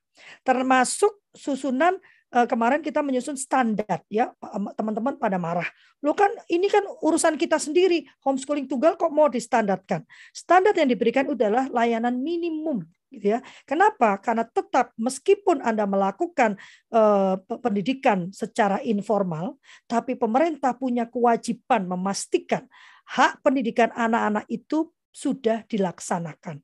Termasuk 0.48 1.20
susunan 1.36 2.00
kemarin 2.32 2.82
kita 2.84 3.00
menyusun 3.00 3.38
standar 3.40 4.04
ya 4.12 4.34
teman-teman 4.76 5.16
pada 5.16 5.40
marah. 5.40 5.68
Lo 6.04 6.12
kan 6.18 6.30
ini 6.52 6.68
kan 6.68 6.84
urusan 7.00 7.40
kita 7.40 7.56
sendiri 7.62 8.04
homeschooling 8.26 8.68
tunggal 8.68 9.00
kok 9.00 9.14
mau 9.14 9.32
distandarkan. 9.32 10.04
Standar 10.36 10.76
yang 10.76 10.92
diberikan 10.92 11.30
adalah 11.32 11.70
layanan 11.72 12.20
minimum 12.20 12.84
gitu 13.14 13.38
ya. 13.38 13.40
Kenapa? 13.64 14.20
Karena 14.20 14.44
tetap 14.44 14.92
meskipun 15.00 15.64
Anda 15.64 15.88
melakukan 15.88 16.60
uh, 16.92 17.40
pendidikan 17.64 18.34
secara 18.36 18.84
informal, 18.84 19.56
tapi 19.88 20.20
pemerintah 20.20 20.76
punya 20.76 21.08
kewajiban 21.08 21.88
memastikan 21.88 22.68
hak 23.06 23.40
pendidikan 23.46 23.94
anak-anak 23.94 24.44
itu 24.50 24.92
sudah 25.16 25.64
dilaksanakan 25.72 26.60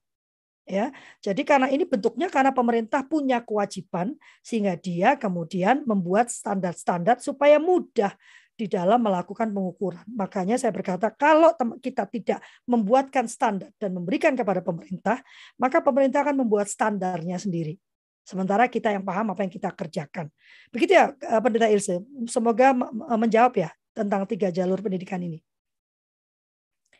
ya. 0.65 0.89
Jadi 1.19 1.41
karena 1.43 1.67
ini 1.69 1.83
bentuknya 1.83 2.27
karena 2.31 2.53
pemerintah 2.53 3.03
punya 3.05 3.41
kewajiban 3.41 4.15
sehingga 4.41 4.77
dia 4.77 5.17
kemudian 5.17 5.83
membuat 5.85 6.29
standar-standar 6.29 7.19
supaya 7.19 7.57
mudah 7.57 8.13
di 8.61 8.69
dalam 8.69 9.01
melakukan 9.01 9.49
pengukuran. 9.49 10.05
Makanya 10.13 10.59
saya 10.61 10.69
berkata 10.69 11.09
kalau 11.09 11.49
kita 11.81 12.05
tidak 12.05 12.39
membuatkan 12.69 13.25
standar 13.25 13.73
dan 13.81 13.97
memberikan 13.97 14.37
kepada 14.37 14.61
pemerintah, 14.61 15.17
maka 15.57 15.81
pemerintah 15.81 16.21
akan 16.21 16.45
membuat 16.45 16.69
standarnya 16.69 17.41
sendiri. 17.41 17.81
Sementara 18.21 18.69
kita 18.69 18.93
yang 18.93 19.01
paham 19.01 19.33
apa 19.33 19.41
yang 19.41 19.49
kita 19.49 19.73
kerjakan. 19.73 20.29
Begitu 20.69 20.93
ya 20.93 21.09
eh, 21.09 21.41
Pendeta 21.41 21.67
Ilse. 21.73 22.05
Semoga 22.29 22.69
menjawab 23.17 23.57
ya 23.57 23.73
tentang 23.97 24.29
tiga 24.29 24.53
jalur 24.53 24.77
pendidikan 24.77 25.17
ini. 25.17 25.41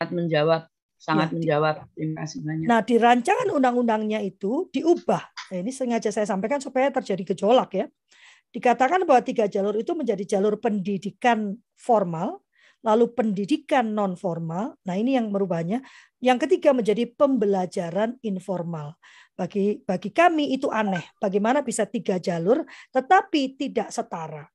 Menjawab 0.02 0.71
sangat 1.02 1.34
ya. 1.34 1.36
menjawab. 1.42 1.76
Terima 1.98 2.16
kasih 2.22 2.40
banyak. 2.46 2.68
Nah, 2.70 2.80
di 2.86 2.96
rancangan 3.02 3.50
undang-undangnya 3.50 4.22
itu 4.22 4.70
diubah. 4.70 5.24
Nah, 5.50 5.58
ini 5.58 5.74
sengaja 5.74 6.14
saya 6.14 6.30
sampaikan 6.30 6.62
supaya 6.62 6.94
terjadi 6.94 7.34
gejolak 7.34 7.74
ya. 7.74 7.90
Dikatakan 8.54 9.02
bahwa 9.10 9.26
tiga 9.26 9.50
jalur 9.50 9.74
itu 9.74 9.98
menjadi 9.98 10.38
jalur 10.38 10.62
pendidikan 10.62 11.58
formal, 11.74 12.46
lalu 12.86 13.10
pendidikan 13.18 13.98
non 13.98 14.14
formal. 14.14 14.78
Nah, 14.86 14.94
ini 14.94 15.18
yang 15.18 15.34
merubahnya. 15.34 15.82
Yang 16.22 16.46
ketiga 16.46 16.70
menjadi 16.78 17.10
pembelajaran 17.10 18.22
informal. 18.22 18.94
Bagi 19.34 19.82
bagi 19.82 20.14
kami 20.14 20.54
itu 20.54 20.70
aneh. 20.70 21.02
Bagaimana 21.18 21.66
bisa 21.66 21.90
tiga 21.90 22.22
jalur 22.22 22.62
tetapi 22.94 23.58
tidak 23.58 23.90
setara. 23.90 24.46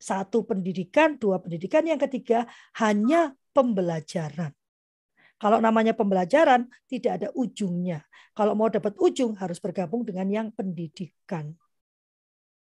Satu 0.00 0.42
pendidikan, 0.48 1.20
dua 1.20 1.38
pendidikan, 1.38 1.84
yang 1.84 2.00
ketiga 2.00 2.48
hanya 2.80 3.36
pembelajaran. 3.52 4.56
Kalau 5.42 5.58
namanya 5.58 5.90
pembelajaran 5.90 6.70
tidak 6.86 7.18
ada 7.18 7.28
ujungnya. 7.34 8.06
Kalau 8.30 8.54
mau 8.54 8.70
dapat 8.70 8.94
ujung 9.02 9.34
harus 9.34 9.58
bergabung 9.58 10.06
dengan 10.06 10.30
yang 10.30 10.46
pendidikan. 10.54 11.50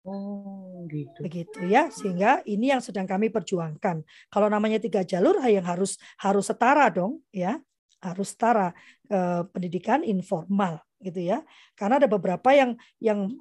Oh, 0.04 0.84
gitu. 0.92 1.24
Begitu 1.24 1.64
ya, 1.64 1.88
sehingga 1.88 2.44
ini 2.44 2.68
yang 2.68 2.84
sedang 2.84 3.08
kami 3.08 3.32
perjuangkan. 3.32 4.04
Kalau 4.28 4.48
namanya 4.52 4.76
tiga 4.84 5.00
jalur 5.00 5.40
yang 5.48 5.64
harus 5.64 5.96
harus 6.20 6.44
setara 6.44 6.92
dong, 6.92 7.24
ya. 7.32 7.56
Harus 8.04 8.36
setara 8.36 8.76
eh, 9.08 9.42
pendidikan 9.48 10.04
informal 10.04 10.84
gitu 11.00 11.24
ya. 11.24 11.40
Karena 11.72 12.02
ada 12.02 12.08
beberapa 12.10 12.52
yang 12.52 12.76
yang 13.00 13.32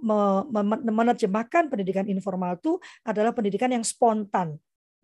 menerjemahkan 0.87 1.67
pendidikan 1.67 2.07
informal 2.07 2.55
itu 2.55 2.79
adalah 3.03 3.35
pendidikan 3.35 3.69
yang 3.75 3.83
spontan. 3.83 4.55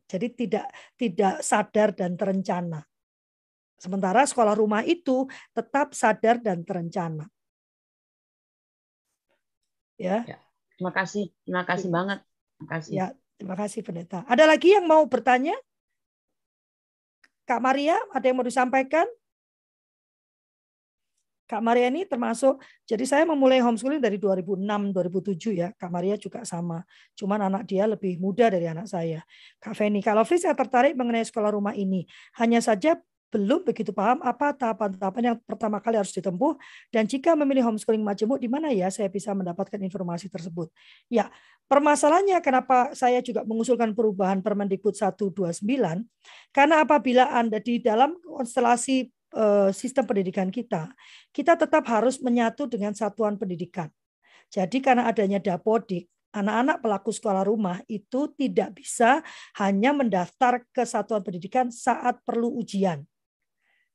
Jadi 0.08 0.28
tidak 0.34 0.66
tidak 0.96 1.44
sadar 1.44 1.92
dan 1.92 2.16
terencana. 2.16 2.82
Sementara 3.84 4.24
sekolah 4.24 4.56
rumah 4.56 4.80
itu 4.88 5.28
tetap 5.52 5.92
sadar 5.92 6.40
dan 6.40 6.64
terencana. 6.64 7.28
Ya. 10.00 10.24
ya. 10.24 10.40
Terima 10.80 10.96
kasih. 10.96 11.36
Terima 11.44 11.68
kasih 11.68 11.92
ya. 11.92 11.96
banget. 12.00 12.20
Terima 12.24 12.68
kasih. 12.72 12.92
Ya, 12.96 13.08
terima 13.36 13.56
kasih 13.60 13.80
pendeta. 13.84 14.24
Ada 14.24 14.48
lagi 14.48 14.72
yang 14.72 14.88
mau 14.88 15.04
bertanya? 15.04 15.52
Kak 17.44 17.60
Maria, 17.60 18.00
ada 18.16 18.24
yang 18.24 18.40
mau 18.40 18.48
disampaikan? 18.48 19.04
Kak 21.44 21.60
Maria 21.60 21.92
ini 21.92 22.08
termasuk, 22.08 22.64
jadi 22.88 23.04
saya 23.04 23.24
memulai 23.28 23.60
homeschooling 23.60 24.00
dari 24.00 24.16
2006-2007 24.16 25.60
ya. 25.60 25.76
Kak 25.76 25.92
Maria 25.92 26.16
juga 26.16 26.48
sama. 26.48 26.88
Cuman 27.20 27.52
anak 27.52 27.68
dia 27.68 27.84
lebih 27.84 28.16
muda 28.16 28.48
dari 28.48 28.64
anak 28.64 28.88
saya. 28.88 29.20
Kak 29.60 29.76
Feni, 29.76 30.00
kalau 30.00 30.24
Feni 30.24 30.40
saya 30.40 30.56
tertarik 30.56 30.96
mengenai 30.96 31.28
sekolah 31.28 31.52
rumah 31.52 31.76
ini. 31.76 32.08
Hanya 32.40 32.64
saja 32.64 32.96
belum 33.34 33.66
begitu 33.66 33.90
paham 33.90 34.22
apa 34.22 34.54
tahapan-tahapan 34.54 35.34
yang 35.34 35.38
pertama 35.42 35.82
kali 35.82 35.98
harus 35.98 36.14
ditempuh 36.14 36.54
dan 36.94 37.10
jika 37.10 37.34
memilih 37.34 37.66
homeschooling 37.66 38.06
majemuk 38.06 38.38
di 38.38 38.46
mana 38.46 38.70
ya 38.70 38.94
saya 38.94 39.10
bisa 39.10 39.34
mendapatkan 39.34 39.82
informasi 39.82 40.30
tersebut. 40.30 40.70
Ya, 41.10 41.34
permasalahannya 41.66 42.38
kenapa 42.46 42.94
saya 42.94 43.26
juga 43.26 43.42
mengusulkan 43.42 43.98
perubahan 43.98 44.46
Permendikbud 44.46 44.94
129 44.94 45.66
karena 46.54 46.76
apabila 46.86 47.34
Anda 47.34 47.58
di 47.58 47.82
dalam 47.82 48.14
konstelasi 48.22 49.10
eh, 49.34 49.70
sistem 49.74 50.06
pendidikan 50.06 50.54
kita, 50.54 50.94
kita 51.34 51.58
tetap 51.58 51.90
harus 51.90 52.22
menyatu 52.22 52.70
dengan 52.70 52.94
satuan 52.94 53.42
pendidikan. 53.42 53.90
Jadi 54.54 54.78
karena 54.78 55.10
adanya 55.10 55.42
dapodik, 55.42 56.06
anak-anak 56.38 56.86
pelaku 56.86 57.10
sekolah 57.10 57.42
rumah 57.42 57.82
itu 57.90 58.30
tidak 58.38 58.78
bisa 58.78 59.26
hanya 59.58 59.90
mendaftar 59.90 60.62
ke 60.70 60.86
satuan 60.86 61.26
pendidikan 61.26 61.74
saat 61.74 62.22
perlu 62.22 62.54
ujian 62.62 63.02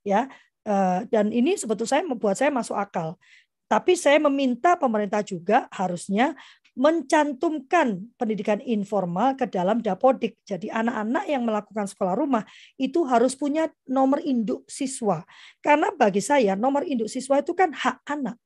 ya 0.08 0.24
eh, 0.64 1.00
dan 1.12 1.28
ini 1.28 1.60
sebetulnya 1.60 2.00
saya 2.00 2.02
membuat 2.08 2.36
saya 2.40 2.48
masuk 2.48 2.76
akal 2.80 3.20
tapi 3.68 3.92
saya 4.00 4.16
meminta 4.16 4.80
pemerintah 4.80 5.20
juga 5.20 5.68
harusnya 5.68 6.32
mencantumkan 6.78 8.06
pendidikan 8.14 8.62
informal 8.62 9.34
ke 9.34 9.50
dalam 9.50 9.82
dapodik. 9.82 10.38
Jadi 10.46 10.70
anak-anak 10.70 11.24
yang 11.26 11.42
melakukan 11.42 11.90
sekolah 11.90 12.14
rumah 12.14 12.46
itu 12.78 13.02
harus 13.02 13.34
punya 13.34 13.66
nomor 13.90 14.22
induk 14.22 14.62
siswa. 14.70 15.26
Karena 15.58 15.90
bagi 15.90 16.22
saya 16.22 16.54
nomor 16.54 16.86
induk 16.86 17.10
siswa 17.10 17.42
itu 17.42 17.50
kan 17.52 17.74
hak 17.74 17.98
anak. 18.06 18.38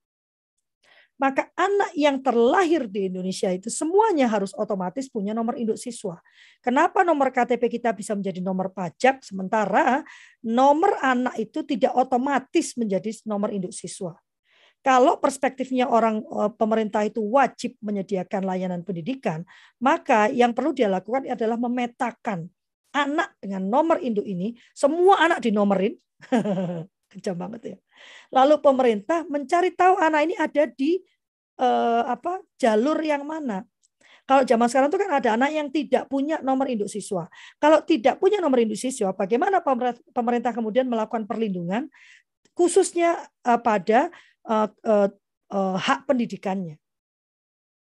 Maka 1.21 1.53
anak 1.55 1.93
yang 1.95 2.19
terlahir 2.19 2.89
di 2.91 3.07
Indonesia 3.07 3.47
itu 3.53 3.71
semuanya 3.71 4.27
harus 4.27 4.51
otomatis 4.59 5.07
punya 5.07 5.31
nomor 5.37 5.55
induk 5.55 5.79
siswa. 5.79 6.19
Kenapa 6.59 7.07
nomor 7.07 7.31
KTP 7.31 7.69
kita 7.79 7.95
bisa 7.95 8.17
menjadi 8.19 8.43
nomor 8.43 8.75
pajak 8.75 9.23
sementara 9.23 10.03
nomor 10.43 10.99
anak 10.99 11.39
itu 11.39 11.63
tidak 11.63 11.95
otomatis 11.95 12.75
menjadi 12.75 13.13
nomor 13.29 13.55
induk 13.55 13.71
siswa? 13.71 14.19
Kalau 14.83 15.23
perspektifnya 15.23 15.87
orang 15.87 16.27
eh, 16.27 16.51
pemerintah 16.59 17.07
itu 17.07 17.23
wajib 17.23 17.79
menyediakan 17.79 18.43
layanan 18.43 18.83
pendidikan, 18.83 19.47
maka 19.79 20.27
yang 20.27 20.51
perlu 20.51 20.75
dia 20.75 20.91
lakukan 20.91 21.23
adalah 21.31 21.55
memetakan 21.55 22.51
anak 22.93 23.39
dengan 23.39 23.63
nomor 23.63 24.03
induk 24.03 24.27
ini, 24.27 24.59
semua 24.75 25.23
anak 25.23 25.39
dinomerin. 25.39 25.95
Kejam 27.13 27.37
banget 27.37 27.77
ya. 27.77 27.77
Lalu 28.33 28.59
pemerintah 28.65 29.29
mencari 29.29 29.71
tahu 29.77 30.01
anak 30.01 30.21
ini 30.25 30.35
ada 30.41 30.65
di 30.65 30.97
eh, 31.61 32.03
apa 32.09 32.41
jalur 32.57 32.97
yang 33.05 33.29
mana. 33.29 33.69
Kalau 34.23 34.47
zaman 34.47 34.71
sekarang 34.71 34.89
itu 34.89 35.01
kan 35.03 35.11
ada 35.19 35.29
anak 35.35 35.51
yang 35.51 35.69
tidak 35.69 36.07
punya 36.09 36.39
nomor 36.41 36.71
induk 36.71 36.89
siswa. 36.89 37.27
Kalau 37.59 37.83
tidak 37.83 38.17
punya 38.23 38.39
nomor 38.39 38.63
induk 38.63 38.79
siswa, 38.79 39.11
bagaimana 39.13 39.61
pemerintah 40.15 40.55
kemudian 40.55 40.87
melakukan 40.87 41.27
perlindungan 41.27 41.91
khususnya 42.55 43.29
uh, 43.45 43.61
pada 43.61 44.13
uh, 44.47 44.69
uh, 44.85 45.09
uh, 45.53 45.77
hak 45.77 46.07
pendidikannya. 46.07 46.79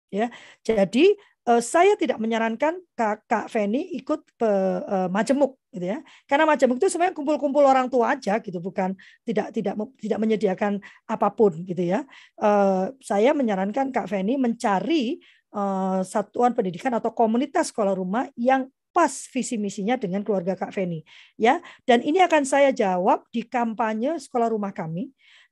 Ya, 0.10 0.34
jadi 0.66 1.14
saya 1.58 1.98
tidak 1.98 2.22
menyarankan 2.22 2.78
Kak, 2.94 3.26
Kak 3.26 3.50
Feni 3.50 3.98
ikut 3.98 4.22
pe, 4.38 4.46
uh, 4.86 5.10
majemuk 5.10 5.58
gitu 5.74 5.90
ya. 5.90 6.06
Karena 6.30 6.46
majemuk 6.46 6.78
itu 6.78 6.94
sebenarnya 6.94 7.18
kumpul-kumpul 7.18 7.66
orang 7.66 7.90
tua 7.90 8.14
aja 8.14 8.38
gitu, 8.38 8.62
bukan 8.62 8.94
tidak 9.26 9.50
tidak 9.50 9.74
tidak 9.98 10.20
menyediakan 10.22 10.78
apa 11.10 11.34
pun 11.34 11.66
gitu 11.66 11.82
ya. 11.82 12.06
Uh, 12.38 12.94
saya 13.02 13.34
menyarankan 13.34 13.90
Kak 13.90 14.06
Feni 14.06 14.38
mencari 14.38 15.18
uh, 15.58 16.06
satuan 16.06 16.54
pendidikan 16.54 16.94
atau 16.94 17.10
komunitas 17.10 17.74
sekolah 17.74 17.98
rumah 17.98 18.30
yang 18.38 18.70
pas 18.94 19.10
visi 19.34 19.58
misinya 19.58 19.98
dengan 19.98 20.22
keluarga 20.22 20.54
Kak 20.54 20.70
Feni 20.70 21.02
ya. 21.34 21.58
Dan 21.82 22.06
ini 22.06 22.22
akan 22.22 22.46
saya 22.46 22.70
jawab 22.70 23.26
di 23.34 23.42
kampanye 23.42 24.22
sekolah 24.22 24.54
rumah 24.54 24.70
kami. 24.70 25.10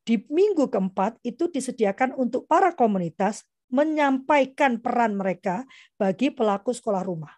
Di 0.07 0.23
minggu 0.31 0.71
keempat 0.71 1.19
itu 1.19 1.51
disediakan 1.51 2.15
untuk 2.15 2.47
para 2.47 2.71
komunitas 2.71 3.43
menyampaikan 3.71 4.79
peran 4.79 5.15
mereka 5.19 5.67
bagi 5.99 6.31
pelaku 6.31 6.71
sekolah 6.71 7.03
rumah. 7.03 7.33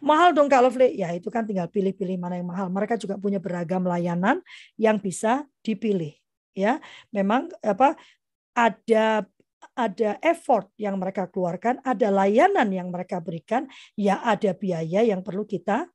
Mahal 0.00 0.32
dong 0.32 0.48
Kak 0.48 0.64
Lovely? 0.64 0.96
Ya 0.96 1.12
itu 1.12 1.28
kan 1.28 1.44
tinggal 1.44 1.68
pilih-pilih 1.68 2.16
mana 2.16 2.40
yang 2.40 2.48
mahal. 2.48 2.72
Mereka 2.72 2.96
juga 2.96 3.20
punya 3.20 3.38
beragam 3.38 3.84
layanan 3.84 4.40
yang 4.80 4.96
bisa 4.96 5.44
dipilih. 5.60 6.16
Ya, 6.54 6.78
memang 7.10 7.50
apa 7.66 7.98
ada 8.54 9.26
ada 9.74 10.10
effort 10.22 10.70
yang 10.78 11.00
mereka 11.00 11.26
keluarkan, 11.26 11.82
ada 11.82 12.08
layanan 12.14 12.70
yang 12.70 12.88
mereka 12.94 13.18
berikan, 13.18 13.66
ya 13.98 14.22
ada 14.22 14.54
biaya 14.54 15.02
yang 15.02 15.24
perlu 15.24 15.42
kita 15.42 15.90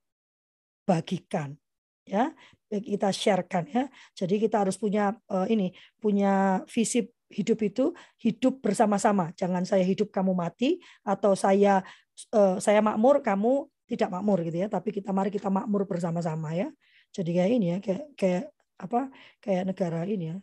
bagikan. 0.84 1.56
Ya, 2.04 2.34
kita 2.68 3.14
sharekan 3.14 3.70
ya. 3.70 3.86
Jadi 4.18 4.42
kita 4.42 4.66
harus 4.66 4.76
punya 4.76 5.14
uh, 5.30 5.46
ini, 5.46 5.72
punya 6.02 6.66
visi 6.66 7.06
hidup 7.30 7.60
itu 7.62 7.86
hidup 8.22 8.62
bersama-sama. 8.62 9.32
Jangan 9.38 9.64
saya 9.64 9.86
hidup 9.86 10.10
kamu 10.10 10.34
mati 10.34 10.82
atau 11.06 11.38
saya 11.38 11.86
uh, 12.34 12.58
saya 12.58 12.82
makmur 12.82 13.22
kamu 13.22 13.70
tidak 13.90 14.10
makmur 14.10 14.42
gitu 14.46 14.66
ya. 14.66 14.68
Tapi 14.68 14.90
kita 14.90 15.14
mari 15.14 15.30
kita 15.30 15.50
makmur 15.50 15.86
bersama-sama 15.86 16.54
ya. 16.58 16.70
Jadi 17.14 17.30
kayak 17.34 17.52
ini 17.54 17.68
ya 17.74 17.78
kayak 17.82 18.04
kayak 18.18 18.44
apa 18.80 19.10
kayak 19.42 19.64
negara 19.70 20.06
ini 20.06 20.36
ya 20.36 20.38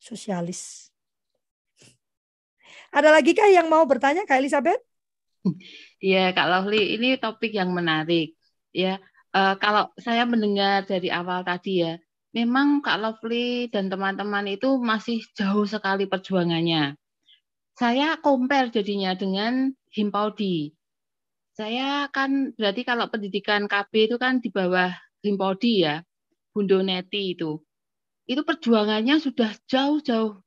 sosialis. 0.00 0.90
Ada 2.90 3.14
lagi 3.14 3.34
kah 3.34 3.46
yang 3.46 3.70
mau 3.70 3.86
bertanya 3.86 4.26
Kak 4.26 4.42
Elizabeth? 4.42 4.82
Iya 6.02 6.34
Kak 6.36 6.46
Lovely, 6.48 6.98
ini 6.98 7.16
topik 7.16 7.54
yang 7.54 7.70
menarik 7.72 8.34
ya. 8.74 8.98
Uh, 9.30 9.54
kalau 9.62 9.94
saya 9.94 10.26
mendengar 10.26 10.82
dari 10.90 11.06
awal 11.06 11.46
tadi 11.46 11.86
ya, 11.86 11.94
memang 12.30 12.82
Kak 12.82 12.98
Lovely 13.02 13.66
dan 13.70 13.90
teman-teman 13.90 14.46
itu 14.46 14.78
masih 14.78 15.22
jauh 15.34 15.66
sekali 15.66 16.06
perjuangannya. 16.06 16.94
Saya 17.74 18.18
compare 18.20 18.70
jadinya 18.70 19.16
dengan 19.16 19.72
Himpaudi. 19.90 20.70
Saya 21.56 22.06
kan 22.12 22.54
berarti 22.54 22.86
kalau 22.86 23.10
pendidikan 23.10 23.66
KB 23.66 23.92
itu 24.10 24.16
kan 24.16 24.38
di 24.38 24.48
bawah 24.52 24.94
Himpaudi 25.20 25.84
ya, 25.84 26.04
Bundo 26.54 26.80
Neti 26.80 27.34
itu. 27.34 27.58
Itu 28.30 28.46
perjuangannya 28.46 29.18
sudah 29.18 29.50
jauh-jauh 29.66 30.38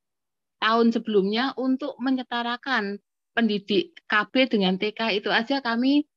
tahun 0.64 0.88
sebelumnya 0.96 1.52
untuk 1.60 2.00
menyetarakan 2.00 2.96
pendidik 3.36 4.00
KB 4.08 4.48
dengan 4.48 4.80
TK 4.80 5.20
itu 5.20 5.28
aja 5.28 5.60
kami 5.60 6.08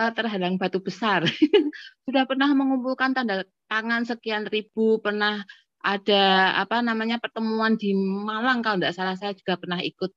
uh, 0.00 0.12
terhadang 0.14 0.56
batu 0.56 0.80
besar. 0.80 1.26
Sudah 2.06 2.24
pernah 2.24 2.48
mengumpulkan 2.54 3.12
tanda 3.12 3.44
tangan 3.70 4.02
sekian 4.08 4.44
ribu, 4.48 5.00
pernah 5.00 5.42
ada 5.84 6.56
apa 6.64 6.80
namanya 6.80 7.20
pertemuan 7.20 7.76
di 7.76 7.92
Malang 7.92 8.64
kalau 8.64 8.80
tidak 8.80 8.96
salah 8.96 9.16
saya 9.20 9.36
juga 9.36 9.60
pernah 9.60 9.80
ikut. 9.84 10.10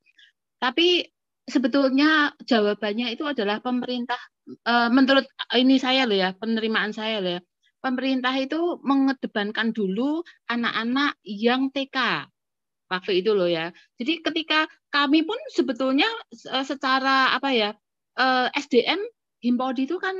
Tapi 0.64 1.04
sebetulnya 1.44 2.32
jawabannya 2.44 3.12
itu 3.12 3.28
adalah 3.28 3.60
pemerintah 3.60 4.20
uh, 4.68 4.88
menurut 4.92 5.28
ini 5.56 5.76
saya 5.80 6.08
loh 6.08 6.16
ya, 6.16 6.32
penerimaan 6.36 6.96
saya 6.96 7.20
loh 7.20 7.32
ya. 7.40 7.42
Pemerintah 7.78 8.34
itu 8.40 8.82
mengedepankan 8.82 9.70
dulu 9.76 10.26
anak-anak 10.50 11.20
yang 11.24 11.70
TK 11.70 12.26
waktu 12.90 13.22
itu 13.22 13.32
loh 13.36 13.48
ya. 13.48 13.70
Jadi 14.00 14.24
ketika 14.24 14.66
kami 14.90 15.28
pun 15.28 15.38
sebetulnya 15.54 16.08
eh, 16.32 16.66
secara 16.66 17.36
apa 17.38 17.54
ya 17.54 17.70
SDM 18.58 18.98
Himpodi 19.46 19.86
itu 19.86 20.02
kan 20.02 20.18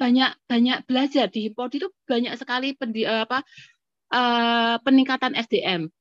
banyak 0.00 0.32
banyak 0.48 0.78
belajar 0.88 1.28
di 1.28 1.52
Himpodi 1.52 1.76
itu 1.76 1.92
banyak 2.08 2.32
sekali 2.40 2.72
pendi, 2.72 3.04
eh, 3.04 3.28
apa 3.28 3.44
uh, 4.16 4.80
peningkatan 4.80 5.36
SDM. 5.36 5.92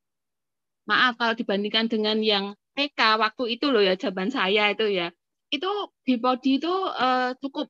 Maaf 0.88 1.20
kalau 1.20 1.36
dibandingkan 1.36 1.92
dengan 1.92 2.24
yang 2.24 2.56
TK 2.80 3.20
waktu 3.20 3.60
itu 3.60 3.68
loh 3.68 3.84
ya 3.84 4.00
zaman 4.00 4.32
saya 4.32 4.72
itu 4.72 4.88
ya. 4.88 5.12
Itu 5.52 5.92
Himpodi 6.08 6.64
itu 6.64 6.72
uh, 6.96 7.36
cukup 7.44 7.68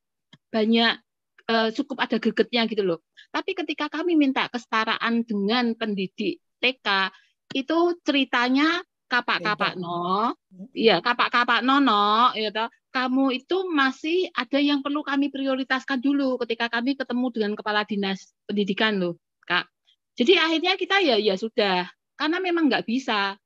banyak 0.54 1.02
uh, 1.50 1.70
cukup 1.74 1.98
ada 1.98 2.22
gregetnya 2.22 2.70
gitu 2.70 2.86
loh. 2.86 3.02
Tapi 3.34 3.58
ketika 3.58 3.90
kami 3.90 4.14
minta 4.14 4.46
kesetaraan 4.54 5.26
dengan 5.26 5.74
pendidik 5.74 6.38
TK 6.62 7.10
itu 7.58 7.98
ceritanya 8.06 8.86
kapak-kapak 9.10 9.74
no, 9.82 10.38
iya 10.78 11.02
kapak-kapak 11.02 11.66
nono, 11.66 12.30
ya 12.38 12.54
toh 12.54 12.70
kamu 12.90 13.42
itu 13.42 13.58
masih 13.70 14.30
ada 14.34 14.58
yang 14.58 14.82
perlu 14.82 15.06
kami 15.06 15.30
prioritaskan 15.30 16.02
dulu 16.02 16.38
ketika 16.46 16.70
kami 16.70 16.98
ketemu 16.98 17.26
dengan 17.34 17.52
kepala 17.54 17.86
dinas 17.86 18.34
pendidikan 18.50 18.98
loh, 18.98 19.18
Kak. 19.46 19.70
Jadi 20.18 20.38
akhirnya 20.38 20.74
kita 20.78 21.02
ya 21.02 21.18
ya 21.22 21.38
sudah, 21.38 21.90
karena 22.18 22.38
memang 22.42 22.70
nggak 22.70 22.86
bisa 22.86 23.38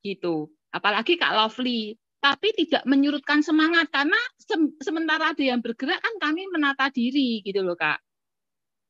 gitu. 0.00 0.48
Apalagi 0.72 1.20
Kak 1.20 1.32
Lovely, 1.32 1.96
tapi 2.20 2.52
tidak 2.56 2.84
menyurutkan 2.88 3.40
semangat 3.44 3.88
karena 3.92 4.16
se 4.36 4.56
sementara 4.80 5.32
ada 5.32 5.44
yang 5.44 5.60
bergerak 5.60 6.00
kan 6.00 6.14
kami 6.20 6.48
menata 6.48 6.88
diri 6.92 7.44
gitu 7.44 7.60
loh, 7.64 7.76
Kak. 7.76 8.00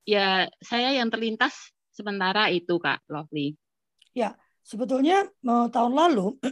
Ya, 0.07 0.51
saya 0.62 0.95
yang 0.95 1.11
terlintas 1.11 1.55
sementara 1.95 2.51
itu, 2.51 2.78
Kak 2.78 3.07
Lovely. 3.11 3.55
Ya, 4.14 4.34
Sebetulnya 4.71 5.27
eh, 5.27 5.66
tahun 5.75 5.93
lalu 5.99 6.39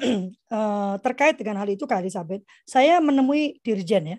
eh, 0.59 0.95
terkait 1.07 1.39
dengan 1.39 1.63
hal 1.63 1.71
itu 1.71 1.87
Kak 1.87 2.03
Elizabeth, 2.03 2.43
saya 2.67 2.99
menemui 2.99 3.63
dirjen 3.63 4.19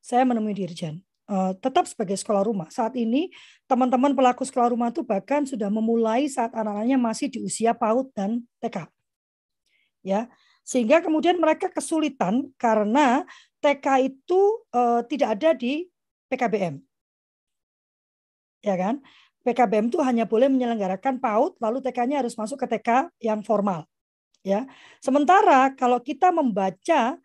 Saya 0.00 0.24
menemui 0.24 0.56
dirjen. 0.56 1.04
Eh, 1.28 1.52
tetap 1.60 1.84
sebagai 1.84 2.16
sekolah 2.16 2.40
rumah. 2.40 2.72
Saat 2.72 2.96
ini 2.96 3.28
teman-teman 3.68 4.16
pelaku 4.16 4.48
sekolah 4.48 4.72
rumah 4.72 4.88
itu 4.88 5.04
bahkan 5.04 5.44
sudah 5.44 5.68
memulai 5.68 6.32
saat 6.32 6.56
anak-anaknya 6.56 6.96
masih 6.96 7.28
di 7.28 7.44
usia 7.44 7.76
PAUD 7.76 8.08
dan 8.16 8.40
TK. 8.56 8.88
Ya. 10.00 10.32
Sehingga 10.64 11.04
kemudian 11.04 11.36
mereka 11.36 11.68
kesulitan 11.68 12.48
karena 12.56 13.28
TK 13.58 14.06
itu 14.06 14.40
tidak 15.10 15.28
ada 15.34 15.50
di 15.50 15.90
PKBM. 16.30 16.78
Ya 18.62 18.78
kan? 18.78 19.02
PKBM 19.40 19.88
itu 19.88 19.98
hanya 20.04 20.28
boleh 20.28 20.52
menyelenggarakan 20.52 21.16
PAUD, 21.16 21.56
lalu 21.64 21.80
TK-nya 21.80 22.20
harus 22.20 22.36
masuk 22.36 22.60
ke 22.60 22.66
TK 22.76 23.08
yang 23.24 23.40
formal. 23.40 23.88
Ya, 24.40 24.64
sementara 25.00 25.72
kalau 25.76 26.00
kita 26.00 26.32
membaca 26.32 27.16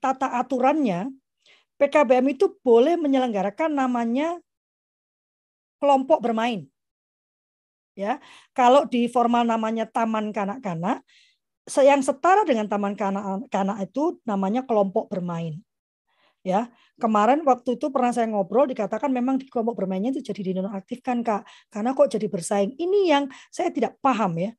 tata 0.00 0.28
aturannya, 0.36 1.12
PKBM 1.80 2.36
itu 2.36 2.52
boleh 2.60 2.96
menyelenggarakan 3.00 3.72
namanya 3.72 4.36
kelompok 5.80 6.20
bermain. 6.20 6.68
Ya, 7.92 8.20
kalau 8.56 8.88
di 8.88 9.08
formal 9.08 9.44
namanya 9.44 9.84
taman 9.84 10.32
kanak-kanak, 10.32 11.04
yang 11.84 12.00
setara 12.00 12.42
dengan 12.48 12.66
taman 12.66 12.96
kanak-kanak 12.96 13.78
itu 13.86 14.18
namanya 14.24 14.64
kelompok 14.64 15.12
bermain. 15.12 15.60
Ya, 16.42 16.66
kemarin 16.98 17.46
waktu 17.46 17.78
itu 17.78 17.86
pernah 17.94 18.10
saya 18.10 18.26
ngobrol 18.26 18.66
dikatakan 18.66 19.14
memang 19.14 19.38
di 19.38 19.46
kelompok 19.46 19.78
bermainnya 19.78 20.10
itu 20.10 20.26
jadi 20.26 20.50
dinonaktifkan 20.50 21.22
kak, 21.22 21.46
karena 21.70 21.94
kok 21.94 22.10
jadi 22.10 22.26
bersaing. 22.26 22.74
Ini 22.74 23.00
yang 23.14 23.24
saya 23.46 23.70
tidak 23.70 24.02
paham 24.02 24.34
ya. 24.42 24.50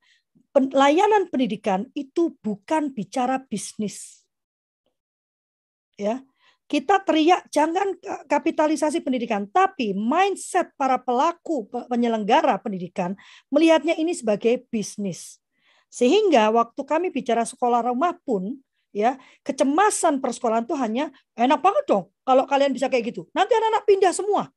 Layanan 0.56 1.28
pendidikan 1.28 1.92
itu 1.92 2.40
bukan 2.40 2.96
bicara 2.96 3.44
bisnis. 3.44 4.24
Ya, 6.00 6.24
kita 6.72 7.04
teriak 7.04 7.52
jangan 7.52 8.00
kapitalisasi 8.32 9.04
pendidikan, 9.04 9.46
tapi 9.52 9.92
mindset 9.92 10.72
para 10.80 10.96
pelaku 10.96 11.68
penyelenggara 11.92 12.64
pendidikan 12.64 13.12
melihatnya 13.52 14.00
ini 14.00 14.16
sebagai 14.16 14.64
bisnis. 14.72 15.44
Sehingga 15.92 16.48
waktu 16.50 16.82
kami 16.88 17.12
bicara 17.12 17.44
sekolah 17.44 17.92
rumah 17.92 18.16
pun 18.24 18.58
ya. 18.94 19.18
Kecemasan 19.44 20.22
persekolahan 20.24 20.64
itu 20.64 20.78
hanya 20.78 21.10
enak 21.36 21.60
banget 21.60 21.84
dong 21.90 22.06
kalau 22.24 22.46
kalian 22.46 22.72
bisa 22.72 22.88
kayak 22.88 23.12
gitu. 23.12 23.28
Nanti 23.34 23.58
anak-anak 23.58 23.84
pindah 23.90 24.14
semua 24.14 24.48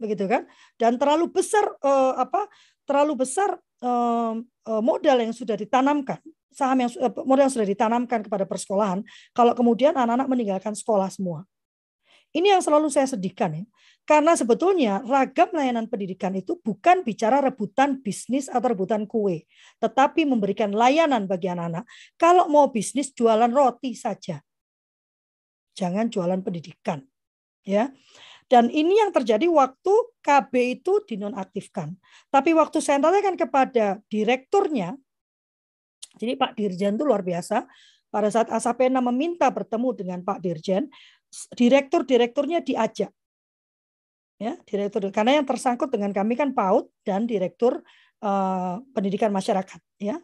begitu 0.00 0.26
kan? 0.26 0.48
Dan 0.80 0.98
terlalu 0.98 1.30
besar 1.30 1.62
eh, 1.78 2.14
apa 2.18 2.50
terlalu 2.82 3.22
besar 3.22 3.54
eh, 3.84 4.34
eh 4.42 4.82
modal 4.82 5.22
yang 5.22 5.30
sudah 5.30 5.54
ditanamkan 5.54 6.18
saham 6.52 6.84
yang 6.84 6.90
eh, 6.92 7.12
modal 7.24 7.48
yang 7.48 7.54
sudah 7.54 7.68
ditanamkan 7.68 8.20
kepada 8.22 8.44
persekolahan 8.44 9.00
kalau 9.32 9.56
kemudian 9.56 9.96
anak-anak 9.96 10.28
meninggalkan 10.28 10.76
sekolah 10.76 11.08
semua 11.08 11.48
ini 12.32 12.52
yang 12.52 12.64
selalu 12.64 12.88
saya 12.88 13.08
sedihkan 13.08 13.62
ya. 13.62 13.64
Karena 14.02 14.34
sebetulnya 14.34 14.98
ragam 15.06 15.54
layanan 15.54 15.86
pendidikan 15.86 16.34
itu 16.34 16.58
bukan 16.58 17.06
bicara 17.06 17.38
rebutan 17.38 18.02
bisnis 18.02 18.50
atau 18.50 18.74
rebutan 18.74 19.06
kue, 19.06 19.46
tetapi 19.78 20.26
memberikan 20.26 20.74
layanan 20.74 21.30
bagi 21.30 21.46
anak-anak. 21.46 21.86
Kalau 22.18 22.50
mau 22.50 22.66
bisnis 22.74 23.14
jualan 23.14 23.52
roti 23.54 23.94
saja. 23.94 24.42
Jangan 25.78 26.10
jualan 26.10 26.42
pendidikan. 26.42 27.06
Ya. 27.62 27.94
Dan 28.50 28.68
ini 28.68 28.98
yang 28.98 29.14
terjadi 29.14 29.46
waktu 29.48 29.94
KB 30.20 30.52
itu 30.82 31.00
dinonaktifkan. 31.06 31.94
Tapi 32.28 32.52
waktu 32.52 32.82
saya 32.82 32.98
tanyakan 33.00 33.38
kepada 33.38 34.02
direkturnya, 34.10 34.98
jadi 36.20 36.36
Pak 36.36 36.58
Dirjen 36.58 36.98
itu 36.98 37.04
luar 37.06 37.24
biasa. 37.24 37.64
Pada 38.12 38.28
saat 38.28 38.52
Asapena 38.52 39.00
meminta 39.00 39.48
bertemu 39.48 39.88
dengan 39.96 40.20
Pak 40.20 40.44
Dirjen, 40.44 40.92
direktur-direkturnya 41.56 42.60
diajak. 42.60 43.10
Ya, 44.42 44.58
direktur 44.66 45.06
karena 45.14 45.38
yang 45.38 45.46
tersangkut 45.46 45.88
dengan 45.88 46.10
kami 46.10 46.34
kan 46.34 46.50
PAUD 46.50 46.90
dan 47.06 47.30
direktur 47.30 47.80
uh, 48.20 48.82
pendidikan 48.90 49.30
masyarakat 49.30 49.80
ya. 50.02 50.18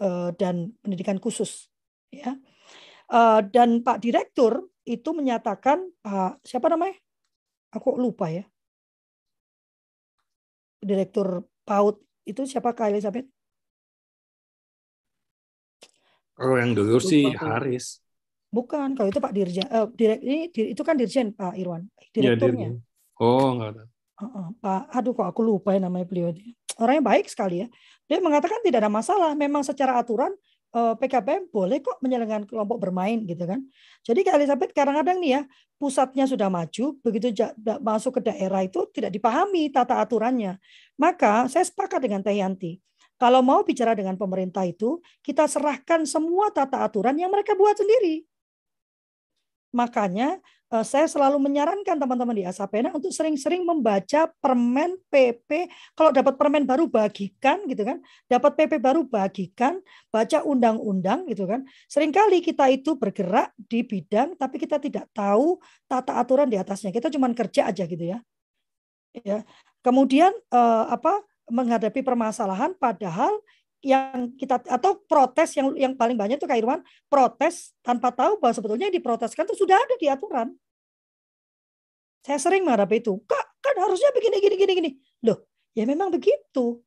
Uh, 0.00 0.32
dan 0.40 0.72
pendidikan 0.80 1.20
khusus 1.20 1.68
ya. 2.08 2.40
Uh, 3.12 3.44
dan 3.52 3.84
Pak 3.84 4.00
direktur 4.00 4.64
itu 4.88 5.12
menyatakan 5.12 5.92
Pak 6.00 6.40
siapa 6.40 6.72
namanya? 6.72 6.96
Aku 7.76 8.00
lupa 8.00 8.32
ya. 8.32 8.48
Direktur 10.80 11.44
PAUD 11.68 12.00
itu 12.24 12.48
siapa 12.48 12.72
Kak 12.72 12.90
Elizabeth? 12.96 13.28
Oh, 16.40 16.56
yang 16.56 16.72
dulu 16.72 16.96
sih 16.96 17.28
Haris. 17.36 18.00
Bukan, 18.50 18.98
kalau 18.98 19.08
itu 19.08 19.22
Pak 19.22 19.32
Dirjen. 19.32 19.66
Uh, 19.70 19.86
direk, 19.94 20.20
ini 20.26 20.50
itu 20.50 20.82
kan 20.82 20.98
Dirjen 20.98 21.30
Pak 21.30 21.54
Irwan, 21.54 21.86
iya, 21.86 22.34
direkturnya. 22.34 22.68
Ya, 22.74 23.22
oh, 23.22 23.48
enggak 23.54 23.68
ada. 23.78 23.82
Uh, 24.20 24.24
uh, 24.26 24.46
Pak, 24.58 24.82
aduh 24.90 25.14
kok 25.14 25.26
aku 25.30 25.40
lupa 25.46 25.70
ya 25.72 25.80
namanya 25.80 26.04
beliau. 26.04 26.34
Orangnya 26.82 27.04
baik 27.06 27.30
sekali 27.30 27.62
ya. 27.64 27.66
Dia 28.10 28.18
mengatakan 28.18 28.58
tidak 28.66 28.82
ada 28.82 28.90
masalah. 28.90 29.32
Memang 29.38 29.62
secara 29.62 29.96
aturan 29.96 30.34
uh, 30.74 30.92
eh, 30.92 30.94
PKPM 30.98 31.50
boleh 31.50 31.78
kok 31.82 31.98
menyelenggarkan 32.02 32.46
kelompok 32.46 32.78
bermain 32.82 33.22
gitu 33.26 33.44
kan. 33.46 33.62
Jadi 34.02 34.20
Kak 34.26 34.34
Elizabeth 34.38 34.72
kadang-kadang 34.74 35.18
nih 35.22 35.30
ya 35.38 35.42
pusatnya 35.80 36.24
sudah 36.28 36.52
maju, 36.52 36.98
begitu 37.00 37.32
masuk 37.80 38.20
ke 38.20 38.32
daerah 38.32 38.60
itu 38.64 38.84
tidak 38.92 39.14
dipahami 39.14 39.72
tata 39.72 40.00
aturannya. 40.02 40.60
Maka 41.00 41.48
saya 41.48 41.64
sepakat 41.64 42.04
dengan 42.04 42.20
Teh 42.20 42.36
Yanti. 42.36 42.76
Kalau 43.20 43.44
mau 43.44 43.60
bicara 43.60 43.92
dengan 43.92 44.16
pemerintah 44.16 44.64
itu, 44.64 44.96
kita 45.20 45.44
serahkan 45.44 46.08
semua 46.08 46.48
tata 46.48 46.80
aturan 46.80 47.12
yang 47.20 47.28
mereka 47.28 47.52
buat 47.52 47.76
sendiri. 47.76 48.24
Makanya 49.70 50.42
eh, 50.70 50.84
saya 50.86 51.06
selalu 51.06 51.38
menyarankan 51.38 51.98
teman-teman 51.98 52.34
di 52.34 52.44
Asapena 52.46 52.90
untuk 52.90 53.14
sering-sering 53.14 53.62
membaca 53.62 54.30
permen 54.42 54.98
PP. 55.10 55.70
Kalau 55.94 56.10
dapat 56.10 56.34
permen 56.34 56.66
baru 56.66 56.90
bagikan 56.90 57.62
gitu 57.70 57.86
kan, 57.86 58.02
dapat 58.26 58.52
PP 58.58 58.82
baru 58.82 59.06
bagikan, 59.06 59.78
baca 60.10 60.42
undang-undang 60.42 61.26
gitu 61.30 61.46
kan. 61.46 61.62
Seringkali 61.86 62.42
kita 62.42 62.66
itu 62.70 62.98
bergerak 62.98 63.54
di 63.56 63.86
bidang 63.86 64.34
tapi 64.34 64.58
kita 64.58 64.82
tidak 64.82 65.06
tahu 65.14 65.58
tata 65.86 66.18
aturan 66.18 66.50
di 66.50 66.58
atasnya. 66.58 66.90
Kita 66.90 67.10
cuma 67.10 67.30
kerja 67.30 67.70
aja 67.70 67.86
gitu 67.86 68.04
ya. 68.04 68.18
Ya. 69.22 69.42
Kemudian 69.82 70.30
eh, 70.34 70.84
apa 70.90 71.22
menghadapi 71.50 72.06
permasalahan 72.06 72.78
padahal 72.78 73.42
yang 73.80 74.36
kita 74.36 74.60
atau 74.68 75.00
protes 75.08 75.56
yang 75.56 75.72
yang 75.72 75.92
paling 75.96 76.16
banyak 76.16 76.36
itu 76.36 76.44
Kak 76.44 76.84
protes 77.08 77.72
tanpa 77.80 78.12
tahu 78.12 78.36
bahwa 78.36 78.52
sebetulnya 78.52 78.92
yang 78.92 78.96
diproteskan 78.96 79.48
itu 79.48 79.56
sudah 79.56 79.76
ada 79.80 79.94
di 79.96 80.06
aturan. 80.08 80.52
Saya 82.20 82.36
sering 82.36 82.68
menghadapi 82.68 83.00
itu. 83.00 83.16
Kak, 83.24 83.46
kan 83.64 83.76
harusnya 83.80 84.12
begini 84.12 84.36
gini 84.44 84.56
gini 84.60 84.72
gini. 84.76 84.90
Loh, 85.24 85.48
ya 85.72 85.88
memang 85.88 86.12
begitu. 86.12 86.84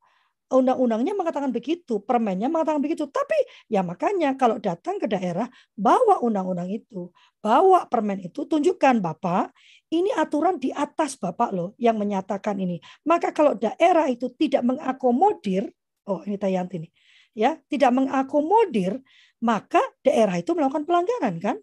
Undang-undangnya 0.54 1.18
mengatakan 1.18 1.50
begitu, 1.50 1.98
permennya 2.06 2.46
mengatakan 2.46 2.78
begitu. 2.78 3.10
Tapi 3.10 3.34
ya 3.66 3.82
makanya 3.82 4.38
kalau 4.38 4.62
datang 4.62 5.02
ke 5.02 5.10
daerah, 5.10 5.50
bawa 5.74 6.22
undang-undang 6.22 6.70
itu, 6.70 7.10
bawa 7.42 7.90
permen 7.90 8.22
itu, 8.22 8.46
tunjukkan 8.46 9.02
Bapak, 9.02 9.50
ini 9.90 10.14
aturan 10.14 10.62
di 10.62 10.70
atas 10.70 11.18
Bapak 11.18 11.50
loh 11.50 11.74
yang 11.82 11.98
menyatakan 11.98 12.62
ini. 12.62 12.78
Maka 13.02 13.34
kalau 13.34 13.58
daerah 13.58 14.06
itu 14.06 14.30
tidak 14.38 14.62
mengakomodir 14.62 15.74
oh 16.10 16.22
ini 16.28 16.36
Tayanti 16.40 16.84
nih, 16.84 16.92
ya 17.38 17.58
tidak 17.68 17.92
mengakomodir, 17.94 19.00
maka 19.44 19.82
daerah 20.02 20.40
itu 20.40 20.56
melakukan 20.56 20.88
pelanggaran 20.88 21.36
kan? 21.42 21.58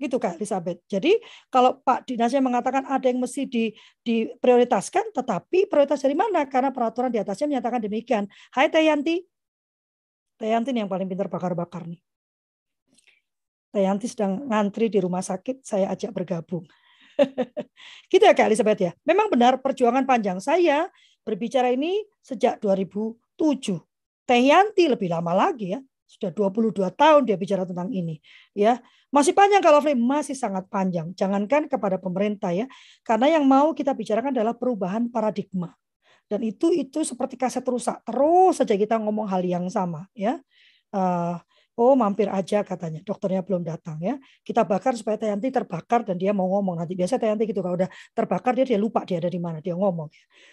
Gitu 0.00 0.16
Kak 0.16 0.40
Elizabeth. 0.40 0.80
Jadi 0.88 1.20
kalau 1.52 1.76
Pak 1.84 2.08
Dinasnya 2.08 2.40
mengatakan 2.40 2.88
ada 2.88 3.04
yang 3.04 3.20
mesti 3.20 3.44
di, 3.44 3.68
diprioritaskan, 4.00 5.12
tetapi 5.12 5.68
prioritas 5.68 6.00
dari 6.00 6.16
mana? 6.16 6.48
Karena 6.48 6.72
peraturan 6.72 7.12
di 7.12 7.20
atasnya 7.20 7.52
menyatakan 7.52 7.84
demikian. 7.84 8.24
Hai 8.56 8.72
Tayanti. 8.72 9.20
Tayanti 10.40 10.72
yang 10.72 10.88
paling 10.88 11.04
pintar 11.04 11.28
bakar-bakar 11.28 11.84
nih. 11.84 12.00
Tayanti 13.70 14.08
sedang 14.08 14.48
ngantri 14.48 14.88
di 14.88 14.98
rumah 15.04 15.20
sakit, 15.20 15.62
saya 15.62 15.92
ajak 15.92 16.16
bergabung. 16.16 16.64
gitu 18.10 18.24
ya 18.24 18.32
Kak 18.32 18.48
Elizabeth 18.48 18.80
ya. 18.80 18.92
Memang 19.04 19.28
benar 19.28 19.60
perjuangan 19.60 20.08
panjang 20.08 20.40
saya 20.40 20.88
berbicara 21.24 21.72
ini 21.72 22.04
sejak 22.20 22.60
2007. 22.62 23.80
Teh 24.26 24.42
Yanti 24.46 24.86
lebih 24.86 25.10
lama 25.10 25.34
lagi 25.34 25.74
ya. 25.74 25.80
Sudah 26.10 26.34
22 26.34 26.90
tahun 26.90 27.22
dia 27.22 27.38
bicara 27.38 27.62
tentang 27.62 27.86
ini. 27.94 28.18
ya 28.50 28.82
Masih 29.14 29.30
panjang 29.30 29.62
kalau 29.62 29.78
masih 29.82 30.34
sangat 30.34 30.66
panjang. 30.66 31.14
Jangankan 31.14 31.70
kepada 31.70 31.98
pemerintah 32.02 32.50
ya. 32.50 32.66
Karena 33.06 33.38
yang 33.38 33.46
mau 33.46 33.70
kita 33.74 33.94
bicarakan 33.94 34.34
adalah 34.34 34.54
perubahan 34.54 35.06
paradigma. 35.06 35.74
Dan 36.30 36.46
itu 36.46 36.70
itu 36.70 37.02
seperti 37.02 37.34
kaset 37.34 37.66
rusak. 37.66 38.02
Terus 38.06 38.62
saja 38.62 38.74
kita 38.78 38.98
ngomong 39.02 39.26
hal 39.26 39.42
yang 39.42 39.66
sama 39.66 40.06
ya. 40.14 40.38
Uh, 40.90 41.38
Oh 41.78 41.94
mampir 41.94 42.26
aja 42.28 42.60
katanya, 42.66 43.00
dokternya 43.06 43.40
belum 43.46 43.62
datang 43.62 43.96
ya. 44.02 44.18
Kita 44.42 44.66
bakar 44.66 44.98
supaya 44.98 45.16
Tayanti 45.16 45.48
terbakar 45.48 46.04
dan 46.04 46.18
dia 46.18 46.34
mau 46.34 46.50
ngomong 46.50 46.82
nanti. 46.82 46.98
Biasa 46.98 47.16
Tayanti 47.16 47.48
gitu 47.48 47.62
kalau 47.62 47.78
udah 47.78 47.88
terbakar 48.12 48.52
dia 48.58 48.66
dia 48.66 48.78
lupa 48.78 49.06
dia 49.06 49.22
ada 49.22 49.30
di 49.30 49.40
mana 49.40 49.62
dia 49.62 49.72
ngomong. 49.72 50.10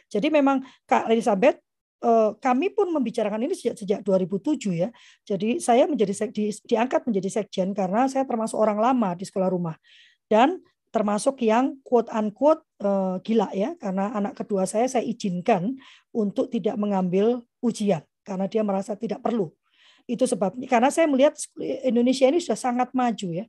Jadi 0.08 0.28
memang 0.30 0.64
Kak 0.88 1.10
Elizabeth 1.12 1.60
eh, 2.06 2.32
kami 2.38 2.72
pun 2.72 2.94
membicarakan 2.94 3.44
ini 3.44 3.58
sejak 3.58 3.76
sejak 3.76 4.00
2007 4.06 4.78
ya. 4.78 4.90
Jadi 5.26 5.60
saya 5.60 5.84
menjadi 5.90 6.14
di, 6.32 6.54
diangkat 6.64 7.04
menjadi 7.10 7.30
sekjen 7.42 7.76
karena 7.76 8.08
saya 8.08 8.24
termasuk 8.24 8.56
orang 8.56 8.80
lama 8.80 9.12
di 9.18 9.26
sekolah 9.28 9.50
rumah 9.52 9.76
dan 10.32 10.62
termasuk 10.92 11.44
yang 11.44 11.78
quote 11.84 12.08
unquote 12.10 12.64
uh, 12.82 13.20
gila 13.22 13.52
ya 13.52 13.76
karena 13.76 14.16
anak 14.16 14.40
kedua 14.40 14.64
saya 14.64 14.88
saya 14.88 15.04
izinkan 15.04 15.76
untuk 16.16 16.48
tidak 16.48 16.80
mengambil 16.80 17.44
ujian 17.60 18.02
karena 18.24 18.48
dia 18.48 18.64
merasa 18.64 18.96
tidak 18.96 19.20
perlu. 19.24 19.52
Itu 20.08 20.24
sebabnya 20.24 20.66
karena 20.72 20.88
saya 20.88 21.06
melihat 21.06 21.36
Indonesia 21.84 22.26
ini 22.32 22.40
sudah 22.40 22.56
sangat 22.56 22.90
maju 22.96 23.44
ya. 23.44 23.46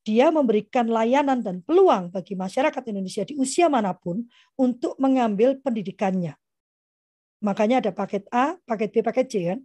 Dia 0.00 0.32
memberikan 0.32 0.88
layanan 0.88 1.44
dan 1.44 1.60
peluang 1.62 2.10
bagi 2.10 2.34
masyarakat 2.34 2.82
Indonesia 2.88 3.22
di 3.22 3.36
usia 3.36 3.70
mana 3.70 3.94
pun 3.94 4.26
untuk 4.58 4.98
mengambil 4.98 5.60
pendidikannya. 5.60 6.34
Makanya 7.40 7.84
ada 7.84 7.92
paket 7.92 8.24
A, 8.32 8.56
paket 8.64 8.90
B, 8.92 8.96
paket 9.04 9.26
C 9.28 9.34
kan. 9.48 9.60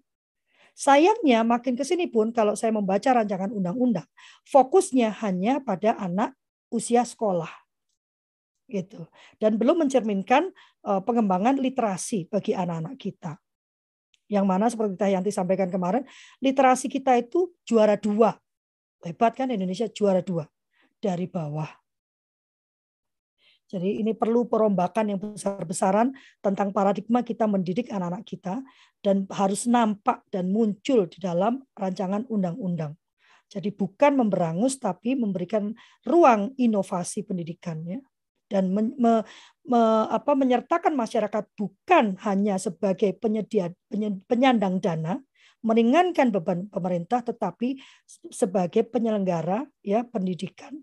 Sayangnya 0.75 1.39
makin 1.47 1.79
ke 1.79 1.87
sini 1.87 2.11
pun 2.11 2.35
kalau 2.35 2.51
saya 2.51 2.75
membaca 2.75 3.07
rancangan 3.15 3.47
undang-undang, 3.47 4.03
fokusnya 4.43 5.07
hanya 5.23 5.63
pada 5.63 5.95
anak 5.95 6.35
usia 6.67 7.07
sekolah. 7.07 7.51
Gitu. 8.67 9.07
Dan 9.39 9.55
belum 9.55 9.87
mencerminkan 9.87 10.51
uh, 10.83 10.99
pengembangan 10.99 11.55
literasi 11.63 12.27
bagi 12.27 12.51
anak-anak 12.51 12.99
kita. 12.99 13.39
Yang 14.26 14.45
mana 14.45 14.65
seperti 14.71 14.97
Teh 14.97 15.13
Yanti 15.13 15.30
sampaikan 15.30 15.69
kemarin, 15.69 16.01
literasi 16.41 16.89
kita 16.89 17.13
itu 17.17 17.53
juara 17.61 17.93
dua. 17.93 18.34
Hebat 19.05 19.38
kan 19.38 19.53
Indonesia 19.53 19.86
juara 19.86 20.26
dua 20.26 20.49
dari 20.97 21.30
bawah. 21.30 21.69
Jadi 23.65 24.01
ini 24.01 24.13
perlu 24.13 24.45
perombakan 24.45 25.13
yang 25.13 25.19
besar-besaran 25.21 26.13
tentang 26.38 26.69
paradigma 26.69 27.26
kita 27.26 27.49
mendidik 27.49 27.89
anak-anak 27.89 28.21
kita 28.26 28.61
dan 29.01 29.26
harus 29.34 29.65
nampak 29.65 30.21
dan 30.30 30.53
muncul 30.53 31.09
di 31.09 31.17
dalam 31.17 31.65
rancangan 31.73 32.30
undang-undang. 32.30 32.93
Jadi 33.49 33.73
bukan 33.73 34.21
memberangus 34.21 34.78
tapi 34.78 35.17
memberikan 35.17 35.73
ruang 36.05 36.53
inovasi 36.57 37.26
pendidikannya 37.26 38.01
dan 38.45 38.69
me, 38.69 38.93
me, 38.95 39.13
me, 39.65 39.81
apa, 40.09 40.37
menyertakan 40.37 40.93
masyarakat 40.93 41.43
bukan 41.57 42.17
hanya 42.21 42.61
sebagai 42.61 43.17
penyedia 43.17 43.73
penyandang 44.29 44.77
dana, 44.77 45.17
meringankan 45.65 46.29
beban 46.29 46.69
pemerintah 46.69 47.25
tetapi 47.25 47.81
sebagai 48.29 48.85
penyelenggara 48.85 49.65
ya 49.81 50.05
pendidikan 50.05 50.77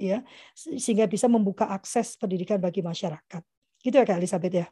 ya 0.00 0.22
sehingga 0.54 1.10
bisa 1.10 1.26
membuka 1.26 1.66
akses 1.68 2.14
pendidikan 2.14 2.62
bagi 2.62 2.80
masyarakat. 2.80 3.42
Gitu 3.82 3.94
ya 3.98 4.06
Kak 4.06 4.18
Elizabeth 4.22 4.54
ya. 4.54 4.66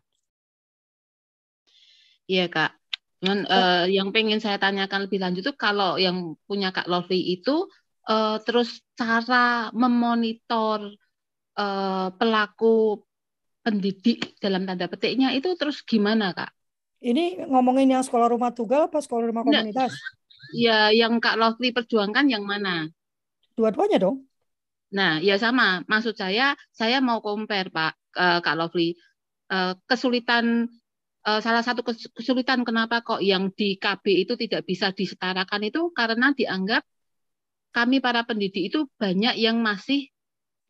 Iya 2.29 2.47
Kak. 2.47 2.71
Cuman 3.19 3.45
uh, 3.51 3.85
yang 3.91 4.15
pengen 4.15 4.39
saya 4.39 4.63
tanyakan 4.63 5.11
lebih 5.11 5.19
lanjut 5.19 5.43
tuh 5.43 5.57
kalau 5.59 5.99
yang 5.99 6.39
punya 6.47 6.71
Kak 6.71 6.87
Lovely 6.87 7.35
itu 7.35 7.67
uh, 8.07 8.39
terus 8.47 8.79
cara 8.95 9.75
memonitor 9.75 10.95
uh, 11.59 12.15
pelaku 12.15 13.03
pendidik 13.67 14.39
dalam 14.39 14.65
tanda 14.65 14.87
petiknya 14.87 15.35
itu 15.35 15.53
terus 15.59 15.83
gimana 15.83 16.33
Kak? 16.33 16.55
Ini 17.03 17.47
ngomongin 17.47 17.91
yang 17.95 18.03
sekolah 18.03 18.31
rumah 18.31 18.51
tunggal 18.55 18.91
apa 18.91 18.99
sekolah 19.03 19.31
rumah 19.31 19.43
komunitas? 19.43 19.95
Ya, 20.55 20.89
yang 20.95 21.21
Kak 21.21 21.37
Lovely 21.37 21.75
perjuangkan 21.75 22.27
yang 22.31 22.47
mana? 22.47 22.89
Dua-duanya 23.55 23.99
dong. 24.01 24.25
Nah, 24.89 25.21
ya 25.21 25.37
sama. 25.37 25.85
Maksud 25.85 26.17
saya, 26.17 26.57
saya 26.73 26.99
mau 27.05 27.21
compare 27.21 27.69
Pak 27.69 27.93
uh, 28.17 28.41
Kak 28.41 28.57
Lovely. 28.57 28.97
Uh, 29.49 29.77
kesulitan 29.85 30.69
uh, 31.29 31.41
salah 31.45 31.61
satu 31.61 31.85
kesulitan 31.87 32.65
kenapa 32.65 33.05
kok 33.05 33.21
yang 33.21 33.53
di 33.53 33.77
KB 33.77 34.29
itu 34.29 34.35
tidak 34.37 34.65
bisa 34.65 34.93
disetarakan 34.93 35.69
itu 35.69 35.93
karena 35.93 36.33
dianggap 36.33 36.85
kami 37.73 38.01
para 38.01 38.25
pendidik 38.25 38.73
itu 38.73 38.89
banyak 38.97 39.37
yang 39.37 39.61
masih 39.61 40.09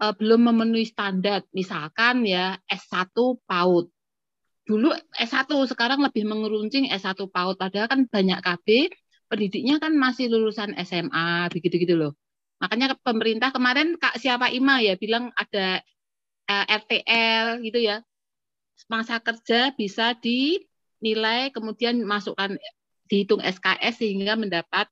uh, 0.03 0.14
belum 0.14 0.51
memenuhi 0.51 0.86
standar. 0.86 1.44
Misalkan 1.53 2.24
ya 2.24 2.57
S1 2.66 3.14
PAUD. 3.44 3.90
Dulu 4.68 4.92
S1 5.16 5.49
sekarang 5.68 6.05
lebih 6.05 6.28
mengeruncing 6.28 6.92
S1 6.92 7.18
PAUD 7.28 7.57
padahal 7.57 7.88
kan 7.88 8.01
banyak 8.07 8.38
KB 8.40 8.92
pendidiknya 9.28 9.76
kan 9.76 9.92
masih 9.94 10.32
lulusan 10.32 10.72
SMA 10.82 11.53
begitu-gitu 11.53 11.94
loh. 11.94 12.12
Makanya 12.59 12.96
pemerintah 13.01 13.55
kemarin 13.55 13.94
Kak 14.01 14.18
siapa 14.18 14.51
Ima 14.51 14.82
ya 14.82 14.99
bilang 14.99 15.30
ada 15.36 15.84
uh, 16.51 16.64
eh, 16.66 16.78
RTL 16.80 17.46
gitu 17.62 17.78
ya. 17.78 18.03
Masa 18.88 19.20
kerja 19.20 19.74
bisa 19.76 20.16
dinilai 20.16 21.53
kemudian 21.53 22.03
masukkan 22.03 22.57
dihitung 23.09 23.40
SKS 23.40 24.05
sehingga 24.05 24.36
mendapat 24.36 24.88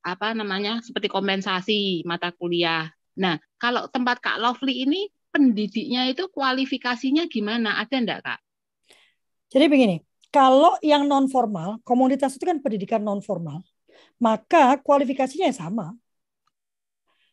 apa 0.00 0.32
namanya 0.32 0.80
seperti 0.82 1.08
kompensasi 1.08 2.02
mata 2.04 2.34
kuliah. 2.34 2.90
Nah, 3.18 3.40
kalau 3.58 3.90
tempat 3.90 4.22
Kak 4.22 4.38
Lovely 4.38 4.86
ini 4.86 5.10
pendidiknya 5.34 6.06
itu 6.10 6.26
kualifikasinya 6.30 7.26
gimana? 7.26 7.80
Ada 7.82 7.96
enggak, 7.98 8.20
Kak? 8.22 8.40
Jadi 9.50 9.66
begini, 9.66 9.96
kalau 10.30 10.78
yang 10.78 11.10
non 11.10 11.26
formal, 11.26 11.82
komunitas 11.82 12.38
itu 12.38 12.46
kan 12.46 12.62
pendidikan 12.62 13.02
non 13.02 13.18
formal, 13.18 13.66
maka 14.22 14.78
kualifikasinya 14.78 15.50
sama. 15.50 15.90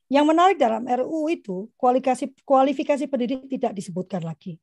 Yang 0.07 0.25
menarik 0.25 0.57
dalam 0.57 0.88
RUU 0.88 1.28
itu 1.28 1.67
kualifikasi 1.75 2.32
kualifikasi 2.47 3.03
pendidik 3.11 3.45
tidak 3.51 3.75
disebutkan 3.75 4.23
lagi. 4.23 4.55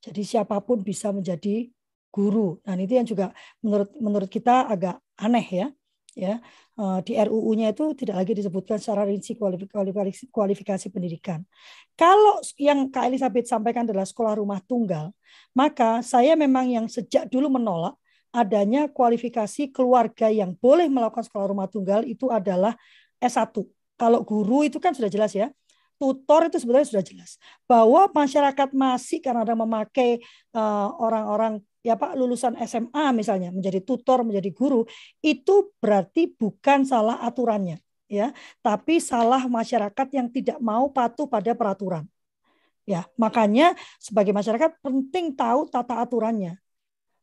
Jadi 0.00 0.24
siapa 0.24 0.56
pun 0.64 0.80
bisa 0.80 1.12
menjadi 1.12 1.68
guru. 2.08 2.56
Dan 2.64 2.80
itu 2.80 2.96
yang 2.96 3.04
juga 3.04 3.26
menurut 3.60 3.92
menurut 4.00 4.30
kita 4.32 4.64
agak 4.66 4.96
aneh 5.20 5.46
ya. 5.46 5.68
Ya, 6.16 6.40
eh, 6.80 6.98
di 7.04 7.12
RUU-nya 7.12 7.76
itu 7.76 7.92
tidak 7.92 8.24
lagi 8.24 8.32
disebutkan 8.32 8.80
secara 8.80 9.04
rinci 9.04 9.36
kualifikasi, 10.32 10.88
pendidikan. 10.88 11.44
Kalau 11.92 12.40
yang 12.56 12.88
Kak 12.88 13.12
Elizabeth 13.12 13.44
sampaikan 13.44 13.84
adalah 13.84 14.08
sekolah 14.08 14.40
rumah 14.40 14.64
tunggal, 14.64 15.12
maka 15.52 16.00
saya 16.00 16.32
memang 16.32 16.72
yang 16.72 16.88
sejak 16.88 17.28
dulu 17.28 17.60
menolak 17.60 18.00
adanya 18.32 18.88
kualifikasi 18.88 19.68
keluarga 19.76 20.32
yang 20.32 20.56
boleh 20.56 20.88
melakukan 20.88 21.24
sekolah 21.24 21.52
rumah 21.52 21.68
tunggal 21.68 22.00
itu 22.08 22.32
adalah 22.32 22.72
S1 23.20 23.52
kalau 23.96 24.20
guru 24.20 24.64
itu 24.68 24.76
kan 24.76 24.92
sudah 24.92 25.08
jelas 25.08 25.32
ya. 25.32 25.48
Tutor 25.96 26.52
itu 26.52 26.60
sebenarnya 26.60 26.92
sudah 26.92 27.04
jelas 27.04 27.40
bahwa 27.64 28.04
masyarakat 28.12 28.68
masih 28.76 29.24
karena 29.24 29.48
ada 29.48 29.56
memakai 29.56 30.20
uh, 30.52 30.92
orang-orang 31.00 31.64
ya 31.86 31.94
Pak 31.94 32.18
lulusan 32.18 32.58
SMA 32.66 33.14
misalnya 33.14 33.54
menjadi 33.54 33.78
tutor, 33.86 34.26
menjadi 34.26 34.50
guru, 34.50 34.82
itu 35.22 35.70
berarti 35.78 36.34
bukan 36.34 36.82
salah 36.82 37.22
aturannya 37.22 37.78
ya, 38.10 38.34
tapi 38.58 38.98
salah 38.98 39.46
masyarakat 39.46 40.08
yang 40.10 40.26
tidak 40.30 40.58
mau 40.58 40.90
patuh 40.90 41.30
pada 41.30 41.54
peraturan. 41.54 42.06
Ya, 42.86 43.02
makanya 43.18 43.74
sebagai 43.98 44.30
masyarakat 44.30 44.78
penting 44.78 45.34
tahu 45.34 45.66
tata 45.66 45.98
aturannya. 46.02 46.58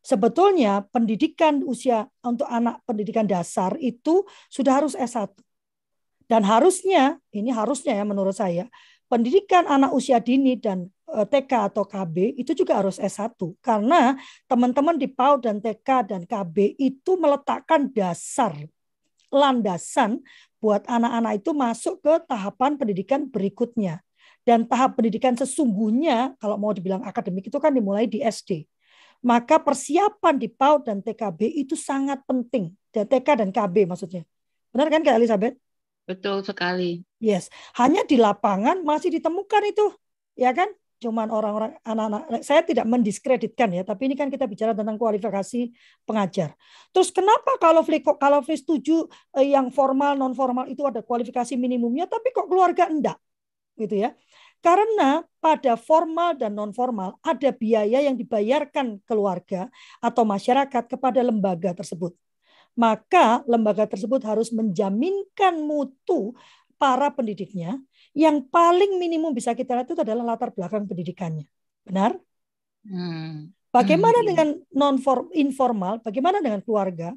Sebetulnya 0.04 0.84
pendidikan 0.92 1.64
usia 1.64 2.12
untuk 2.20 2.44
anak 2.52 2.84
pendidikan 2.84 3.24
dasar 3.24 3.80
itu 3.80 4.28
sudah 4.52 4.84
harus 4.84 4.92
S1. 5.00 5.32
Dan 6.28 6.44
harusnya, 6.44 7.16
ini 7.32 7.56
harusnya 7.56 7.96
ya 7.96 8.04
menurut 8.04 8.36
saya, 8.36 8.68
pendidikan 9.08 9.64
anak 9.64 9.96
usia 9.96 10.20
dini 10.20 10.60
dan 10.60 10.92
TK 11.04 11.70
atau 11.70 11.84
KB 11.86 12.34
itu 12.40 12.56
juga 12.58 12.80
harus 12.80 12.98
S1 12.98 13.36
karena 13.62 14.18
teman-teman 14.50 14.98
di 14.98 15.06
PAUD 15.06 15.46
dan 15.46 15.58
TK 15.62 15.90
dan 16.10 16.22
KB 16.26 16.74
itu 16.80 17.12
meletakkan 17.20 17.92
dasar 17.92 18.56
landasan 19.34 20.22
buat 20.62 20.86
anak-anak 20.86 21.42
itu 21.42 21.52
masuk 21.52 22.00
ke 22.00 22.14
tahapan 22.30 22.78
pendidikan 22.78 23.26
berikutnya. 23.28 24.00
Dan 24.44 24.68
tahap 24.68 25.00
pendidikan 25.00 25.34
sesungguhnya 25.34 26.38
kalau 26.38 26.56
mau 26.60 26.72
dibilang 26.72 27.02
akademik 27.04 27.48
itu 27.50 27.58
kan 27.58 27.74
dimulai 27.74 28.06
di 28.06 28.22
SD. 28.22 28.70
Maka 29.24 29.56
persiapan 29.60 30.36
di 30.36 30.52
PAUD 30.52 30.88
dan 30.88 30.98
TKB 31.00 31.48
itu 31.64 31.80
sangat 31.80 32.22
penting. 32.28 32.76
Dan 32.92 33.08
TK 33.08 33.28
dan 33.44 33.50
KB 33.50 33.88
maksudnya. 33.88 34.28
Benar 34.76 34.92
kan 34.92 35.02
Kak 35.02 35.16
Elizabeth? 35.16 35.56
Betul 36.04 36.44
sekali. 36.44 37.08
Yes, 37.24 37.48
hanya 37.80 38.04
di 38.04 38.20
lapangan 38.20 38.84
masih 38.84 39.16
ditemukan 39.16 39.64
itu, 39.64 39.96
ya 40.36 40.52
kan? 40.52 40.68
Cuman 41.04 41.28
orang-orang 41.28 41.76
anak-anak. 41.84 42.40
Saya 42.48 42.64
tidak 42.64 42.88
mendiskreditkan 42.88 43.68
ya, 43.76 43.84
tapi 43.84 44.08
ini 44.08 44.16
kan 44.16 44.32
kita 44.32 44.48
bicara 44.48 44.72
tentang 44.72 44.96
kualifikasi 44.96 45.76
pengajar. 46.08 46.56
Terus 46.96 47.12
kenapa 47.12 47.60
kalau 47.60 47.84
kalau 48.16 48.40
setuju 48.48 49.12
eh, 49.36 49.52
yang 49.52 49.68
formal 49.68 50.16
non 50.16 50.32
formal 50.32 50.72
itu 50.72 50.80
ada 50.88 51.04
kualifikasi 51.04 51.60
minimumnya, 51.60 52.08
tapi 52.08 52.32
kok 52.32 52.48
keluarga 52.48 52.88
enggak, 52.88 53.20
gitu 53.76 54.08
ya? 54.08 54.16
Karena 54.64 55.20
pada 55.44 55.76
formal 55.76 56.40
dan 56.40 56.56
non 56.56 56.72
formal 56.72 57.20
ada 57.20 57.52
biaya 57.52 58.00
yang 58.00 58.16
dibayarkan 58.16 59.04
keluarga 59.04 59.68
atau 60.00 60.24
masyarakat 60.24 60.88
kepada 60.88 61.20
lembaga 61.20 61.76
tersebut 61.76 62.16
maka 62.74 63.46
lembaga 63.46 63.86
tersebut 63.86 64.26
harus 64.26 64.50
menjaminkan 64.50 65.62
mutu 65.62 66.34
para 66.82 67.14
pendidiknya 67.14 67.80
yang 68.14 68.46
paling 68.50 69.02
minimum 69.02 69.34
bisa 69.34 69.58
kita 69.58 69.74
lihat 69.74 69.90
itu 69.90 69.98
adalah 69.98 70.34
latar 70.34 70.54
belakang 70.54 70.86
pendidikannya. 70.86 71.50
Benar? 71.86 72.18
Hmm. 72.86 73.50
Bagaimana 73.74 74.22
Hmm. 74.22 74.28
dengan 74.30 74.48
non 74.70 74.98
informal? 75.34 75.98
Bagaimana 76.06 76.38
dengan 76.40 76.62
keluarga? 76.62 77.10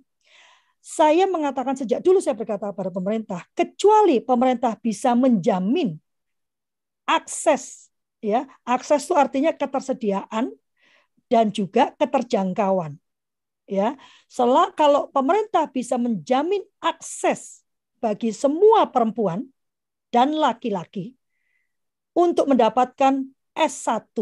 Saya 0.80 1.26
mengatakan 1.28 1.74
sejak 1.76 2.00
dulu 2.00 2.22
saya 2.22 2.38
berkata 2.38 2.70
kepada 2.70 2.88
pemerintah, 2.94 3.42
kecuali 3.52 4.22
pemerintah 4.22 4.78
bisa 4.78 5.12
menjamin 5.18 5.98
akses 7.04 7.90
ya, 8.22 8.46
akses 8.62 9.04
itu 9.04 9.14
artinya 9.14 9.52
ketersediaan 9.52 10.54
dan 11.26 11.50
juga 11.50 11.92
keterjangkauan. 11.98 12.96
Ya, 13.66 13.98
setelah 14.30 14.70
kalau 14.70 15.10
pemerintah 15.10 15.66
bisa 15.66 15.98
menjamin 15.98 16.62
akses 16.78 17.66
bagi 17.98 18.30
semua 18.30 18.86
perempuan 18.86 19.42
dan 20.16 20.32
laki-laki 20.32 21.12
untuk 22.16 22.48
mendapatkan 22.48 23.20
S1, 23.52 24.16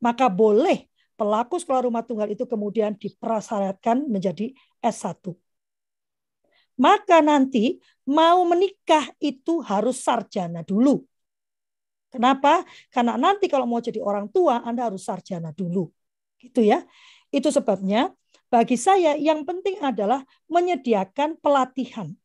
maka 0.00 0.32
boleh 0.32 0.88
pelaku 1.20 1.60
sekolah 1.60 1.84
rumah 1.84 2.00
tunggal 2.00 2.32
itu 2.32 2.48
kemudian 2.48 2.96
dipersyaratkan 2.96 4.08
menjadi 4.08 4.56
S1. 4.80 5.36
Maka 6.80 7.20
nanti 7.20 7.76
mau 8.08 8.40
menikah 8.48 9.12
itu 9.20 9.60
harus 9.60 10.00
sarjana 10.00 10.64
dulu. 10.64 11.04
Kenapa? 12.08 12.64
Karena 12.88 13.20
nanti 13.20 13.52
kalau 13.52 13.68
mau 13.68 13.84
jadi 13.84 14.00
orang 14.00 14.32
tua 14.32 14.64
Anda 14.64 14.88
harus 14.88 15.04
sarjana 15.04 15.52
dulu. 15.52 15.92
Gitu 16.40 16.64
ya. 16.64 16.80
Itu 17.28 17.52
sebabnya 17.52 18.16
bagi 18.48 18.80
saya 18.80 19.12
yang 19.20 19.44
penting 19.44 19.76
adalah 19.84 20.24
menyediakan 20.48 21.36
pelatihan. 21.40 22.16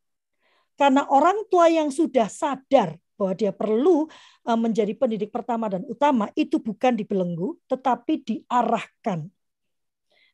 Karena 0.82 1.06
orang 1.14 1.46
tua 1.46 1.70
yang 1.70 1.94
sudah 1.94 2.26
sadar 2.26 2.98
bahwa 3.14 3.38
dia 3.38 3.54
perlu 3.54 4.10
eh, 4.50 4.58
menjadi 4.58 4.98
pendidik 4.98 5.30
pertama 5.30 5.70
dan 5.70 5.86
utama 5.86 6.34
itu 6.34 6.58
bukan 6.58 6.98
dibelenggu 6.98 7.54
tetapi 7.70 8.26
diarahkan. 8.26 9.30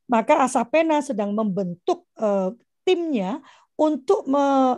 Maka 0.07 0.39
Asapena 0.39 1.03
sedang 1.03 1.35
membentuk 1.35 2.07
uh, 2.15 2.55
timnya 2.87 3.43
untuk 3.75 4.23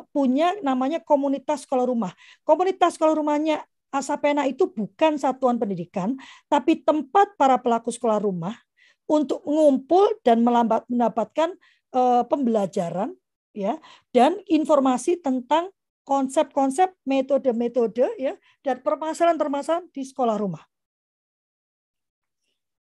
punya 0.09 0.57
namanya 0.65 0.97
komunitas 1.05 1.69
sekolah 1.69 1.85
rumah. 1.85 2.17
Komunitas 2.41 2.97
sekolah 2.97 3.13
rumahnya 3.13 3.61
Asapena 3.93 4.49
itu 4.49 4.65
bukan 4.69 5.21
satuan 5.21 5.61
pendidikan, 5.61 6.17
tapi 6.49 6.81
tempat 6.81 7.37
para 7.37 7.61
pelaku 7.61 7.93
sekolah 7.93 8.17
rumah 8.17 8.57
untuk 9.05 9.45
mengumpul 9.45 10.17
dan 10.25 10.41
mendapatkan 10.41 11.53
uh, 11.93 12.25
pembelajaran 12.25 13.13
ya 13.59 13.75
dan 14.15 14.39
informasi 14.47 15.19
tentang 15.19 15.67
konsep-konsep 16.07 16.95
metode-metode 17.03 18.07
ya 18.15 18.33
dan 18.63 18.79
permasalahan-permasalahan 18.79 19.91
di 19.91 20.07
sekolah 20.07 20.39
rumah. 20.39 20.63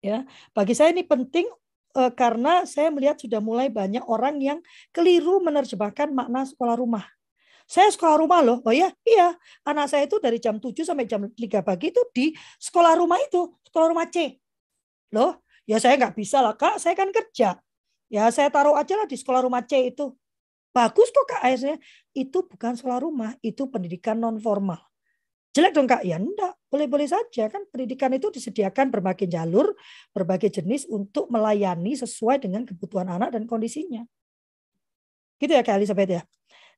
Ya, 0.02 0.26
bagi 0.54 0.78
saya 0.78 0.94
ini 0.94 1.02
penting 1.02 1.50
uh, 1.98 2.12
karena 2.14 2.68
saya 2.68 2.92
melihat 2.94 3.18
sudah 3.18 3.42
mulai 3.42 3.72
banyak 3.72 4.04
orang 4.06 4.38
yang 4.38 4.60
keliru 4.92 5.42
menerjemahkan 5.42 6.12
makna 6.12 6.46
sekolah 6.46 6.78
rumah. 6.78 7.06
Saya 7.66 7.90
sekolah 7.90 8.22
rumah 8.22 8.46
loh. 8.46 8.62
Oh 8.62 8.76
ya, 8.76 8.94
iya. 9.02 9.34
Anak 9.66 9.90
saya 9.90 10.06
itu 10.06 10.22
dari 10.22 10.38
jam 10.38 10.62
7 10.62 10.86
sampai 10.86 11.10
jam 11.10 11.26
3 11.26 11.66
pagi 11.66 11.90
itu 11.90 12.02
di 12.14 12.30
sekolah 12.62 12.94
rumah 12.94 13.18
itu, 13.18 13.50
sekolah 13.66 13.88
rumah 13.90 14.06
C. 14.14 14.38
Loh, 15.10 15.42
ya 15.66 15.82
saya 15.82 15.98
nggak 15.98 16.14
bisa 16.14 16.46
lah 16.46 16.54
kak, 16.54 16.78
saya 16.78 16.94
kan 16.94 17.10
kerja. 17.10 17.58
Ya 18.06 18.30
saya 18.30 18.54
taruh 18.54 18.78
aja 18.78 18.94
lah 18.94 19.10
di 19.10 19.18
sekolah 19.18 19.42
rumah 19.42 19.66
C 19.66 19.90
itu. 19.90 20.14
Bagus 20.76 21.08
kok 21.08 21.24
kak, 21.24 21.48
saya 21.56 21.80
itu 22.12 22.44
bukan 22.44 22.76
sekolah 22.76 23.00
rumah, 23.00 23.32
itu 23.40 23.64
pendidikan 23.72 24.20
non 24.20 24.36
formal. 24.44 24.84
Jelek 25.56 25.72
dong 25.72 25.88
kak? 25.88 26.04
Ya 26.04 26.20
enggak, 26.20 26.52
boleh-boleh 26.68 27.08
saja 27.08 27.48
kan 27.48 27.64
pendidikan 27.72 28.12
itu 28.12 28.28
disediakan 28.28 28.92
berbagai 28.92 29.24
jalur, 29.24 29.72
berbagai 30.12 30.52
jenis 30.52 30.84
untuk 30.92 31.32
melayani 31.32 31.96
sesuai 31.96 32.44
dengan 32.44 32.68
kebutuhan 32.68 33.08
anak 33.08 33.40
dan 33.40 33.48
kondisinya. 33.48 34.04
Gitu 35.40 35.56
ya 35.56 35.64
kak 35.64 35.80
Elizabeth 35.80 36.12
ya. 36.12 36.22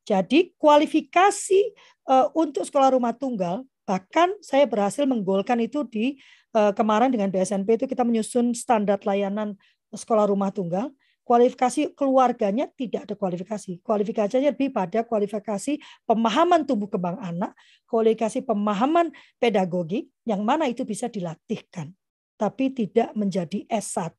Jadi 0.06 0.54
kualifikasi 0.62 1.62
uh, 2.06 2.30
untuk 2.38 2.70
sekolah 2.70 2.94
rumah 2.94 3.18
tunggal, 3.18 3.66
bahkan 3.82 4.30
saya 4.46 4.70
berhasil 4.70 5.10
menggolkan 5.10 5.58
itu 5.58 5.82
di 5.90 6.22
uh, 6.54 6.70
kemarin 6.70 7.10
dengan 7.10 7.34
BSNP 7.34 7.82
itu 7.82 7.86
kita 7.90 8.06
menyusun 8.06 8.54
standar 8.54 9.02
layanan 9.02 9.58
sekolah 9.90 10.30
rumah 10.30 10.54
tunggal 10.54 10.94
kualifikasi 11.28 11.92
keluarganya 11.92 12.72
tidak 12.72 13.04
ada 13.04 13.20
kualifikasi. 13.20 13.84
Kualifikasinya 13.84 14.56
lebih 14.56 14.72
pada 14.72 15.04
kualifikasi 15.04 15.76
pemahaman 16.08 16.64
tumbuh 16.64 16.88
kembang 16.88 17.20
anak, 17.20 17.52
kualifikasi 17.84 18.48
pemahaman 18.48 19.12
pedagogik 19.36 20.08
yang 20.24 20.48
mana 20.48 20.72
itu 20.72 20.88
bisa 20.88 21.12
dilatihkan 21.12 21.92
tapi 22.38 22.70
tidak 22.70 23.18
menjadi 23.18 23.66
S1. 23.66 24.14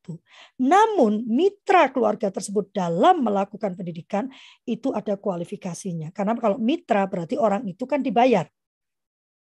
Namun 0.58 1.22
mitra 1.24 1.86
keluarga 1.88 2.34
tersebut 2.34 2.74
dalam 2.74 3.22
melakukan 3.22 3.78
pendidikan 3.78 4.26
itu 4.66 4.90
ada 4.90 5.14
kualifikasinya. 5.14 6.10
Karena 6.10 6.34
kalau 6.34 6.58
mitra 6.58 7.06
berarti 7.06 7.38
orang 7.38 7.64
itu 7.70 7.86
kan 7.86 8.02
dibayar. 8.02 8.50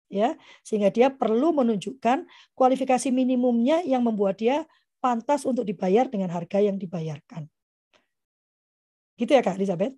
Ya, 0.09 0.41
sehingga 0.65 0.89
dia 0.89 1.13
perlu 1.13 1.53
menunjukkan 1.53 2.25
kualifikasi 2.57 3.13
minimumnya 3.13 3.85
yang 3.85 4.01
membuat 4.01 4.41
dia 4.41 4.65
pantas 4.99 5.47
untuk 5.47 5.65
dibayar 5.67 6.07
dengan 6.11 6.31
harga 6.31 6.59
yang 6.59 6.77
dibayarkan. 6.77 7.47
Gitu 9.19 9.31
ya 9.35 9.43
Kak 9.43 9.59
Elizabeth? 9.59 9.95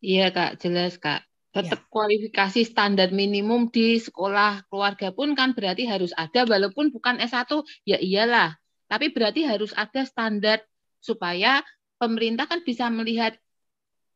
Iya 0.00 0.30
Kak, 0.30 0.62
jelas 0.62 0.96
Kak. 0.96 1.26
Tetap 1.48 1.80
ya. 1.84 1.88
kualifikasi 1.90 2.60
standar 2.64 3.08
minimum 3.10 3.72
di 3.72 3.98
sekolah 3.98 4.68
keluarga 4.68 5.10
pun 5.10 5.32
kan 5.32 5.56
berarti 5.56 5.88
harus 5.88 6.12
ada 6.14 6.44
walaupun 6.44 6.92
bukan 6.92 7.18
S1 7.18 7.64
ya 7.88 7.98
iyalah. 7.98 8.56
Tapi 8.88 9.12
berarti 9.12 9.44
harus 9.44 9.72
ada 9.76 10.04
standar 10.04 10.64
supaya 11.00 11.60
pemerintah 12.00 12.46
kan 12.48 12.62
bisa 12.62 12.88
melihat 12.88 13.36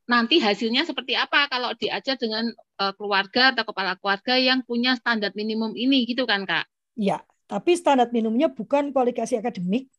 nanti 0.07 0.39
hasilnya 0.43 0.85
seperti 0.85 1.17
apa 1.17 1.49
kalau 1.49 1.73
diajar 1.79 2.21
dengan 2.21 2.53
uh, 2.81 2.93
keluarga 2.97 3.55
atau 3.55 3.65
kepala 3.65 3.97
keluarga 3.97 4.35
yang 4.37 4.61
punya 4.67 4.97
standar 4.99 5.33
minimum 5.33 5.73
ini 5.73 6.05
gitu 6.05 6.29
kan 6.29 6.45
Kak? 6.45 6.69
Ya, 6.99 7.25
tapi 7.51 7.77
standar 7.77 8.09
minimumnya 8.11 8.49
bukan 8.51 8.91
kualifikasi 8.95 9.39
akademik, 9.39 9.91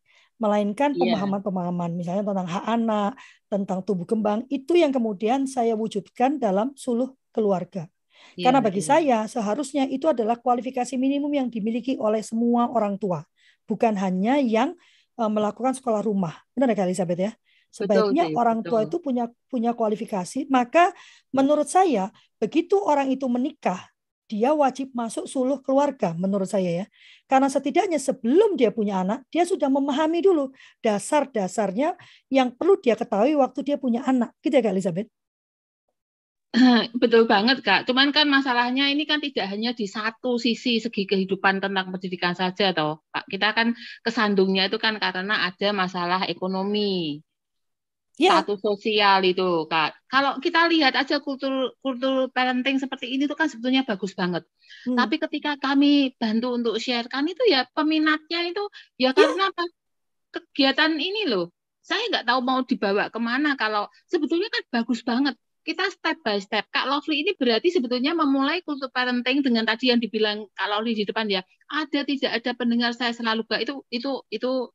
melainkan 0.41 0.97
pemahaman-pemahaman 0.97 1.93
misalnya 1.93 2.23
tentang 2.25 2.47
hak 2.49 2.65
anak, 2.65 3.11
tentang 3.47 3.79
tubuh 3.85 4.03
kembang 4.03 4.43
itu 4.49 4.73
yang 4.75 4.89
kemudian 4.89 5.45
saya 5.45 5.77
wujudkan 5.77 6.41
dalam 6.41 6.73
suluh 6.73 7.13
keluarga. 7.31 7.87
Yeah, 8.33 8.49
Karena 8.49 8.59
bagi 8.63 8.81
yeah. 8.81 8.89
saya 8.89 9.17
seharusnya 9.29 9.83
itu 9.87 10.09
adalah 10.09 10.39
kualifikasi 10.39 10.95
minimum 10.97 11.31
yang 11.31 11.47
dimiliki 11.53 11.99
oleh 11.99 12.23
semua 12.25 12.71
orang 12.71 12.97
tua, 12.97 13.21
bukan 13.69 13.93
hanya 13.99 14.41
yang 14.41 14.73
uh, 15.19 15.29
melakukan 15.29 15.77
sekolah 15.77 16.01
rumah. 16.01 16.33
Benar 16.57 16.73
ya 16.73 16.87
Elizabeth 16.87 17.19
ya? 17.19 17.31
Sebaiknya 17.73 18.29
betul, 18.29 18.37
orang 18.37 18.57
betul. 18.61 18.69
tua 18.69 18.79
itu 18.85 18.97
punya 19.01 19.25
punya 19.49 19.71
kualifikasi, 19.73 20.45
maka 20.45 20.93
menurut 21.33 21.65
saya 21.65 22.13
begitu 22.37 22.77
orang 22.77 23.09
itu 23.09 23.25
menikah 23.25 23.92
dia 24.33 24.49
wajib 24.49 24.89
masuk 24.97 25.29
suluh 25.29 25.61
keluarga 25.61 26.17
menurut 26.17 26.49
saya 26.49 26.83
ya. 26.83 26.85
Karena 27.29 27.45
setidaknya 27.53 28.01
sebelum 28.01 28.57
dia 28.57 28.73
punya 28.73 29.05
anak, 29.05 29.29
dia 29.29 29.45
sudah 29.45 29.69
memahami 29.69 30.25
dulu 30.25 30.49
dasar-dasarnya 30.81 31.93
yang 32.33 32.49
perlu 32.57 32.81
dia 32.81 32.97
ketahui 32.97 33.37
waktu 33.37 33.61
dia 33.61 33.77
punya 33.77 34.01
anak. 34.09 34.33
Gitu 34.41 34.57
ya 34.57 34.65
Kak 34.65 34.73
Elizabeth? 34.73 35.07
Betul 37.01 37.29
banget 37.29 37.61
Kak. 37.61 37.85
Cuman 37.85 38.09
kan 38.09 38.25
masalahnya 38.25 38.89
ini 38.89 39.05
kan 39.05 39.21
tidak 39.21 39.53
hanya 39.53 39.77
di 39.77 39.85
satu 39.85 40.41
sisi 40.41 40.81
segi 40.81 41.05
kehidupan 41.05 41.61
tentang 41.61 41.93
pendidikan 41.93 42.33
saja 42.33 42.73
toh. 42.73 43.05
Pak. 43.13 43.29
Kita 43.29 43.53
kan 43.53 43.77
kesandungnya 44.01 44.65
itu 44.65 44.81
kan 44.81 44.97
karena 44.97 45.45
ada 45.49 45.69
masalah 45.73 46.25
ekonomi. 46.25 47.21
Ya. 48.21 48.45
Status 48.45 48.61
sosial 48.61 49.25
itu 49.25 49.65
Kak. 49.65 49.97
Kalau 50.05 50.37
kita 50.37 50.69
lihat 50.69 50.93
aja 50.93 51.17
kultur 51.17 51.73
kultur 51.81 52.29
parenting 52.29 52.77
seperti 52.77 53.09
ini 53.09 53.25
itu 53.25 53.33
kan 53.33 53.49
sebetulnya 53.49 53.81
bagus 53.81 54.13
banget. 54.13 54.45
Hmm. 54.85 54.93
Tapi 54.93 55.17
ketika 55.17 55.57
kami 55.57 56.13
bantu 56.21 56.53
untuk 56.53 56.77
sharekan 56.77 57.25
itu 57.25 57.41
ya 57.49 57.65
peminatnya 57.73 58.53
itu 58.53 58.63
ya, 59.01 59.11
ya. 59.11 59.17
karena 59.17 59.49
apa? 59.49 59.65
Kegiatan 60.29 60.93
ini 61.01 61.25
loh. 61.25 61.49
Saya 61.81 62.05
nggak 62.13 62.29
tahu 62.29 62.39
mau 62.45 62.61
dibawa 62.61 63.09
ke 63.09 63.17
mana 63.17 63.57
kalau 63.57 63.89
sebetulnya 64.05 64.47
kan 64.53 64.63
bagus 64.69 65.01
banget 65.01 65.33
kita 65.63 65.89
step 65.89 66.19
by 66.21 66.37
step. 66.37 66.67
Kak 66.69 66.85
Lovely 66.85 67.23
ini 67.23 67.31
berarti 67.33 67.71
sebetulnya 67.71 68.11
memulai 68.13 68.59
kultur 68.61 68.91
parenting 68.91 69.41
dengan 69.41 69.63
tadi 69.63 69.89
yang 69.89 69.97
dibilang 69.97 70.45
Kak 70.53 70.67
Lovely 70.69 70.93
di 71.01 71.03
depan 71.07 71.25
ya. 71.31 71.41
Ada 71.71 72.05
tidak 72.05 72.31
ada 72.43 72.51
pendengar 72.53 72.91
saya 72.93 73.15
selalu 73.15 73.47
gak 73.47 73.63
itu 73.63 73.81
itu 73.89 74.21
itu 74.29 74.69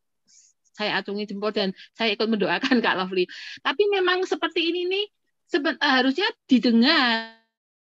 saya 0.79 1.03
acungi 1.03 1.27
jempol 1.27 1.51
dan 1.51 1.75
saya 1.99 2.15
ikut 2.15 2.31
mendoakan 2.31 2.79
Kak 2.79 2.95
Lovely. 2.95 3.27
Tapi 3.59 3.83
memang 3.91 4.23
seperti 4.23 4.71
ini 4.71 4.87
nih 4.87 5.05
seben, 5.51 5.75
harusnya 5.83 6.31
didengar 6.47 7.35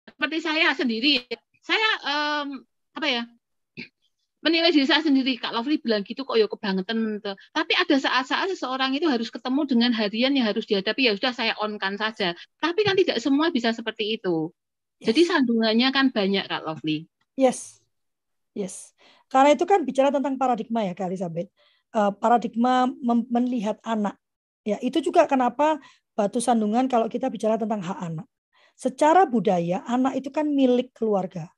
seperti 0.09 0.37
saya 0.41 0.73
sendiri. 0.73 1.21
Saya 1.61 1.89
um, 2.01 2.65
apa 2.97 3.05
ya? 3.05 3.23
menilai 4.47 4.69
diri 4.71 4.85
saya 4.85 5.01
sendiri 5.01 5.35
Kak 5.41 5.51
Lovely 5.51 5.81
bilang 5.81 6.05
gitu 6.05 6.21
kok 6.21 6.37
ya 6.39 6.45
kebangetan 6.45 7.19
tapi 7.51 7.73
ada 7.73 7.95
saat-saat 7.97 8.53
seseorang 8.53 8.93
itu 8.93 9.09
harus 9.09 9.33
ketemu 9.33 9.61
dengan 9.65 9.91
harian 9.91 10.31
yang 10.31 10.45
harus 10.45 10.63
dihadapi 10.69 11.09
ya 11.09 11.13
sudah 11.17 11.33
saya 11.33 11.53
on 11.57 11.81
kan 11.81 11.97
saja 11.97 12.37
tapi 12.61 12.85
kan 12.85 12.93
tidak 12.93 13.17
semua 13.17 13.49
bisa 13.49 13.73
seperti 13.73 14.21
itu 14.21 14.53
yes. 15.01 15.11
jadi 15.11 15.21
sandungannya 15.35 15.89
kan 15.89 16.13
banyak 16.13 16.45
Kak 16.45 16.63
Lovely 16.63 17.09
yes 17.33 17.81
yes 18.53 18.93
karena 19.27 19.57
itu 19.57 19.65
kan 19.65 19.81
bicara 19.83 20.13
tentang 20.13 20.37
paradigma 20.37 20.85
ya 20.85 20.93
Kak 20.93 21.09
Elizabeth 21.09 21.49
paradigma 22.21 22.89
melihat 23.31 23.81
anak. 23.81 24.17
Ya, 24.67 24.77
itu 24.83 24.99
juga 24.99 25.25
kenapa 25.25 25.79
batu 26.17 26.43
sandungan 26.43 26.89
kalau 26.91 27.07
kita 27.07 27.31
bicara 27.31 27.55
tentang 27.55 27.79
hak 27.79 27.99
anak. 28.01 28.27
Secara 28.77 29.25
budaya, 29.25 29.81
anak 29.89 30.21
itu 30.21 30.29
kan 30.29 30.45
milik 30.45 30.93
keluarga. 30.93 31.49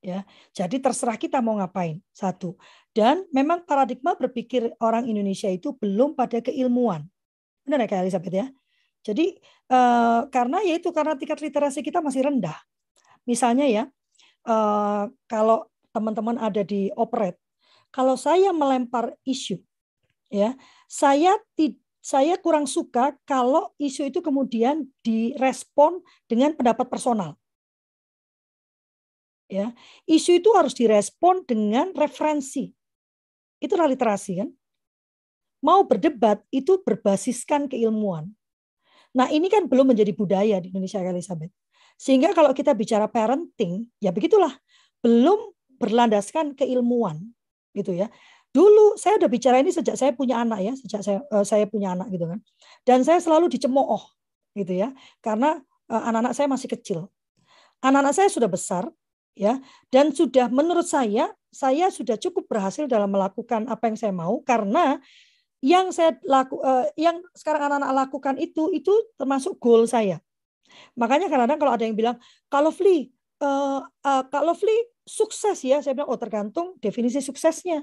Ya, 0.00 0.24
jadi 0.56 0.80
terserah 0.80 1.20
kita 1.20 1.44
mau 1.44 1.60
ngapain. 1.60 2.00
Satu. 2.10 2.56
Dan 2.90 3.28
memang 3.30 3.68
paradigma 3.68 4.16
berpikir 4.16 4.72
orang 4.80 5.04
Indonesia 5.04 5.46
itu 5.52 5.76
belum 5.76 6.16
pada 6.16 6.40
keilmuan. 6.40 7.04
Benar 7.62 7.84
ya 7.84 7.88
Kak 7.92 8.00
Elizabeth 8.08 8.34
ya? 8.34 8.46
Jadi 9.04 9.36
uh, 9.70 10.26
karena 10.32 10.64
ya 10.64 10.80
itu 10.80 10.88
karena 10.90 11.14
tingkat 11.20 11.44
literasi 11.44 11.84
kita 11.84 12.00
masih 12.00 12.24
rendah. 12.26 12.56
Misalnya 13.28 13.68
ya, 13.68 13.84
uh, 14.48 15.12
kalau 15.28 15.68
teman-teman 15.92 16.40
ada 16.40 16.64
di 16.64 16.88
operate, 16.96 17.38
kalau 17.90 18.14
saya 18.14 18.54
melempar 18.54 19.14
isu, 19.26 19.58
ya 20.30 20.54
saya 20.86 21.38
saya 22.00 22.40
kurang 22.40 22.64
suka 22.64 23.12
kalau 23.28 23.76
isu 23.76 24.08
itu 24.08 24.24
kemudian 24.24 24.88
direspon 25.04 26.00
dengan 26.24 26.56
pendapat 26.56 26.88
personal. 26.88 27.36
Ya, 29.50 29.74
isu 30.06 30.40
itu 30.40 30.48
harus 30.54 30.72
direspon 30.72 31.42
dengan 31.44 31.90
referensi. 31.92 32.70
Itulah 33.60 33.90
literasi 33.90 34.40
kan. 34.40 34.48
Mau 35.60 35.84
berdebat 35.84 36.40
itu 36.48 36.80
berbasiskan 36.80 37.68
keilmuan. 37.68 38.32
Nah, 39.12 39.28
ini 39.28 39.50
kan 39.50 39.66
belum 39.66 39.92
menjadi 39.92 40.14
budaya 40.14 40.56
di 40.62 40.72
Indonesia 40.72 41.02
Elizabeth. 41.02 41.52
Sehingga 42.00 42.32
kalau 42.32 42.56
kita 42.56 42.72
bicara 42.72 43.10
parenting, 43.10 43.84
ya 44.00 44.14
begitulah, 44.14 44.56
belum 45.04 45.52
berlandaskan 45.76 46.56
keilmuan 46.56 47.34
gitu 47.76 47.94
ya. 47.94 48.08
Dulu 48.50 48.98
saya 48.98 49.18
udah 49.22 49.30
bicara 49.30 49.62
ini 49.62 49.70
sejak 49.70 49.94
saya 49.94 50.10
punya 50.10 50.42
anak 50.42 50.60
ya, 50.62 50.72
sejak 50.74 51.00
saya 51.06 51.18
uh, 51.30 51.46
saya 51.46 51.70
punya 51.70 51.94
anak 51.94 52.10
gitu 52.10 52.26
kan. 52.26 52.38
Dan 52.82 53.06
saya 53.06 53.22
selalu 53.22 53.46
dicemooh 53.52 54.02
gitu 54.58 54.74
ya, 54.74 54.90
karena 55.22 55.62
uh, 55.90 56.02
anak-anak 56.10 56.34
saya 56.34 56.50
masih 56.50 56.68
kecil. 56.70 57.06
Anak-anak 57.80 58.14
saya 58.14 58.28
sudah 58.28 58.50
besar 58.50 58.84
ya, 59.38 59.62
dan 59.94 60.10
sudah 60.10 60.50
menurut 60.50 60.86
saya 60.86 61.30
saya 61.50 61.90
sudah 61.90 62.14
cukup 62.18 62.46
berhasil 62.46 62.86
dalam 62.86 63.10
melakukan 63.10 63.66
apa 63.66 63.90
yang 63.90 63.98
saya 63.98 64.14
mau 64.14 64.38
karena 64.42 65.02
yang 65.62 65.90
saya 65.94 66.18
laku 66.26 66.58
uh, 66.62 66.86
yang 66.94 67.18
sekarang 67.34 67.70
anak-anak 67.70 68.06
lakukan 68.06 68.34
itu 68.38 68.70
itu 68.74 68.94
termasuk 69.18 69.58
goal 69.58 69.86
saya 69.86 70.22
Makanya 70.96 71.26
kadang-kadang 71.30 71.60
kalau 71.60 71.72
ada 71.74 71.84
yang 71.84 71.96
bilang, 71.98 72.16
kalau 72.50 72.70
Fli, 72.70 73.10
uh, 73.42 73.82
uh, 73.82 74.22
kalau 74.30 74.54
Fli 74.54 74.74
sukses 75.10 75.58
ya, 75.66 75.82
saya 75.82 75.98
bilang, 75.98 76.10
oh 76.14 76.20
tergantung 76.20 76.78
definisi 76.78 77.18
suksesnya. 77.18 77.82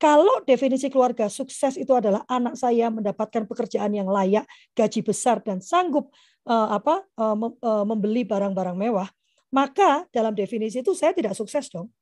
Kalau 0.00 0.40
definisi 0.48 0.88
keluarga 0.88 1.28
sukses 1.28 1.76
itu 1.76 1.92
adalah 1.92 2.24
anak 2.24 2.56
saya 2.56 2.88
mendapatkan 2.88 3.44
pekerjaan 3.44 3.92
yang 3.92 4.08
layak, 4.08 4.48
gaji 4.72 5.04
besar 5.04 5.44
dan 5.44 5.60
sanggup 5.60 6.08
uh, 6.48 6.72
apa 6.72 7.04
uh, 7.20 7.84
membeli 7.84 8.24
barang-barang 8.24 8.80
mewah, 8.80 9.08
maka 9.52 10.08
dalam 10.08 10.32
definisi 10.32 10.80
itu 10.80 10.96
saya 10.96 11.12
tidak 11.12 11.36
sukses 11.36 11.68
dong. 11.68 11.92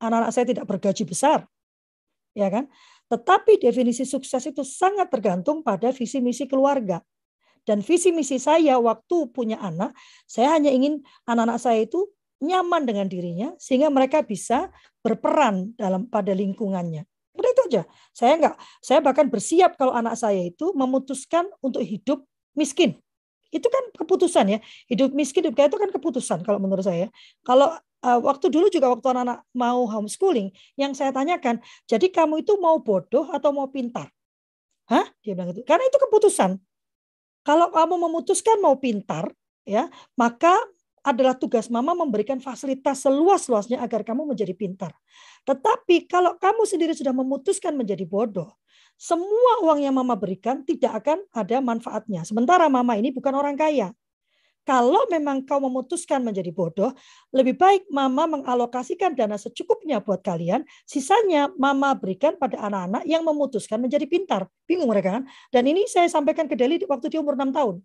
Anak-anak 0.00 0.32
saya 0.32 0.44
tidak 0.48 0.64
bergaji 0.64 1.04
besar. 1.04 1.44
Ya 2.32 2.48
kan? 2.48 2.72
Tetapi 3.12 3.60
definisi 3.60 4.08
sukses 4.08 4.40
itu 4.48 4.64
sangat 4.64 5.12
tergantung 5.12 5.60
pada 5.60 5.92
visi 5.92 6.24
misi 6.24 6.48
keluarga. 6.48 7.04
Dan 7.62 7.84
visi 7.84 8.10
misi 8.10 8.40
saya 8.40 8.80
waktu 8.80 9.28
punya 9.30 9.60
anak, 9.60 9.94
saya 10.24 10.56
hanya 10.56 10.72
ingin 10.72 11.04
anak-anak 11.28 11.60
saya 11.60 11.84
itu 11.84 12.08
nyaman 12.42 12.82
dengan 12.82 13.06
dirinya 13.06 13.54
sehingga 13.56 13.88
mereka 13.88 14.26
bisa 14.26 14.68
berperan 15.00 15.72
dalam 15.78 16.10
pada 16.10 16.34
lingkungannya. 16.34 17.06
Udah 17.32 17.48
itu 17.48 17.62
aja. 17.72 17.82
Saya 18.12 18.36
enggak, 18.36 18.54
saya 18.84 18.98
bahkan 19.00 19.30
bersiap 19.30 19.78
kalau 19.78 19.94
anak 19.94 20.18
saya 20.18 20.42
itu 20.42 20.74
memutuskan 20.76 21.48
untuk 21.64 21.80
hidup 21.80 22.26
miskin. 22.52 22.98
Itu 23.48 23.68
kan 23.70 23.94
keputusan 23.96 24.52
ya. 24.52 24.58
Hidup 24.90 25.14
miskin 25.16 25.46
hidup 25.46 25.56
kaya 25.56 25.70
itu 25.70 25.78
kan 25.80 25.90
keputusan 25.94 26.38
kalau 26.44 26.60
menurut 26.60 26.84
saya. 26.84 27.08
Kalau 27.46 27.72
uh, 28.02 28.20
waktu 28.20 28.50
dulu 28.50 28.68
juga 28.68 28.92
waktu 28.92 29.06
anak-anak 29.12 29.46
mau 29.54 29.86
homeschooling, 29.88 30.52
yang 30.76 30.92
saya 30.92 31.14
tanyakan, 31.14 31.62
jadi 31.88 32.10
kamu 32.10 32.44
itu 32.44 32.58
mau 32.60 32.82
bodoh 32.82 33.30
atau 33.32 33.54
mau 33.54 33.70
pintar? 33.70 34.10
Hah? 34.90 35.06
Dia 35.24 35.32
bilang 35.32 35.54
itu. 35.54 35.62
Karena 35.64 35.84
itu 35.88 35.96
keputusan. 35.96 36.58
Kalau 37.42 37.74
kamu 37.74 37.94
memutuskan 38.06 38.60
mau 38.62 38.78
pintar, 38.78 39.30
ya, 39.66 39.90
maka 40.14 40.54
adalah 41.02 41.34
tugas 41.34 41.66
mama 41.66 41.92
memberikan 41.92 42.38
fasilitas 42.38 43.02
seluas-luasnya 43.02 43.82
agar 43.82 44.06
kamu 44.06 44.32
menjadi 44.34 44.54
pintar. 44.54 44.94
Tetapi 45.42 46.06
kalau 46.06 46.38
kamu 46.38 46.62
sendiri 46.62 46.94
sudah 46.94 47.10
memutuskan 47.10 47.74
menjadi 47.74 48.06
bodoh, 48.06 48.54
semua 48.94 49.66
uang 49.66 49.82
yang 49.82 49.98
mama 49.98 50.14
berikan 50.14 50.62
tidak 50.62 51.02
akan 51.02 51.26
ada 51.34 51.58
manfaatnya. 51.58 52.22
Sementara 52.22 52.70
mama 52.70 52.94
ini 52.94 53.10
bukan 53.10 53.34
orang 53.34 53.58
kaya. 53.58 53.90
Kalau 54.62 55.10
memang 55.10 55.42
kau 55.42 55.58
memutuskan 55.58 56.22
menjadi 56.22 56.54
bodoh, 56.54 56.94
lebih 57.34 57.58
baik 57.58 57.90
mama 57.90 58.30
mengalokasikan 58.30 59.10
dana 59.18 59.34
secukupnya 59.34 59.98
buat 59.98 60.22
kalian, 60.22 60.62
sisanya 60.86 61.50
mama 61.58 61.98
berikan 61.98 62.38
pada 62.38 62.62
anak-anak 62.70 63.02
yang 63.10 63.26
memutuskan 63.26 63.82
menjadi 63.82 64.06
pintar. 64.06 64.46
Bingung 64.62 64.86
mereka 64.86 65.18
kan? 65.18 65.26
Dan 65.50 65.66
ini 65.66 65.90
saya 65.90 66.06
sampaikan 66.06 66.46
ke 66.46 66.54
Deli 66.54 66.78
waktu 66.86 67.10
dia 67.10 67.18
umur 67.18 67.34
6 67.34 67.50
tahun. 67.50 67.82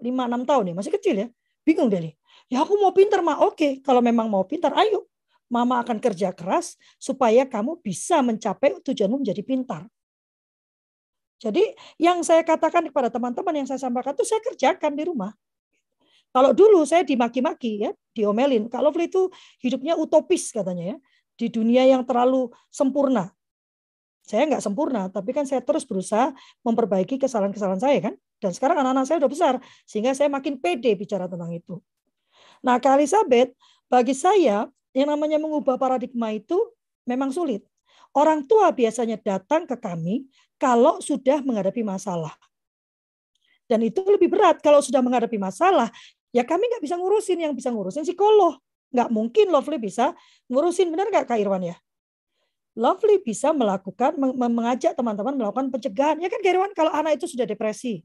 5-6 0.00 0.48
tahun 0.48 0.64
ya, 0.72 0.74
masih 0.80 0.92
kecil 0.96 1.14
ya. 1.20 1.28
Bingung 1.60 1.92
Deli. 1.92 2.16
Ya 2.52 2.60
aku 2.68 2.76
mau 2.76 2.92
pintar, 2.92 3.24
Ma. 3.24 3.40
Oke, 3.48 3.80
kalau 3.80 4.04
memang 4.04 4.28
mau 4.28 4.44
pintar, 4.44 4.76
ayo. 4.76 5.08
Mama 5.48 5.80
akan 5.80 5.96
kerja 5.96 6.36
keras 6.36 6.76
supaya 7.00 7.48
kamu 7.48 7.80
bisa 7.80 8.20
mencapai 8.20 8.76
tujuanmu 8.84 9.24
menjadi 9.24 9.40
pintar. 9.40 9.88
Jadi 11.40 11.64
yang 11.96 12.20
saya 12.20 12.44
katakan 12.44 12.84
kepada 12.92 13.08
teman-teman 13.08 13.64
yang 13.64 13.66
saya 13.68 13.80
sampaikan 13.80 14.12
itu 14.12 14.24
saya 14.28 14.40
kerjakan 14.44 14.92
di 14.92 15.04
rumah. 15.08 15.32
Kalau 16.32 16.52
dulu 16.52 16.84
saya 16.88 17.04
dimaki-maki 17.04 17.88
ya, 17.88 17.90
diomelin. 18.12 18.68
Kalau 18.68 18.92
itu 18.96 19.32
hidupnya 19.60 19.96
utopis 19.96 20.52
katanya 20.52 20.96
ya, 20.96 20.96
di 21.36 21.52
dunia 21.52 21.84
yang 21.88 22.04
terlalu 22.04 22.52
sempurna. 22.72 23.32
Saya 24.24 24.48
nggak 24.48 24.64
sempurna, 24.64 25.08
tapi 25.08 25.36
kan 25.36 25.44
saya 25.48 25.60
terus 25.64 25.84
berusaha 25.84 26.32
memperbaiki 26.64 27.16
kesalahan-kesalahan 27.16 27.80
saya 27.80 27.98
kan. 28.12 28.14
Dan 28.40 28.56
sekarang 28.56 28.80
anak-anak 28.80 29.04
saya 29.08 29.20
udah 29.20 29.30
besar, 29.32 29.54
sehingga 29.84 30.16
saya 30.16 30.32
makin 30.32 30.56
pede 30.60 30.96
bicara 30.96 31.28
tentang 31.28 31.52
itu. 31.52 31.80
Nah, 32.62 32.78
Kak 32.78 32.98
Elizabeth, 32.98 33.52
bagi 33.90 34.14
saya 34.14 34.70
yang 34.94 35.08
namanya 35.10 35.36
mengubah 35.36 35.76
paradigma 35.76 36.30
itu 36.32 36.56
memang 37.04 37.34
sulit. 37.34 37.66
Orang 38.14 38.46
tua 38.46 38.70
biasanya 38.70 39.18
datang 39.18 39.66
ke 39.66 39.76
kami 39.76 40.28
kalau 40.56 41.02
sudah 41.02 41.42
menghadapi 41.42 41.82
masalah. 41.82 42.32
Dan 43.66 43.82
itu 43.82 44.04
lebih 44.04 44.28
berat 44.30 44.60
kalau 44.60 44.84
sudah 44.84 45.00
menghadapi 45.00 45.40
masalah 45.40 45.88
Ya 46.32 46.42
kami 46.48 46.64
nggak 46.64 46.82
bisa 46.82 46.96
ngurusin, 46.96 47.38
yang 47.44 47.52
bisa 47.52 47.68
ngurusin 47.68 48.08
psikolog. 48.08 48.56
Nggak 48.88 49.08
mungkin 49.12 49.46
Lovely 49.52 49.76
bisa 49.76 50.16
ngurusin, 50.48 50.88
benar 50.88 51.12
nggak 51.12 51.28
Kak 51.28 51.36
Irwan 51.36 51.60
ya? 51.60 51.76
Lovely 52.72 53.20
bisa 53.20 53.52
melakukan, 53.52 54.16
mengajak 54.32 54.96
teman-teman 54.96 55.36
melakukan 55.36 55.68
pencegahan. 55.68 56.16
Ya 56.24 56.32
kan 56.32 56.40
Irwan, 56.40 56.72
kalau 56.72 56.88
anak 56.88 57.20
itu 57.20 57.28
sudah 57.28 57.44
depresi, 57.44 58.00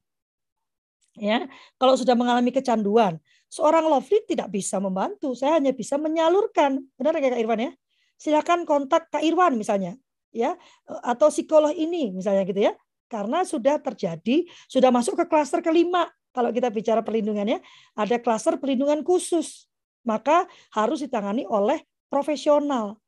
ya 1.15 1.47
kalau 1.79 1.95
sudah 1.95 2.19
mengalami 2.19 2.51
kecanduan, 2.51 3.15
seorang 3.47 3.87
Lovely 3.87 4.23
tidak 4.27 4.51
bisa 4.53 4.77
membantu. 4.77 5.33
Saya 5.33 5.59
hanya 5.59 5.71
bisa 5.73 5.95
menyalurkan, 5.99 6.83
benar 6.99 7.15
nggak 7.17 7.35
Kak 7.35 7.41
Irwan 7.41 7.59
ya? 7.59 7.71
Silakan 8.17 8.65
kontak 8.67 9.09
Kak 9.13 9.23
Irwan 9.23 9.55
misalnya, 9.55 9.95
ya 10.31 10.57
atau 10.87 11.31
psikolog 11.31 11.73
ini 11.73 12.11
misalnya 12.11 12.43
gitu 12.43 12.61
ya 12.61 12.73
karena 13.07 13.47
sudah 13.47 13.79
terjadi, 13.79 14.43
sudah 14.67 14.91
masuk 14.91 15.15
ke 15.15 15.25
klaster 15.31 15.63
kelima 15.63 16.11
kalau 16.35 16.53
kita 16.53 16.69
bicara 16.69 17.01
perlindungannya, 17.01 17.63
ada 17.97 18.15
klaster 18.21 18.61
perlindungan 18.61 19.01
khusus. 19.01 19.65
Maka 20.05 20.45
harus 20.69 21.01
ditangani 21.01 21.49
oleh 21.49 21.81
profesional. 22.13 23.01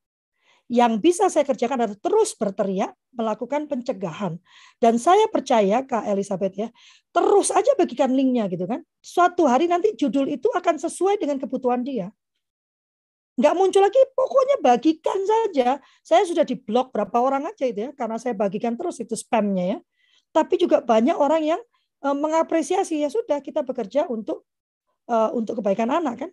Yang 0.69 0.93
bisa 1.01 1.25
saya 1.33 1.43
kerjakan 1.49 1.81
adalah 1.81 1.97
terus 1.97 2.37
berteriak, 2.37 2.93
melakukan 3.09 3.65
pencegahan. 3.65 4.37
Dan 4.77 5.01
saya 5.01 5.25
percaya, 5.33 5.81
Kak 5.81 6.05
Elizabeth 6.05 6.53
ya, 6.53 6.69
terus 7.09 7.49
aja 7.49 7.73
bagikan 7.73 8.13
linknya 8.13 8.45
gitu 8.53 8.69
kan. 8.69 8.85
Suatu 9.01 9.49
hari 9.49 9.65
nanti 9.65 9.97
judul 9.97 10.29
itu 10.29 10.45
akan 10.53 10.77
sesuai 10.77 11.17
dengan 11.17 11.41
kebutuhan 11.41 11.81
dia. 11.81 12.13
Nggak 13.41 13.53
muncul 13.57 13.81
lagi, 13.81 13.97
pokoknya 14.13 14.57
bagikan 14.61 15.19
saja. 15.25 15.81
Saya 16.05 16.23
sudah 16.29 16.45
di 16.45 16.53
blog 16.53 16.93
berapa 16.93 17.17
orang 17.17 17.49
aja 17.49 17.65
itu 17.65 17.89
ya, 17.89 17.91
karena 17.97 18.21
saya 18.21 18.37
bagikan 18.37 18.77
terus 18.77 19.01
itu 19.01 19.17
spamnya 19.17 19.65
ya. 19.65 19.79
Tapi 20.29 20.61
juga 20.61 20.85
banyak 20.85 21.17
orang 21.17 21.41
yang 21.41 21.61
Eh, 21.99 22.15
mengapresiasi 22.15 23.03
ya 23.03 23.11
sudah 23.11 23.43
kita 23.43 23.59
bekerja 23.59 24.07
untuk 24.07 24.47
uh, 25.11 25.35
untuk 25.35 25.59
kebaikan 25.59 25.91
anak 25.91 26.15
kan. 26.23 26.31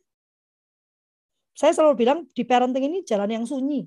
Saya 1.59 1.75
selalu 1.75 2.07
bilang 2.07 2.19
di 2.31 2.47
parenting 2.47 2.87
ini 2.87 3.03
jalan 3.03 3.27
yang 3.27 3.43
sunyi. 3.43 3.83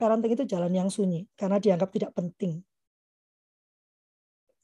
Parenting 0.00 0.32
itu 0.32 0.48
jalan 0.48 0.72
yang 0.72 0.88
sunyi 0.88 1.28
karena 1.36 1.60
dianggap 1.60 1.92
tidak 1.92 2.16
penting. 2.16 2.64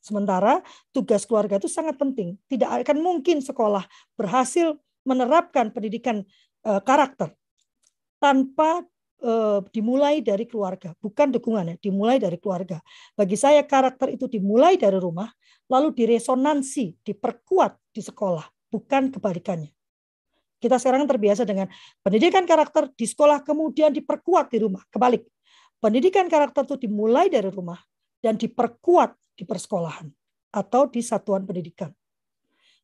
Sementara 0.00 0.64
tugas 0.96 1.28
keluarga 1.28 1.60
itu 1.60 1.68
sangat 1.68 2.00
penting. 2.00 2.40
Tidak 2.48 2.64
akan 2.64 3.04
mungkin 3.04 3.44
sekolah 3.44 3.84
berhasil 4.16 4.80
menerapkan 5.04 5.68
pendidikan 5.76 6.24
uh, 6.64 6.80
karakter 6.80 7.36
tanpa 8.16 8.80
eh, 9.20 9.60
dimulai 9.76 10.24
dari 10.24 10.48
keluarga, 10.48 10.96
bukan 11.04 11.36
dukungan 11.36 11.68
ya, 11.68 11.76
dimulai 11.84 12.16
dari 12.16 12.40
keluarga. 12.40 12.80
Bagi 13.12 13.36
saya 13.36 13.60
karakter 13.60 14.16
itu 14.16 14.24
dimulai 14.24 14.80
dari 14.80 14.96
rumah, 14.96 15.28
lalu 15.68 15.92
diresonansi, 15.92 17.04
diperkuat 17.04 17.76
di 17.92 18.00
sekolah, 18.00 18.72
bukan 18.72 19.12
kebalikannya. 19.12 19.75
Kita 20.56 20.80
sekarang 20.80 21.04
terbiasa 21.04 21.44
dengan 21.44 21.68
pendidikan 22.00 22.48
karakter 22.48 22.88
di 22.96 23.04
sekolah 23.04 23.44
kemudian 23.44 23.92
diperkuat 23.92 24.48
di 24.48 24.58
rumah. 24.64 24.82
Kebalik. 24.88 25.24
Pendidikan 25.76 26.26
karakter 26.26 26.64
itu 26.64 26.88
dimulai 26.88 27.28
dari 27.28 27.52
rumah 27.52 27.76
dan 28.24 28.40
diperkuat 28.40 29.36
di 29.36 29.44
persekolahan 29.44 30.08
atau 30.48 30.88
di 30.88 31.04
satuan 31.04 31.44
pendidikan. 31.44 31.92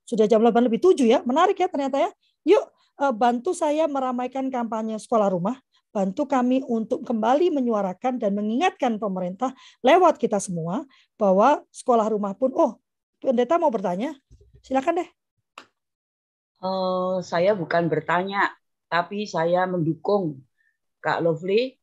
Sudah 0.04 0.28
jam 0.28 0.44
8 0.44 0.68
lebih 0.68 0.84
7 0.84 1.08
ya. 1.08 1.18
Menarik 1.24 1.56
ya 1.56 1.72
ternyata 1.72 1.96
ya. 1.96 2.10
Yuk 2.44 2.64
eh, 3.00 3.14
bantu 3.16 3.56
saya 3.56 3.88
meramaikan 3.88 4.52
kampanye 4.52 5.00
sekolah 5.00 5.32
rumah. 5.32 5.56
Bantu 5.92 6.24
kami 6.24 6.64
untuk 6.64 7.04
kembali 7.04 7.52
menyuarakan 7.52 8.16
dan 8.16 8.32
mengingatkan 8.32 8.96
pemerintah 8.96 9.52
lewat 9.84 10.16
kita 10.16 10.40
semua 10.40 10.88
bahwa 11.20 11.60
sekolah 11.68 12.08
rumah 12.08 12.32
pun, 12.32 12.48
oh 12.56 12.80
pendeta 13.20 13.60
mau 13.60 13.68
bertanya, 13.68 14.16
silakan 14.64 15.04
deh. 15.04 15.10
Eh, 16.62 17.16
saya 17.26 17.58
bukan 17.58 17.90
bertanya, 17.90 18.54
tapi 18.86 19.26
saya 19.26 19.66
mendukung 19.66 20.46
Kak 21.02 21.18
Lovely 21.18 21.74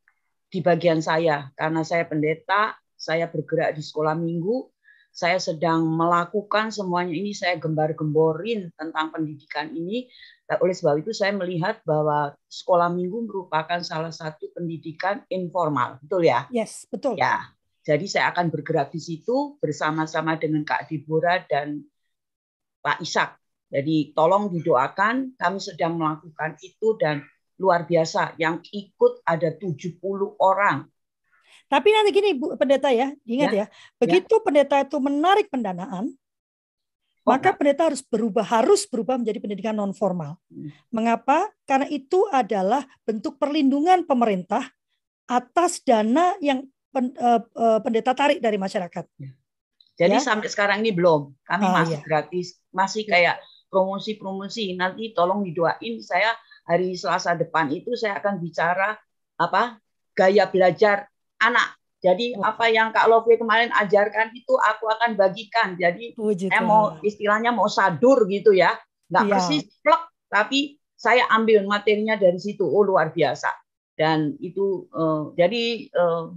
di 0.48 0.64
bagian 0.64 1.04
saya 1.04 1.52
karena 1.60 1.84
saya 1.84 2.08
pendeta, 2.08 2.80
saya 2.96 3.28
bergerak 3.28 3.76
di 3.76 3.84
sekolah 3.84 4.16
minggu, 4.16 4.72
saya 5.12 5.36
sedang 5.36 5.84
melakukan 5.84 6.72
semuanya 6.72 7.12
ini 7.12 7.36
saya 7.36 7.60
gembar-gemborin 7.60 8.72
tentang 8.80 9.12
pendidikan 9.12 9.68
ini. 9.76 10.08
Nah, 10.48 10.56
oleh 10.64 10.72
sebab 10.72 11.04
itu 11.04 11.12
saya 11.12 11.36
melihat 11.36 11.84
bahwa 11.84 12.32
sekolah 12.48 12.88
minggu 12.88 13.28
merupakan 13.28 13.84
salah 13.84 14.16
satu 14.16 14.48
pendidikan 14.56 15.28
informal, 15.28 16.00
betul 16.00 16.24
ya? 16.24 16.48
Yes, 16.56 16.88
betul. 16.88 17.20
Ya. 17.20 17.52
Jadi 17.84 18.08
saya 18.08 18.32
akan 18.32 18.48
bergerak 18.48 18.96
di 18.96 19.04
situ 19.04 19.60
bersama-sama 19.60 20.40
dengan 20.40 20.64
Kak 20.64 20.88
Dibora 20.88 21.44
dan 21.44 21.84
Pak 22.80 23.04
Ishak 23.04 23.40
jadi 23.70 24.18
tolong 24.18 24.50
didoakan, 24.50 25.38
kami 25.38 25.60
sedang 25.62 26.02
melakukan 26.02 26.58
itu 26.66 26.98
dan 26.98 27.22
luar 27.62 27.86
biasa. 27.86 28.34
Yang 28.42 28.66
ikut 28.74 29.22
ada 29.22 29.54
70 29.54 30.02
orang. 30.42 30.90
Tapi 31.70 31.88
nanti 31.94 32.10
gini 32.10 32.34
Bu 32.34 32.58
Pendeta 32.58 32.90
ya, 32.90 33.14
ingat 33.30 33.50
ya, 33.54 33.58
ya 33.62 33.66
begitu 34.02 34.42
ya. 34.42 34.42
pendeta 34.42 34.82
itu 34.82 34.98
menarik 34.98 35.54
pendanaan, 35.54 36.10
oh, 36.10 37.30
maka 37.30 37.54
pendeta 37.54 37.86
harus 37.86 38.02
berubah 38.02 38.42
harus 38.42 38.90
berubah 38.90 39.22
menjadi 39.22 39.38
pendidikan 39.38 39.78
non 39.78 39.94
formal. 39.94 40.42
Hmm. 40.50 40.74
Mengapa? 40.90 41.46
Karena 41.70 41.86
itu 41.94 42.26
adalah 42.34 42.90
bentuk 43.06 43.38
perlindungan 43.38 44.02
pemerintah 44.02 44.66
atas 45.30 45.86
dana 45.86 46.34
yang 46.42 46.66
eh, 46.98 47.42
eh, 47.46 47.80
pendeta 47.86 48.18
tarik 48.18 48.42
dari 48.42 48.58
masyarakat. 48.58 49.06
Ya. 49.22 49.30
Jadi 49.94 50.18
ya? 50.18 50.26
sampai 50.26 50.50
sekarang 50.50 50.82
ini 50.82 50.90
belum, 50.90 51.38
kami 51.46 51.66
ah, 51.70 51.86
masih 51.86 52.02
ya. 52.02 52.06
gratis, 52.08 52.58
masih 52.74 53.06
kayak 53.06 53.38
promosi-promosi. 53.70 54.76
Nanti 54.76 55.14
tolong 55.16 55.46
didoain 55.46 56.02
saya 56.02 56.34
hari 56.66 56.94
Selasa 56.94 57.34
depan 57.34 57.70
itu 57.74 57.96
saya 57.98 58.22
akan 58.22 58.38
bicara 58.38 58.98
apa 59.40 59.80
gaya 60.14 60.46
belajar 60.50 61.08
anak. 61.40 61.80
Jadi 62.00 62.36
oh. 62.36 62.44
apa 62.48 62.72
yang 62.72 62.96
Kak 62.96 63.12
Lovi 63.12 63.36
kemarin 63.36 63.72
ajarkan 63.76 64.32
itu 64.32 64.56
aku 64.56 64.88
akan 64.88 65.20
bagikan. 65.20 65.76
Jadi 65.76 66.16
Puji 66.16 66.48
saya 66.48 66.64
mau 66.64 66.96
istilahnya 67.04 67.52
mau 67.52 67.68
sadur 67.68 68.24
gitu 68.28 68.56
ya. 68.56 68.76
Nggak 69.10 69.26
ya. 69.26 69.32
persis 69.36 69.64
plek, 69.82 70.02
tapi 70.30 70.60
saya 70.96 71.28
ambil 71.34 71.66
materinya 71.66 72.16
dari 72.16 72.40
situ. 72.40 72.64
Oh 72.64 72.86
luar 72.86 73.12
biasa. 73.12 73.52
Dan 74.00 74.40
itu 74.40 74.88
uh, 74.96 75.36
jadi 75.36 75.92
uh, 75.92 76.32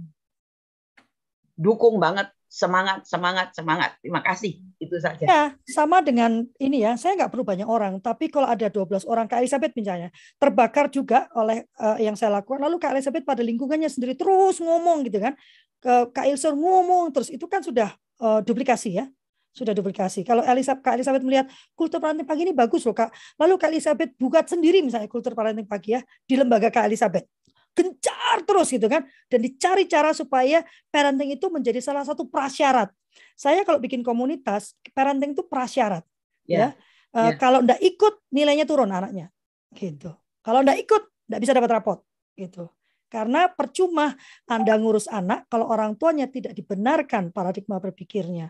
dukung 1.55 2.01
banget 2.01 2.32
semangat, 2.53 3.01
semangat, 3.09 3.49
semangat. 3.57 3.97
Terima 3.97 4.21
kasih. 4.21 4.61
Itu 4.77 5.01
saja. 5.01 5.25
Ya, 5.25 5.43
sama 5.65 6.05
dengan 6.05 6.45
ini 6.61 6.85
ya. 6.85 6.93
Saya 6.93 7.17
nggak 7.17 7.33
perlu 7.33 7.41
banyak 7.41 7.65
orang, 7.65 7.97
tapi 7.97 8.29
kalau 8.29 8.45
ada 8.45 8.69
12 8.69 9.09
orang 9.09 9.25
Kak 9.25 9.41
Elizabeth 9.41 9.73
misalnya 9.73 10.13
terbakar 10.37 10.93
juga 10.93 11.25
oleh 11.33 11.65
uh, 11.81 11.97
yang 11.97 12.13
saya 12.13 12.37
lakukan, 12.37 12.61
lalu 12.61 12.77
Kak 12.77 12.93
Elizabeth 12.93 13.25
pada 13.25 13.41
lingkungannya 13.41 13.89
sendiri 13.89 14.13
terus 14.13 14.61
ngomong 14.61 15.01
gitu 15.09 15.17
kan. 15.17 15.33
Ke 15.81 16.13
Kak 16.13 16.29
Ilson 16.29 16.53
ngomong 16.53 17.09
terus 17.09 17.33
itu 17.33 17.49
kan 17.49 17.65
sudah 17.65 17.89
uh, 18.21 18.45
duplikasi 18.45 19.01
ya. 19.01 19.09
Sudah 19.53 19.73
duplikasi. 19.73 20.25
Kalau 20.25 20.45
Elizabeth, 20.45 20.81
Kak 20.85 20.93
Elizabeth 20.97 21.25
melihat 21.25 21.45
kultur 21.73 22.01
parenting 22.01 22.25
pagi 22.25 22.45
ini 22.45 22.53
bagus 22.53 22.85
loh 22.85 22.93
Kak. 22.93 23.09
Lalu 23.41 23.57
Kak 23.57 23.69
Elizabeth 23.73 24.13
buat 24.21 24.45
sendiri 24.45 24.85
misalnya 24.85 25.09
kultur 25.09 25.33
parenting 25.33 25.65
pagi 25.65 25.97
ya 25.97 26.05
di 26.29 26.37
lembaga 26.37 26.69
Kak 26.69 26.85
Elizabeth 26.85 27.25
gencar 27.73 28.45
terus 28.45 28.69
gitu 28.69 28.85
kan 28.85 29.05
dan 29.27 29.39
dicari 29.41 29.89
cara 29.89 30.13
supaya 30.13 30.61
parenting 30.93 31.33
itu 31.33 31.49
menjadi 31.49 31.81
salah 31.81 32.05
satu 32.05 32.29
prasyarat. 32.29 32.93
Saya 33.37 33.61
kalau 33.65 33.77
bikin 33.81 34.01
komunitas 34.05 34.77
parenting 34.93 35.33
itu 35.33 35.45
prasyarat 35.45 36.05
yeah. 36.45 36.73
ya. 36.73 37.17
Uh, 37.17 37.29
yeah. 37.29 37.35
kalau 37.37 37.61
ndak 37.61 37.77
ikut 37.81 38.21
nilainya 38.33 38.65
turun 38.65 38.89
anaknya 38.89 39.29
gitu. 39.73 40.13
Kalau 40.45 40.61
ndak 40.61 40.77
ikut 40.81 41.03
ndak 41.29 41.39
bisa 41.41 41.53
dapat 41.53 41.69
rapot 41.73 41.99
gitu. 42.37 42.69
Karena 43.09 43.45
percuma 43.45 44.17
Anda 44.49 44.73
ngurus 44.73 45.05
anak 45.05 45.45
kalau 45.45 45.69
orang 45.69 45.93
tuanya 45.93 46.25
tidak 46.25 46.57
dibenarkan 46.57 47.29
paradigma 47.29 47.77
berpikirnya. 47.77 48.49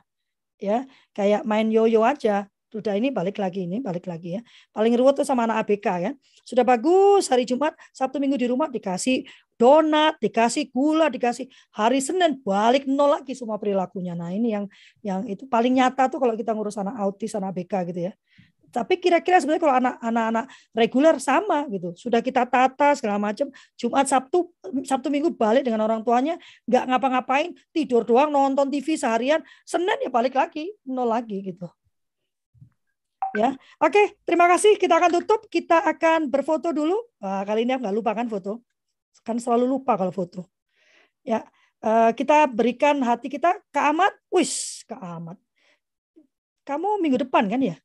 Ya, 0.55 0.87
kayak 1.11 1.43
main 1.43 1.67
yoyo 1.67 2.07
aja 2.07 2.47
sudah 2.73 2.97
ini 2.97 3.13
balik 3.13 3.37
lagi 3.37 3.69
ini 3.69 3.77
balik 3.77 4.09
lagi 4.09 4.41
ya. 4.41 4.41
Paling 4.73 4.97
ruwet 4.97 5.21
tuh 5.21 5.27
sama 5.29 5.45
anak 5.45 5.61
ABK 5.61 5.87
ya. 6.01 6.11
Sudah 6.41 6.65
bagus 6.65 7.29
hari 7.29 7.45
Jumat 7.45 7.77
Sabtu 7.93 8.17
Minggu 8.17 8.33
di 8.33 8.49
rumah 8.49 8.65
dikasih 8.65 9.29
donat 9.61 10.17
dikasih 10.17 10.73
gula 10.73 11.13
dikasih 11.13 11.45
hari 11.69 12.01
Senin 12.01 12.41
balik 12.41 12.89
nol 12.89 13.21
lagi 13.21 13.37
semua 13.37 13.61
perilakunya. 13.61 14.17
Nah 14.17 14.33
ini 14.33 14.57
yang 14.57 14.65
yang 15.05 15.21
itu 15.29 15.45
paling 15.45 15.77
nyata 15.77 16.09
tuh 16.09 16.17
kalau 16.17 16.33
kita 16.33 16.49
ngurus 16.57 16.81
anak 16.81 16.97
autis 16.97 17.37
anak 17.37 17.53
ABK 17.53 17.93
gitu 17.93 18.09
ya. 18.09 18.13
Tapi 18.73 18.97
kira-kira 18.97 19.37
sebenarnya 19.37 19.61
kalau 19.61 19.75
anak-anak 19.77 20.49
reguler 20.73 21.15
sama 21.21 21.69
gitu. 21.69 21.93
Sudah 21.93 22.25
kita 22.25 22.49
tata 22.49 22.97
segala 22.97 23.21
macam 23.21 23.53
Jumat 23.77 24.09
Sabtu 24.09 24.49
Sabtu 24.81 25.13
Minggu 25.13 25.29
balik 25.29 25.61
dengan 25.61 25.85
orang 25.85 26.01
tuanya 26.01 26.41
nggak 26.65 26.89
ngapa-ngapain 26.89 27.53
tidur 27.69 28.01
doang 28.01 28.33
nonton 28.33 28.73
TV 28.73 28.97
seharian 28.97 29.45
Senin 29.61 30.01
ya 30.01 30.09
balik 30.09 30.33
lagi 30.33 30.73
nol 30.89 31.05
lagi 31.05 31.37
gitu 31.45 31.69
ya. 33.33 33.57
Oke, 33.81 34.17
terima 34.25 34.45
kasih. 34.49 34.77
Kita 34.77 34.97
akan 34.97 35.11
tutup. 35.21 35.49
Kita 35.49 35.81
akan 35.81 36.29
berfoto 36.29 36.69
dulu. 36.69 36.97
Wah, 37.19 37.41
kali 37.43 37.65
ini 37.65 37.73
aku 37.73 37.85
nggak 37.85 37.97
lupa 37.97 38.11
kan 38.13 38.29
foto. 38.29 38.61
Kan 39.25 39.37
selalu 39.37 39.65
lupa 39.69 39.97
kalau 39.97 40.13
foto. 40.13 40.45
Ya, 41.23 41.45
uh, 41.81 42.11
kita 42.11 42.49
berikan 42.51 42.99
hati 43.01 43.31
kita 43.31 43.59
ke 43.71 43.79
Ahmad. 43.79 44.11
Wis, 44.29 44.83
ke 44.85 44.95
Ahmad. 44.97 45.39
Kamu 46.63 46.99
minggu 47.03 47.19
depan 47.27 47.47
kan 47.51 47.59
ya? 47.59 47.75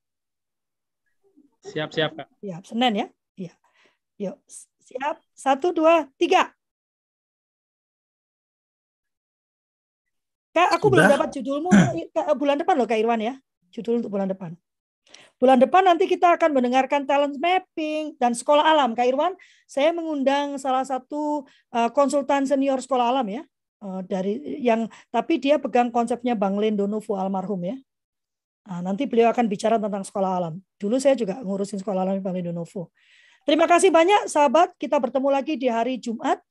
Siap, 1.66 1.90
siap, 1.90 2.14
Kak. 2.14 2.28
Siap, 2.38 2.62
Senin 2.64 2.92
ya? 2.94 3.07
Iya. 3.34 3.55
Yuk, 4.18 4.36
siap. 4.82 5.18
Satu, 5.34 5.74
dua, 5.74 6.07
tiga. 6.14 6.55
Kak, 10.55 10.74
aku 10.74 10.90
Sudah? 10.90 11.07
belum 11.07 11.12
dapat 11.14 11.28
judulmu 11.38 11.70
bulan 12.38 12.57
depan 12.59 12.74
loh, 12.78 12.86
Kak 12.86 12.99
Irwan 12.99 13.22
ya. 13.22 13.34
Judul 13.70 14.03
untuk 14.03 14.11
bulan 14.11 14.26
depan. 14.30 14.59
Bulan 15.39 15.62
depan 15.62 15.86
nanti 15.86 16.11
kita 16.11 16.34
akan 16.34 16.51
mendengarkan 16.51 17.07
talent 17.07 17.39
mapping 17.39 18.18
dan 18.18 18.34
sekolah 18.34 18.66
alam. 18.66 18.91
Kak 18.99 19.07
Irwan, 19.07 19.39
saya 19.70 19.95
mengundang 19.95 20.59
salah 20.59 20.82
satu 20.82 21.47
uh, 21.70 21.91
konsultan 21.95 22.43
senior 22.43 22.82
sekolah 22.82 23.14
alam 23.14 23.26
ya. 23.30 23.43
Uh, 23.78 24.03
dari 24.03 24.59
yang 24.59 24.91
tapi 25.14 25.39
dia 25.39 25.62
pegang 25.62 25.95
konsepnya 25.95 26.34
Bang 26.34 26.59
Lendonovo 26.59 27.14
almarhum 27.14 27.62
ya. 27.62 27.78
Nah, 28.66 28.82
nanti 28.82 29.07
beliau 29.07 29.30
akan 29.30 29.47
bicara 29.47 29.78
tentang 29.78 30.03
sekolah 30.03 30.30
alam. 30.43 30.59
Dulu 30.76 30.99
saya 30.99 31.14
juga 31.14 31.39
ngurusin 31.39 31.78
sekolah 31.78 32.03
alam 32.03 32.18
Bang 32.18 32.34
Lendonovo. 32.34 32.91
Terima 33.47 33.70
kasih 33.70 33.95
banyak 33.95 34.26
sahabat. 34.26 34.74
Kita 34.74 34.99
bertemu 34.99 35.28
lagi 35.30 35.55
di 35.55 35.70
hari 35.70 36.03
Jumat. 36.03 36.43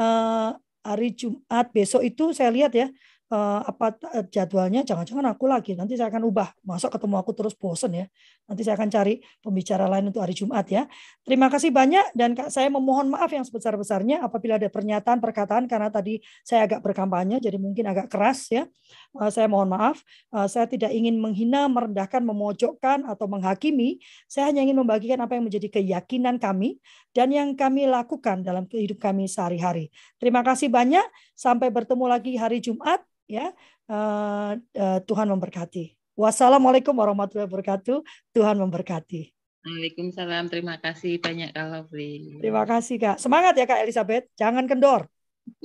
Uh, 0.00 0.56
hari 0.80 1.12
Jumat 1.12 1.68
besok 1.76 2.00
itu 2.00 2.32
saya 2.32 2.48
lihat 2.48 2.72
ya 2.72 2.88
uh, 3.30 3.60
apa 3.64 3.96
uh, 4.10 4.24
jadwalnya 4.28 4.82
jangan-jangan 4.82 5.32
aku 5.32 5.46
lagi. 5.46 5.72
Nanti 5.78 5.94
saya 5.96 6.10
akan 6.10 6.22
ubah. 6.26 6.54
Masa 6.66 6.90
ketemu 6.90 7.16
aku 7.18 7.32
terus 7.32 7.54
bosen 7.54 7.94
ya. 7.94 8.06
Nanti 8.50 8.62
saya 8.66 8.74
akan 8.76 8.90
cari 8.90 9.22
pembicara 9.40 9.86
lain 9.86 10.10
untuk 10.10 10.20
hari 10.22 10.34
Jumat 10.34 10.66
ya. 10.68 10.86
Terima 11.22 11.46
kasih 11.46 11.70
banyak 11.70 12.12
dan 12.14 12.34
saya 12.50 12.68
memohon 12.68 13.14
maaf 13.14 13.30
yang 13.30 13.46
sebesar-besarnya 13.46 14.22
apabila 14.22 14.58
ada 14.58 14.66
pernyataan 14.66 15.22
perkataan 15.22 15.70
karena 15.70 15.88
tadi 15.88 16.18
saya 16.42 16.66
agak 16.66 16.82
berkampanye 16.82 17.38
jadi 17.38 17.56
mungkin 17.56 17.86
agak 17.88 18.10
keras 18.10 18.50
ya. 18.50 18.66
Uh, 19.14 19.30
saya 19.30 19.46
mohon 19.46 19.70
maaf. 19.70 20.02
Uh, 20.34 20.50
saya 20.50 20.66
tidak 20.66 20.90
ingin 20.90 21.16
menghina 21.18 21.70
merendahkan 21.70 22.20
memojokkan 22.22 23.06
atau 23.06 23.26
menghakimi. 23.30 24.02
Saya 24.26 24.50
hanya 24.50 24.66
ingin 24.66 24.78
membagikan 24.78 25.18
apa 25.22 25.38
yang 25.38 25.46
menjadi 25.46 25.80
keyakinan 25.80 26.42
kami 26.42 26.82
dan 27.14 27.30
yang 27.30 27.54
kami 27.54 27.86
lakukan 27.86 28.42
dalam 28.42 28.66
kehidupan 28.66 29.00
kami 29.00 29.24
sehari-hari. 29.24 29.88
Terima 30.20 30.44
kasih 30.44 30.68
banyak. 30.68 31.02
Sampai 31.32 31.72
bertemu 31.72 32.04
lagi 32.04 32.36
hari 32.36 32.60
Jumat 32.60 33.00
ya 33.30 33.54
uh, 33.86 34.58
uh, 34.58 34.98
Tuhan 35.06 35.30
memberkati. 35.30 35.94
Wassalamualaikum 36.18 36.92
warahmatullahi 36.92 37.46
wabarakatuh. 37.46 38.02
Tuhan 38.34 38.58
memberkati. 38.58 39.30
Waalaikumsalam. 39.60 40.50
Terima 40.50 40.76
kasih 40.82 41.22
banyak 41.22 41.54
Kak 41.54 41.66
Lovely. 41.70 42.42
Terima 42.42 42.64
kasih 42.66 42.96
Kak. 42.98 43.16
Semangat 43.22 43.54
ya 43.54 43.64
Kak 43.64 43.80
Elizabeth. 43.86 44.26
Jangan 44.34 44.66
kendor. 44.66 45.06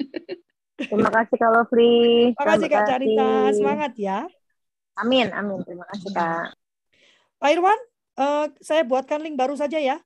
Terima 0.92 1.10
kasih 1.12 1.36
Kak 1.36 1.52
Lovely. 1.52 2.32
Terima 2.36 2.46
kasih 2.46 2.68
Kak 2.68 2.84
Carita. 2.88 3.30
Semangat 3.56 3.94
ya. 3.98 4.20
Amin, 5.00 5.28
amin. 5.32 5.60
Terima 5.64 5.84
kasih 5.92 6.12
Kak. 6.12 6.56
Pak 7.40 7.50
Irwan, 7.52 7.80
uh, 8.20 8.48
saya 8.60 8.84
buatkan 8.88 9.20
link 9.24 9.36
baru 9.36 9.56
saja 9.60 9.80
ya. 9.80 10.00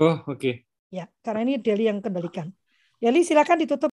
Oh, 0.00 0.16
oke. 0.24 0.36
Okay. 0.36 0.54
Ya, 0.92 1.08
karena 1.24 1.44
ini 1.44 1.54
Deli 1.60 1.88
yang 1.88 2.04
kendalikan. 2.04 2.52
Deli 3.00 3.24
silakan 3.24 3.64
ditutup 3.64 3.88